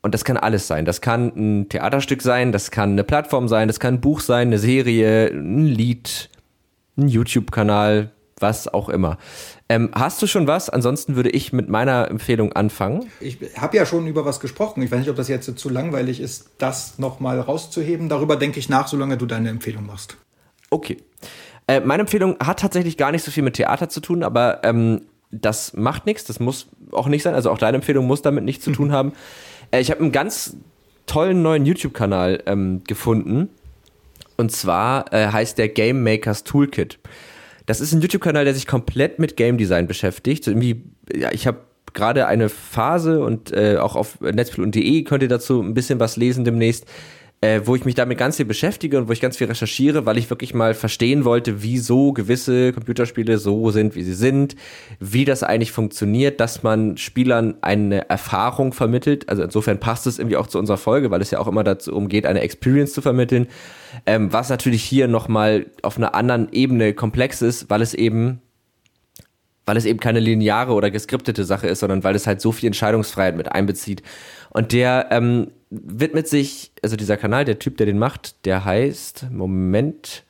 Und 0.04 0.14
das 0.14 0.24
kann 0.24 0.38
alles 0.38 0.68
sein. 0.68 0.86
Das 0.86 1.02
kann 1.02 1.32
ein 1.36 1.70
Theaterstück 1.70 2.22
sein, 2.22 2.52
das 2.52 2.70
kann 2.70 2.92
eine 2.92 3.04
Plattform 3.04 3.48
sein, 3.48 3.68
das 3.68 3.80
kann 3.80 3.96
ein 3.96 4.00
Buch 4.00 4.20
sein, 4.20 4.50
eine 4.50 4.60
Serie, 4.60 5.32
ein 5.32 5.66
Lied, 5.66 6.30
ein 6.98 7.08
YouTube-Kanal, 7.08 8.12
was 8.40 8.68
auch 8.68 8.90
immer. 8.90 9.18
Ähm, 9.70 9.90
hast 9.96 10.22
du 10.22 10.28
schon 10.28 10.46
was? 10.46 10.70
Ansonsten 10.70 11.16
würde 11.16 11.32
ich 11.32 11.52
mit 11.52 11.68
meiner 11.68 12.08
Empfehlung 12.12 12.54
anfangen. 12.54 13.10
Ich 13.20 13.40
habe 13.58 13.76
ja 13.76 13.88
schon 13.88 14.06
über 14.06 14.24
was 14.24 14.40
gesprochen. 14.40 14.84
Ich 14.84 14.92
weiß 14.92 15.00
nicht, 15.00 15.10
ob 15.10 15.16
das 15.16 15.30
jetzt 15.30 15.58
zu 15.58 15.70
langweilig 15.70 16.20
ist, 16.20 16.52
das 16.60 17.00
nochmal 17.00 17.40
rauszuheben. 17.40 18.08
Darüber 18.08 18.36
denke 18.36 18.60
ich 18.60 18.70
nach, 18.70 18.88
solange 18.88 19.18
du 19.18 19.26
deine 19.26 19.50
Empfehlung 19.50 19.88
machst. 19.88 20.16
Okay. 20.70 20.98
Äh, 21.68 21.82
meine 21.82 22.02
Empfehlung 22.02 22.38
hat 22.40 22.60
tatsächlich 22.60 22.98
gar 22.98 23.12
nicht 23.12 23.24
so 23.24 23.32
viel 23.32 23.44
mit 23.44 23.56
Theater 23.56 23.90
zu 23.90 24.00
tun, 24.00 24.24
aber 24.24 24.62
ähm, 24.64 25.02
das 25.32 25.74
macht 25.74 26.06
nichts. 26.06 26.24
Das 26.24 26.40
muss 26.40 26.68
auch 26.92 27.08
nicht 27.08 27.24
sein. 27.24 27.34
Also 27.36 27.52
auch 27.52 27.58
deine 27.58 27.78
Empfehlung 27.78 28.08
muss 28.08 28.22
damit 28.22 28.44
nichts 28.44 28.64
zu 28.64 28.72
tun 28.72 28.92
haben. 28.92 29.14
Äh, 29.72 29.82
ich 29.82 29.92
habe 29.92 30.02
einen 30.02 30.12
ganz 30.12 30.56
tollen 31.06 31.42
neuen 31.42 31.66
YouTube-Kanal 31.66 32.44
ähm, 32.46 32.84
gefunden. 32.86 33.50
Und 34.38 34.52
zwar 34.52 35.12
äh, 35.14 35.28
heißt 35.28 35.58
der 35.58 35.70
Game 35.70 36.04
Makers 36.04 36.44
Toolkit. 36.44 37.00
Das 37.66 37.82
ist 37.82 37.92
ein 37.92 38.02
YouTube-Kanal, 38.02 38.46
der 38.46 38.54
sich 38.54 38.68
komplett 38.68 39.20
mit 39.20 39.36
Game 39.36 39.58
Design 39.58 39.88
beschäftigt. 39.88 40.44
So 40.44 40.52
irgendwie, 40.52 40.84
ja, 41.14 41.32
ich 41.32 41.48
habe 41.48 41.60
gerade 41.94 42.28
eine 42.28 42.50
Phase 42.50 43.22
und 43.22 43.52
äh, 43.52 43.78
auch 43.78 43.96
auf 43.96 44.22
netzpil.de 44.22 45.04
könnt 45.04 45.24
ihr 45.24 45.30
dazu 45.30 45.62
ein 45.62 45.74
bisschen 45.74 46.00
was 46.00 46.16
lesen 46.16 46.46
demnächst, 46.46 46.86
äh, 47.42 47.62
wo 47.66 47.76
ich 47.76 47.86
mich 47.86 47.94
damit 47.94 48.18
ganz 48.18 48.38
viel 48.38 48.46
beschäftige 48.46 48.98
und 48.98 49.08
wo 49.08 49.12
ich 49.12 49.22
ganz 49.22 49.38
viel 49.38 49.46
recherchiere, 49.48 50.08
weil 50.08 50.18
ich 50.18 50.30
wirklich 50.32 50.56
mal 50.56 50.74
verstehen 50.74 51.24
wollte, 51.24 51.62
wieso 51.62 52.12
gewisse 52.12 52.74
Computerspiele 52.74 53.38
so 53.38 53.70
sind, 53.70 53.96
wie 53.96 54.02
sie 54.02 54.16
sind, 54.16 54.56
wie 55.00 55.24
das 55.24 55.44
eigentlich 55.44 55.72
funktioniert, 55.72 56.40
dass 56.40 56.64
man 56.64 56.98
Spielern 56.98 57.56
eine 57.62 58.10
Erfahrung 58.10 58.74
vermittelt. 58.74 59.30
Also 59.30 59.44
insofern 59.44 59.80
passt 59.80 60.08
es 60.08 60.18
irgendwie 60.18 60.38
auch 60.38 60.48
zu 60.48 60.58
unserer 60.58 60.78
Folge, 60.78 61.12
weil 61.12 61.22
es 61.22 61.30
ja 61.30 61.40
auch 61.40 61.48
immer 61.48 61.64
dazu 61.64 61.94
umgeht, 61.94 62.26
eine 62.26 62.42
Experience 62.42 62.94
zu 62.94 63.02
vermitteln. 63.04 63.48
Ähm, 64.08 64.34
was 64.34 64.50
natürlich 64.50 64.84
hier 64.84 65.08
nochmal 65.08 65.68
auf 65.84 65.98
einer 65.98 66.16
anderen 66.16 66.52
Ebene 66.52 66.94
komplex 66.94 67.44
ist, 67.44 67.70
weil 67.70 67.82
es 67.82 67.94
eben 67.94 68.42
weil 69.68 69.76
es 69.76 69.84
eben 69.84 70.00
keine 70.00 70.22
lineare 70.22 70.72
oder 70.72 70.90
geskriptete 70.90 71.44
Sache 71.44 71.68
ist, 71.68 71.82
sondern 71.82 72.02
weil 72.06 72.16
es 72.16 72.26
halt 72.26 72.40
so 72.40 72.54
viel 72.54 72.68
Entscheidungsfreiheit 72.68 73.36
mit 73.36 73.52
einbezieht. 73.52 74.02
Und 74.50 74.72
der 74.72 75.08
ähm, 75.12 75.52
widmet 75.70 76.28
sich, 76.28 76.72
also 76.82 76.96
dieser 76.96 77.18
Kanal, 77.18 77.46
der 77.46 77.60
Typ, 77.60 77.78
der 77.78 77.86
den 77.86 78.00
macht, 78.00 78.46
der 78.46 78.66
heißt, 78.66 79.28
Moment, 79.32 80.24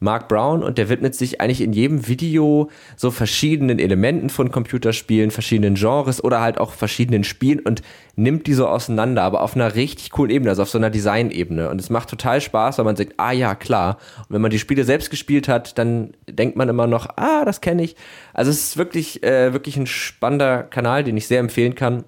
Mark 0.00 0.28
Brown 0.28 0.62
und 0.62 0.78
der 0.78 0.88
widmet 0.88 1.14
sich 1.14 1.40
eigentlich 1.40 1.60
in 1.60 1.72
jedem 1.72 2.08
Video 2.08 2.70
so 2.96 3.10
verschiedenen 3.10 3.78
Elementen 3.78 4.30
von 4.30 4.50
Computerspielen, 4.50 5.30
verschiedenen 5.30 5.74
Genres 5.74 6.24
oder 6.24 6.40
halt 6.40 6.58
auch 6.58 6.72
verschiedenen 6.72 7.22
Spielen 7.22 7.60
und 7.60 7.82
nimmt 8.16 8.46
die 8.46 8.54
so 8.54 8.66
auseinander, 8.66 9.22
aber 9.22 9.42
auf 9.42 9.54
einer 9.54 9.74
richtig 9.74 10.10
coolen 10.10 10.30
Ebene, 10.30 10.50
also 10.50 10.62
auf 10.62 10.70
so 10.70 10.78
einer 10.78 10.90
Design-Ebene. 10.90 11.68
Und 11.68 11.80
es 11.80 11.90
macht 11.90 12.08
total 12.08 12.40
Spaß, 12.40 12.78
weil 12.78 12.84
man 12.86 12.96
sagt, 12.96 13.14
ah 13.18 13.32
ja, 13.32 13.54
klar. 13.54 13.98
Und 14.20 14.30
wenn 14.30 14.40
man 14.40 14.50
die 14.50 14.58
Spiele 14.58 14.84
selbst 14.84 15.10
gespielt 15.10 15.48
hat, 15.48 15.78
dann 15.78 16.14
denkt 16.28 16.56
man 16.56 16.68
immer 16.68 16.86
noch, 16.86 17.08
ah, 17.16 17.44
das 17.44 17.60
kenne 17.60 17.82
ich. 17.82 17.94
Also 18.32 18.50
es 18.50 18.60
ist 18.60 18.76
wirklich, 18.78 19.22
äh, 19.22 19.52
wirklich 19.52 19.76
ein 19.76 19.86
spannender 19.86 20.62
Kanal, 20.62 21.04
den 21.04 21.16
ich 21.16 21.26
sehr 21.26 21.40
empfehlen 21.40 21.74
kann. 21.74 22.04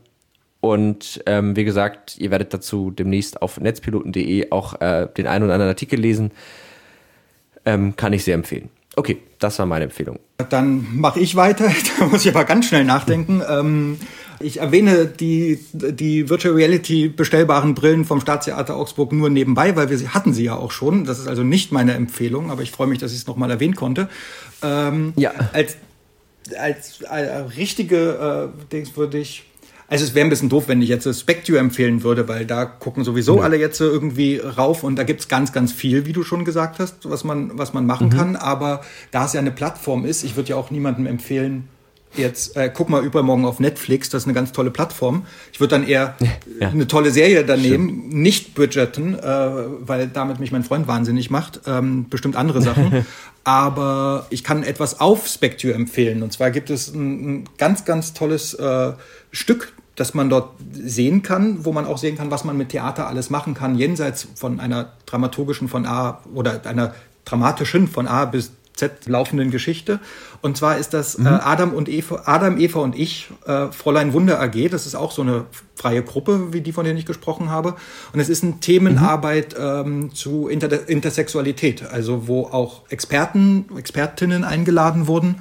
Und 0.62 1.20
ähm, 1.26 1.56
wie 1.56 1.64
gesagt, 1.64 2.16
ihr 2.18 2.30
werdet 2.30 2.54
dazu 2.54 2.92
demnächst 2.92 3.42
auf 3.42 3.58
netzpiloten.de 3.58 4.52
auch 4.52 4.80
äh, 4.80 5.08
den 5.16 5.26
einen 5.26 5.44
oder 5.44 5.54
anderen 5.54 5.70
Artikel 5.70 5.98
lesen. 5.98 6.30
Ähm, 7.64 7.96
kann 7.96 8.12
ich 8.12 8.22
sehr 8.22 8.36
empfehlen. 8.36 8.68
Okay, 8.94 9.18
das 9.40 9.58
war 9.58 9.66
meine 9.66 9.86
Empfehlung. 9.86 10.20
Dann 10.50 10.86
mache 10.94 11.18
ich 11.18 11.34
weiter. 11.34 11.68
Da 11.98 12.06
muss 12.06 12.24
ich 12.24 12.32
aber 12.32 12.44
ganz 12.44 12.66
schnell 12.66 12.84
nachdenken. 12.84 13.42
Ähm, 13.48 13.98
ich 14.38 14.60
erwähne 14.60 15.06
die, 15.06 15.58
die 15.72 16.30
Virtual 16.30 16.54
Reality 16.54 17.08
bestellbaren 17.08 17.74
Brillen 17.74 18.04
vom 18.04 18.20
Staatstheater 18.20 18.76
Augsburg 18.76 19.10
nur 19.10 19.30
nebenbei, 19.30 19.74
weil 19.74 19.90
wir 19.90 19.98
sie 19.98 20.10
hatten 20.10 20.32
sie 20.32 20.44
ja 20.44 20.54
auch 20.54 20.70
schon. 20.70 21.04
Das 21.04 21.18
ist 21.18 21.26
also 21.26 21.42
nicht 21.42 21.72
meine 21.72 21.94
Empfehlung, 21.94 22.52
aber 22.52 22.62
ich 22.62 22.70
freue 22.70 22.86
mich, 22.86 23.00
dass 23.00 23.10
ich 23.10 23.18
es 23.18 23.26
nochmal 23.26 23.50
erwähnen 23.50 23.74
konnte. 23.74 24.08
Ähm, 24.62 25.12
ja. 25.16 25.32
Als, 25.52 25.76
als, 26.56 27.02
als 27.04 27.56
richtige 27.56 28.52
äh, 28.54 28.70
Dings 28.70 28.96
würde 28.96 29.18
ich 29.18 29.42
also 29.92 30.06
es 30.06 30.14
wäre 30.14 30.26
ein 30.26 30.30
bisschen 30.30 30.48
doof, 30.48 30.68
wenn 30.68 30.80
ich 30.80 30.88
jetzt 30.88 31.20
Spectue 31.20 31.58
empfehlen 31.58 32.02
würde, 32.02 32.26
weil 32.26 32.46
da 32.46 32.64
gucken 32.64 33.04
sowieso 33.04 33.36
ja. 33.36 33.42
alle 33.42 33.58
jetzt 33.58 33.78
irgendwie 33.78 34.38
rauf 34.38 34.84
und 34.84 34.96
da 34.96 35.02
gibt's 35.02 35.28
ganz, 35.28 35.52
ganz 35.52 35.70
viel, 35.70 36.06
wie 36.06 36.14
du 36.14 36.22
schon 36.22 36.46
gesagt 36.46 36.78
hast, 36.78 37.10
was 37.10 37.24
man, 37.24 37.58
was 37.58 37.74
man 37.74 37.84
machen 37.84 38.06
mhm. 38.06 38.12
kann. 38.12 38.36
Aber 38.36 38.80
da 39.10 39.26
es 39.26 39.34
ja 39.34 39.40
eine 39.40 39.50
Plattform 39.50 40.06
ist, 40.06 40.24
ich 40.24 40.34
würde 40.34 40.48
ja 40.48 40.56
auch 40.56 40.70
niemandem 40.70 41.06
empfehlen, 41.06 41.68
jetzt, 42.16 42.56
äh, 42.56 42.70
guck 42.72 42.88
mal 42.88 43.04
übermorgen 43.04 43.44
auf 43.44 43.60
Netflix, 43.60 44.08
das 44.08 44.22
ist 44.22 44.26
eine 44.26 44.32
ganz 44.32 44.52
tolle 44.52 44.70
Plattform. 44.70 45.26
Ich 45.52 45.60
würde 45.60 45.76
dann 45.76 45.86
eher 45.86 46.16
ja. 46.58 46.70
eine 46.70 46.86
tolle 46.86 47.10
Serie 47.10 47.44
daneben, 47.44 47.88
Stimmt. 47.88 48.14
nicht 48.14 48.54
budgeten, 48.54 49.18
äh, 49.18 49.50
weil 49.80 50.08
damit 50.08 50.40
mich 50.40 50.52
mein 50.52 50.64
Freund 50.64 50.88
wahnsinnig 50.88 51.28
macht. 51.28 51.60
Ähm, 51.66 52.06
bestimmt 52.08 52.36
andere 52.36 52.62
Sachen. 52.62 53.04
Aber 53.44 54.26
ich 54.30 54.42
kann 54.42 54.62
etwas 54.62 55.00
auf 55.00 55.26
Spectue 55.26 55.74
empfehlen. 55.74 56.22
Und 56.22 56.32
zwar 56.32 56.50
gibt 56.50 56.70
es 56.70 56.94
ein, 56.94 57.40
ein 57.40 57.44
ganz, 57.58 57.84
ganz 57.84 58.14
tolles 58.14 58.54
äh, 58.54 58.92
Stück 59.32 59.74
das 59.96 60.14
man 60.14 60.30
dort 60.30 60.50
sehen 60.72 61.22
kann, 61.22 61.64
wo 61.64 61.72
man 61.72 61.86
auch 61.86 61.98
sehen 61.98 62.16
kann, 62.16 62.30
was 62.30 62.44
man 62.44 62.56
mit 62.56 62.70
Theater 62.70 63.06
alles 63.06 63.30
machen 63.30 63.54
kann, 63.54 63.74
jenseits 63.74 64.26
von 64.34 64.60
einer 64.60 64.92
dramaturgischen 65.06 65.68
von 65.68 65.86
A 65.86 66.20
oder 66.34 66.64
einer 66.64 66.94
dramatischen 67.24 67.88
von 67.88 68.08
A 68.08 68.24
bis 68.24 68.52
Z 68.74 69.06
laufenden 69.06 69.50
Geschichte. 69.50 70.00
Und 70.40 70.56
zwar 70.56 70.78
ist 70.78 70.94
das 70.94 71.18
mhm. 71.18 71.26
äh, 71.26 71.28
Adam 71.28 71.74
und 71.74 71.90
Eva, 71.90 72.22
Adam, 72.24 72.58
Eva 72.58 72.80
und 72.80 72.98
ich, 72.98 73.28
äh, 73.46 73.66
Fräulein 73.70 74.14
Wunder 74.14 74.40
AG. 74.40 74.70
Das 74.70 74.86
ist 74.86 74.94
auch 74.94 75.12
so 75.12 75.22
eine 75.22 75.44
freie 75.74 76.02
Gruppe, 76.02 76.52
wie 76.54 76.62
die, 76.62 76.72
von 76.72 76.84
denen 76.84 76.98
ich 76.98 77.04
gesprochen 77.04 77.50
habe. 77.50 77.76
Und 78.14 78.20
es 78.20 78.30
ist 78.30 78.42
eine 78.42 78.60
Themenarbeit 78.60 79.58
mhm. 79.58 79.64
ähm, 79.64 80.14
zu 80.14 80.48
Inter 80.48 80.88
Intersexualität, 80.88 81.84
also 81.84 82.26
wo 82.28 82.46
auch 82.46 82.82
Experten, 82.88 83.66
Expertinnen 83.76 84.42
eingeladen 84.42 85.06
wurden 85.06 85.36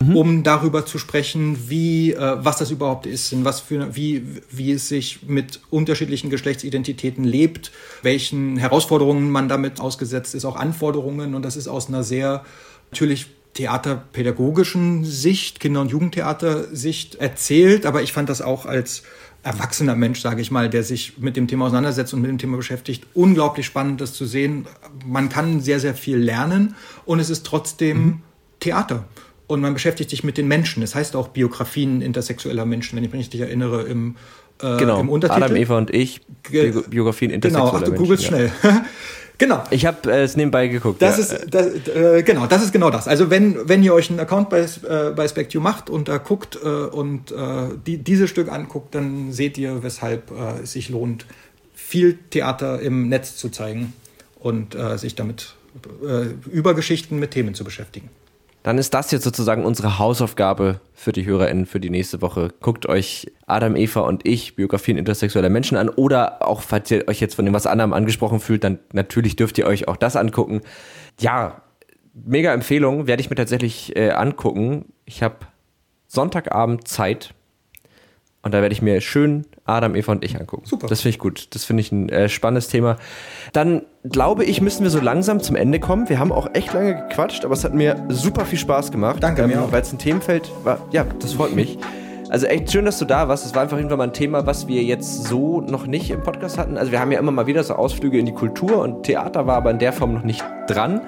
mhm. 0.00 0.16
um 0.16 0.42
darüber 0.42 0.86
zu 0.86 0.98
sprechen, 0.98 1.68
wie, 1.68 2.12
äh, 2.12 2.36
was 2.38 2.58
das 2.58 2.70
überhaupt 2.70 3.06
ist, 3.06 3.32
in 3.32 3.44
was 3.44 3.60
für, 3.60 3.94
wie, 3.96 4.24
wie 4.50 4.72
es 4.72 4.88
sich 4.88 5.20
mit 5.26 5.60
unterschiedlichen 5.70 6.30
Geschlechtsidentitäten 6.30 7.24
lebt, 7.24 7.72
welchen 8.02 8.56
Herausforderungen 8.56 9.30
man 9.30 9.48
damit 9.48 9.80
ausgesetzt 9.80 10.34
ist, 10.34 10.44
auch 10.44 10.56
Anforderungen. 10.56 11.34
Und 11.34 11.42
das 11.42 11.56
ist 11.56 11.68
aus 11.68 11.88
einer 11.88 12.02
sehr 12.02 12.44
natürlich 12.90 13.26
theaterpädagogischen 13.54 15.04
Sicht, 15.04 15.60
Kinder- 15.60 15.80
und 15.80 15.90
Jugendtheater-Sicht 15.90 17.16
erzählt. 17.16 17.86
Aber 17.86 18.02
ich 18.02 18.12
fand 18.12 18.28
das 18.28 18.42
auch 18.42 18.66
als 18.66 19.04
erwachsener 19.44 19.94
Mensch, 19.94 20.20
sage 20.20 20.40
ich 20.40 20.50
mal, 20.50 20.70
der 20.70 20.82
sich 20.82 21.18
mit 21.18 21.36
dem 21.36 21.46
Thema 21.46 21.66
auseinandersetzt 21.66 22.14
und 22.14 22.22
mit 22.22 22.30
dem 22.30 22.38
Thema 22.38 22.56
beschäftigt, 22.56 23.06
unglaublich 23.12 23.66
spannend, 23.66 24.00
das 24.00 24.14
zu 24.14 24.24
sehen. 24.24 24.66
Man 25.04 25.28
kann 25.28 25.60
sehr, 25.60 25.80
sehr 25.80 25.94
viel 25.94 26.16
lernen 26.16 26.74
und 27.04 27.20
es 27.20 27.30
ist 27.30 27.44
trotzdem 27.44 27.98
mhm. 27.98 28.20
Theater 28.60 29.04
und 29.46 29.60
man 29.60 29.74
beschäftigt 29.74 30.10
sich 30.10 30.24
mit 30.24 30.38
den 30.38 30.48
Menschen. 30.48 30.82
Es 30.82 30.90
das 30.90 30.96
heißt 30.96 31.16
auch 31.16 31.28
Biografien 31.28 32.00
intersexueller 32.00 32.64
Menschen, 32.64 32.96
wenn 32.96 33.04
ich 33.04 33.12
mich 33.12 33.20
richtig 33.20 33.40
erinnere, 33.40 33.82
im, 33.82 34.16
äh, 34.62 34.76
genau. 34.76 35.00
im 35.00 35.08
Untertitel. 35.08 35.42
Adam, 35.42 35.56
Eva 35.56 35.78
und 35.78 35.92
ich, 35.92 36.22
Bi 36.50 36.72
Biografien 36.88 37.30
intersexueller 37.30 37.72
Menschen. 37.80 37.94
Genau, 37.94 37.94
ach, 37.94 37.98
du 37.98 38.02
googelst 38.02 38.24
ja. 38.24 38.28
schnell. 38.28 38.52
genau. 39.38 39.64
Ich 39.70 39.84
habe 39.84 40.10
äh, 40.10 40.22
es 40.22 40.36
nebenbei 40.36 40.68
geguckt. 40.68 41.02
Das 41.02 41.18
ja. 41.18 41.36
ist 41.36 41.46
das, 41.50 41.66
äh, 41.88 42.22
genau, 42.22 42.46
das 42.46 42.62
ist 42.64 42.72
genau 42.72 42.90
das. 42.90 43.06
Also 43.06 43.28
wenn 43.28 43.68
wenn 43.68 43.82
ihr 43.82 43.92
euch 43.92 44.08
einen 44.08 44.20
Account 44.20 44.48
bei 44.48 44.60
äh, 44.60 45.10
bei 45.14 45.28
SpecU 45.28 45.60
macht 45.60 45.90
und 45.90 46.08
da 46.08 46.16
guckt 46.16 46.58
äh, 46.62 46.68
und 46.68 47.32
äh, 47.32 47.68
die, 47.86 47.98
dieses 47.98 48.30
Stück 48.30 48.50
anguckt, 48.50 48.94
dann 48.94 49.30
seht 49.30 49.58
ihr, 49.58 49.82
weshalb 49.82 50.30
äh, 50.30 50.62
es 50.62 50.72
sich 50.72 50.88
lohnt, 50.88 51.26
viel 51.74 52.18
Theater 52.30 52.80
im 52.80 53.10
Netz 53.10 53.36
zu 53.36 53.50
zeigen 53.50 53.92
und 54.40 54.74
äh, 54.74 54.96
sich 54.96 55.16
damit 55.16 55.54
äh, 56.02 56.28
über 56.50 56.72
Geschichten 56.72 57.18
mit 57.18 57.32
Themen 57.32 57.54
zu 57.54 57.64
beschäftigen 57.64 58.08
dann 58.64 58.78
ist 58.78 58.94
das 58.94 59.10
jetzt 59.10 59.24
sozusagen 59.24 59.66
unsere 59.66 59.98
Hausaufgabe 59.98 60.80
für 60.94 61.12
die 61.12 61.26
HörerInnen 61.26 61.66
für 61.66 61.80
die 61.80 61.90
nächste 61.90 62.22
Woche. 62.22 62.48
Guckt 62.60 62.86
euch 62.86 63.30
Adam, 63.46 63.76
Eva 63.76 64.00
und 64.00 64.26
ich, 64.26 64.56
Biografien 64.56 64.96
intersexueller 64.96 65.50
Menschen 65.50 65.76
an 65.76 65.90
oder 65.90 66.48
auch, 66.48 66.62
falls 66.62 66.90
ihr 66.90 67.06
euch 67.06 67.20
jetzt 67.20 67.34
von 67.34 67.44
dem 67.44 67.52
was 67.52 67.66
anderem 67.66 67.92
angesprochen 67.92 68.40
fühlt, 68.40 68.64
dann 68.64 68.78
natürlich 68.94 69.36
dürft 69.36 69.58
ihr 69.58 69.66
euch 69.66 69.86
auch 69.86 69.98
das 69.98 70.16
angucken. 70.16 70.62
Ja, 71.20 71.60
mega 72.14 72.54
Empfehlung, 72.54 73.06
werde 73.06 73.20
ich 73.20 73.28
mir 73.28 73.36
tatsächlich 73.36 73.94
äh, 73.96 74.12
angucken. 74.12 74.86
Ich 75.04 75.22
habe 75.22 75.36
Sonntagabend 76.06 76.88
Zeit 76.88 77.34
Und 78.40 78.54
da 78.54 78.62
werde 78.62 78.72
ich 78.72 78.80
mir 78.80 79.02
schön 79.02 79.44
Adam, 79.66 79.94
Eva 79.94 80.12
und 80.12 80.24
ich 80.24 80.38
angucken. 80.38 80.66
Super. 80.66 80.88
Das 80.88 81.00
finde 81.00 81.10
ich 81.10 81.18
gut. 81.18 81.48
Das 81.54 81.64
finde 81.64 81.80
ich 81.80 81.90
ein 81.90 82.08
äh, 82.10 82.28
spannendes 82.28 82.68
Thema. 82.68 82.98
Dann 83.52 83.82
glaube 84.04 84.44
ich, 84.44 84.60
müssen 84.60 84.82
wir 84.82 84.90
so 84.90 85.00
langsam 85.00 85.40
zum 85.40 85.56
Ende 85.56 85.80
kommen. 85.80 86.08
Wir 86.08 86.18
haben 86.18 86.32
auch 86.32 86.48
echt 86.52 86.72
lange 86.74 86.94
gequatscht, 86.96 87.44
aber 87.44 87.54
es 87.54 87.64
hat 87.64 87.72
mir 87.72 88.04
super 88.08 88.44
viel 88.44 88.58
Spaß 88.58 88.92
gemacht. 88.92 89.22
Danke 89.22 89.42
ähm, 89.42 89.50
mir 89.50 89.72
Weil 89.72 89.82
es 89.82 89.92
ein 89.92 89.98
Themenfeld 89.98 90.50
war. 90.64 90.78
Ja, 90.92 91.04
das 91.18 91.34
freut 91.34 91.54
mich. 91.54 91.78
Also 92.28 92.46
echt 92.46 92.72
schön, 92.72 92.84
dass 92.84 92.98
du 92.98 93.04
da 93.04 93.28
warst. 93.28 93.46
Es 93.46 93.54
war 93.54 93.62
einfach 93.62 93.76
irgendwann 93.76 93.98
mal 93.98 94.08
ein 94.08 94.12
Thema, 94.12 94.44
was 94.46 94.66
wir 94.66 94.82
jetzt 94.82 95.24
so 95.24 95.60
noch 95.60 95.86
nicht 95.86 96.10
im 96.10 96.22
Podcast 96.22 96.58
hatten. 96.58 96.76
Also 96.76 96.90
wir 96.90 97.00
haben 97.00 97.12
ja 97.12 97.18
immer 97.18 97.30
mal 97.30 97.46
wieder 97.46 97.62
so 97.62 97.74
Ausflüge 97.74 98.18
in 98.18 98.26
die 98.26 98.32
Kultur 98.32 98.78
und 98.82 99.04
Theater 99.04 99.46
war 99.46 99.56
aber 99.56 99.70
in 99.70 99.78
der 99.78 99.92
Form 99.92 100.14
noch 100.14 100.24
nicht 100.24 100.44
dran. 100.66 101.00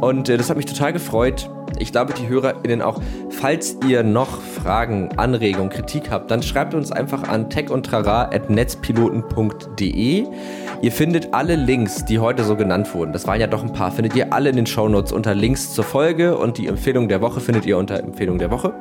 Und 0.00 0.28
äh, 0.28 0.36
das 0.36 0.50
hat 0.50 0.56
mich 0.56 0.66
total 0.66 0.92
gefreut. 0.92 1.50
Ich 1.82 1.90
glaube, 1.90 2.14
die 2.14 2.28
HörerInnen 2.28 2.80
auch. 2.80 3.00
Falls 3.28 3.76
ihr 3.88 4.04
noch 4.04 4.40
Fragen, 4.40 5.08
Anregungen, 5.16 5.68
Kritik 5.68 6.12
habt, 6.12 6.30
dann 6.30 6.44
schreibt 6.44 6.74
uns 6.74 6.92
einfach 6.92 7.24
an 7.24 7.50
techundtrara.netzpiloten.de. 7.50 10.26
Ihr 10.80 10.92
findet 10.92 11.34
alle 11.34 11.56
Links, 11.56 12.04
die 12.04 12.20
heute 12.20 12.44
so 12.44 12.54
genannt 12.54 12.94
wurden. 12.94 13.12
Das 13.12 13.26
waren 13.26 13.40
ja 13.40 13.48
doch 13.48 13.64
ein 13.64 13.72
paar. 13.72 13.90
Findet 13.90 14.14
ihr 14.14 14.32
alle 14.32 14.50
in 14.50 14.56
den 14.56 14.66
Shownotes 14.66 15.10
unter 15.10 15.34
Links 15.34 15.74
zur 15.74 15.82
Folge 15.82 16.38
und 16.38 16.56
die 16.56 16.68
Empfehlung 16.68 17.08
der 17.08 17.20
Woche 17.20 17.40
findet 17.40 17.66
ihr 17.66 17.78
unter 17.78 17.98
Empfehlung 17.98 18.38
der 18.38 18.52
Woche. 18.52 18.74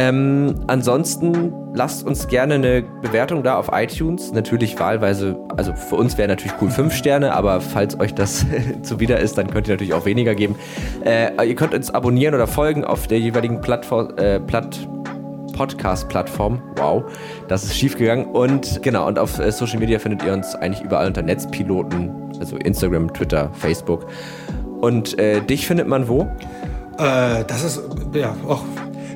Ähm, 0.00 0.54
ansonsten 0.66 1.52
lasst 1.74 2.06
uns 2.06 2.26
gerne 2.26 2.54
eine 2.54 2.82
Bewertung 3.02 3.42
da 3.42 3.58
auf 3.58 3.68
iTunes. 3.70 4.32
Natürlich 4.32 4.80
wahlweise, 4.80 5.38
also 5.58 5.74
für 5.74 5.96
uns 5.96 6.16
wäre 6.16 6.26
natürlich 6.26 6.54
cool 6.62 6.70
fünf 6.70 6.94
Sterne, 6.94 7.34
aber 7.34 7.60
falls 7.60 8.00
euch 8.00 8.14
das 8.14 8.46
zuwider 8.82 9.18
ist, 9.18 9.36
dann 9.36 9.50
könnt 9.50 9.68
ihr 9.68 9.74
natürlich 9.74 9.92
auch 9.92 10.06
weniger 10.06 10.34
geben. 10.34 10.56
Äh, 11.04 11.46
ihr 11.46 11.54
könnt 11.54 11.74
uns 11.74 11.90
abonnieren 11.90 12.34
oder 12.34 12.46
folgen 12.46 12.82
auf 12.82 13.08
der 13.08 13.20
jeweiligen 13.20 13.56
äh, 13.56 14.40
Platt 14.40 14.88
Podcast-Plattform. 15.52 16.62
Wow, 16.76 17.04
das 17.48 17.64
ist 17.64 17.76
schief 17.76 17.98
gegangen. 17.98 18.24
Und 18.24 18.82
genau, 18.82 19.06
und 19.06 19.18
auf 19.18 19.38
äh, 19.38 19.52
Social 19.52 19.80
Media 19.80 19.98
findet 19.98 20.24
ihr 20.24 20.32
uns 20.32 20.54
eigentlich 20.54 20.82
überall 20.82 21.08
unter 21.08 21.20
Netzpiloten, 21.20 22.10
also 22.40 22.56
Instagram, 22.56 23.12
Twitter, 23.12 23.50
Facebook. 23.52 24.06
Und 24.80 25.18
äh, 25.18 25.42
dich 25.42 25.66
findet 25.66 25.88
man 25.88 26.08
wo? 26.08 26.22
Äh, 26.96 27.44
das 27.46 27.64
ist 27.64 27.82
ja 28.14 28.34
auch 28.48 28.62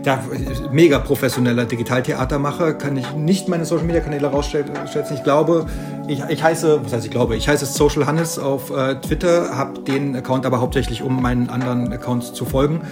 ja, 0.05 0.23
mega 0.71 0.99
professioneller 0.99 1.65
Digitaltheatermacher, 1.65 2.75
kann 2.75 2.97
ich 2.97 3.13
nicht 3.15 3.49
meine 3.49 3.65
Social 3.65 3.85
Media 3.85 4.01
Kanäle 4.01 4.27
rausschätzen. 4.27 4.75
Ich 5.15 5.25
glaube, 5.25 5.67
ich, 6.07 6.23
ich 6.29 6.43
heiße, 6.43 6.81
was 6.85 6.93
heißt 6.93 7.07
ich 7.07 7.11
glaube, 7.11 7.37
ich 7.37 7.49
heiße 7.49 7.67
Social 7.67 8.07
Hannes 8.07 8.39
auf 8.39 8.71
äh, 8.71 8.97
Twitter, 8.97 9.57
habe 9.57 9.81
den 9.81 10.15
Account 10.15 10.47
aber 10.47 10.61
hauptsächlich, 10.61 11.03
um 11.03 11.23
meinen 11.23 11.49
anderen 11.49 11.93
Accounts 11.93 12.35
zu 12.35 12.45
folgen. 12.45 12.83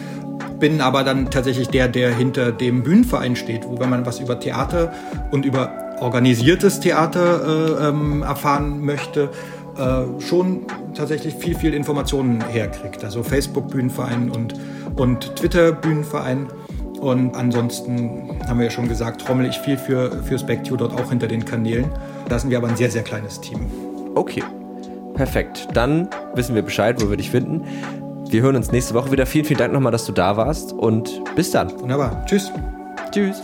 Bin 0.59 0.81
aber 0.81 1.03
dann 1.03 1.31
tatsächlich 1.31 1.69
der, 1.69 1.89
der 1.89 2.15
hinter 2.15 2.53
dem 2.53 2.83
Bühnenverein 2.83 3.37
steht, 3.37 3.69
wo 3.69 3.79
wenn 3.79 3.91
man 3.91 4.07
was 4.07 4.21
über 4.21 4.39
Theater 4.39 4.93
und 5.31 5.45
über 5.45 5.73
organisiertes 6.01 6.81
Theater 6.81 7.79
äh, 7.81 7.89
ähm, 7.89 8.23
erfahren 8.23 8.85
möchte, 8.85 9.31
äh, 9.77 10.21
schon 10.21 10.67
tatsächlich 10.95 11.35
viel, 11.35 11.55
viel 11.55 11.75
Informationen 11.75 12.43
herkriegt. 12.49 13.05
Also 13.05 13.23
Facebook 13.23 13.69
Bühnenverein 13.69 14.31
und, 14.31 14.55
und 14.97 15.37
Twitter 15.37 15.73
Bühnenverein. 15.73 16.49
Und 17.03 17.35
ansonsten 17.35 18.31
haben 18.47 18.59
wir 18.59 18.67
ja 18.67 18.71
schon 18.71 18.89
gesagt, 18.89 19.23
trommel 19.23 19.47
ich 19.47 19.59
viel 19.59 19.77
für, 19.77 20.23
für 20.23 20.39
Spectio 20.39 20.77
dort 20.77 20.93
auch 20.95 21.11
hinter 21.11 21.27
den 21.27 21.45
Kanälen. 21.45 21.87
Da 22.29 22.39
sind 22.39 22.51
wir 22.51 22.59
aber 22.59 22.69
ein 22.69 22.77
sehr, 22.77 22.93
sehr 22.93 23.03
kleines 23.03 23.41
Team. 23.41 23.67
Okay, 24.15 24.45
perfekt. 25.15 25.67
Dann 25.75 26.09
wissen 26.37 26.55
wir 26.55 26.63
Bescheid, 26.63 27.03
wo 27.03 27.11
wir 27.11 27.17
dich 27.17 27.29
finden. 27.29 27.65
Wir 28.29 28.43
hören 28.43 28.55
uns 28.55 28.71
nächste 28.71 28.95
Woche 28.95 29.11
wieder. 29.11 29.27
Vielen, 29.27 29.45
vielen 29.45 29.59
Dank 29.59 29.73
nochmal, 29.73 29.91
dass 29.91 30.07
du 30.07 30.13
da 30.13 30.37
warst 30.37 30.73
und 30.73 31.21
bis 31.35 31.51
dann. 31.51 31.73
Wunderbar. 31.81 32.25
Tschüss. 32.25 32.53
Tschüss. 33.11 33.43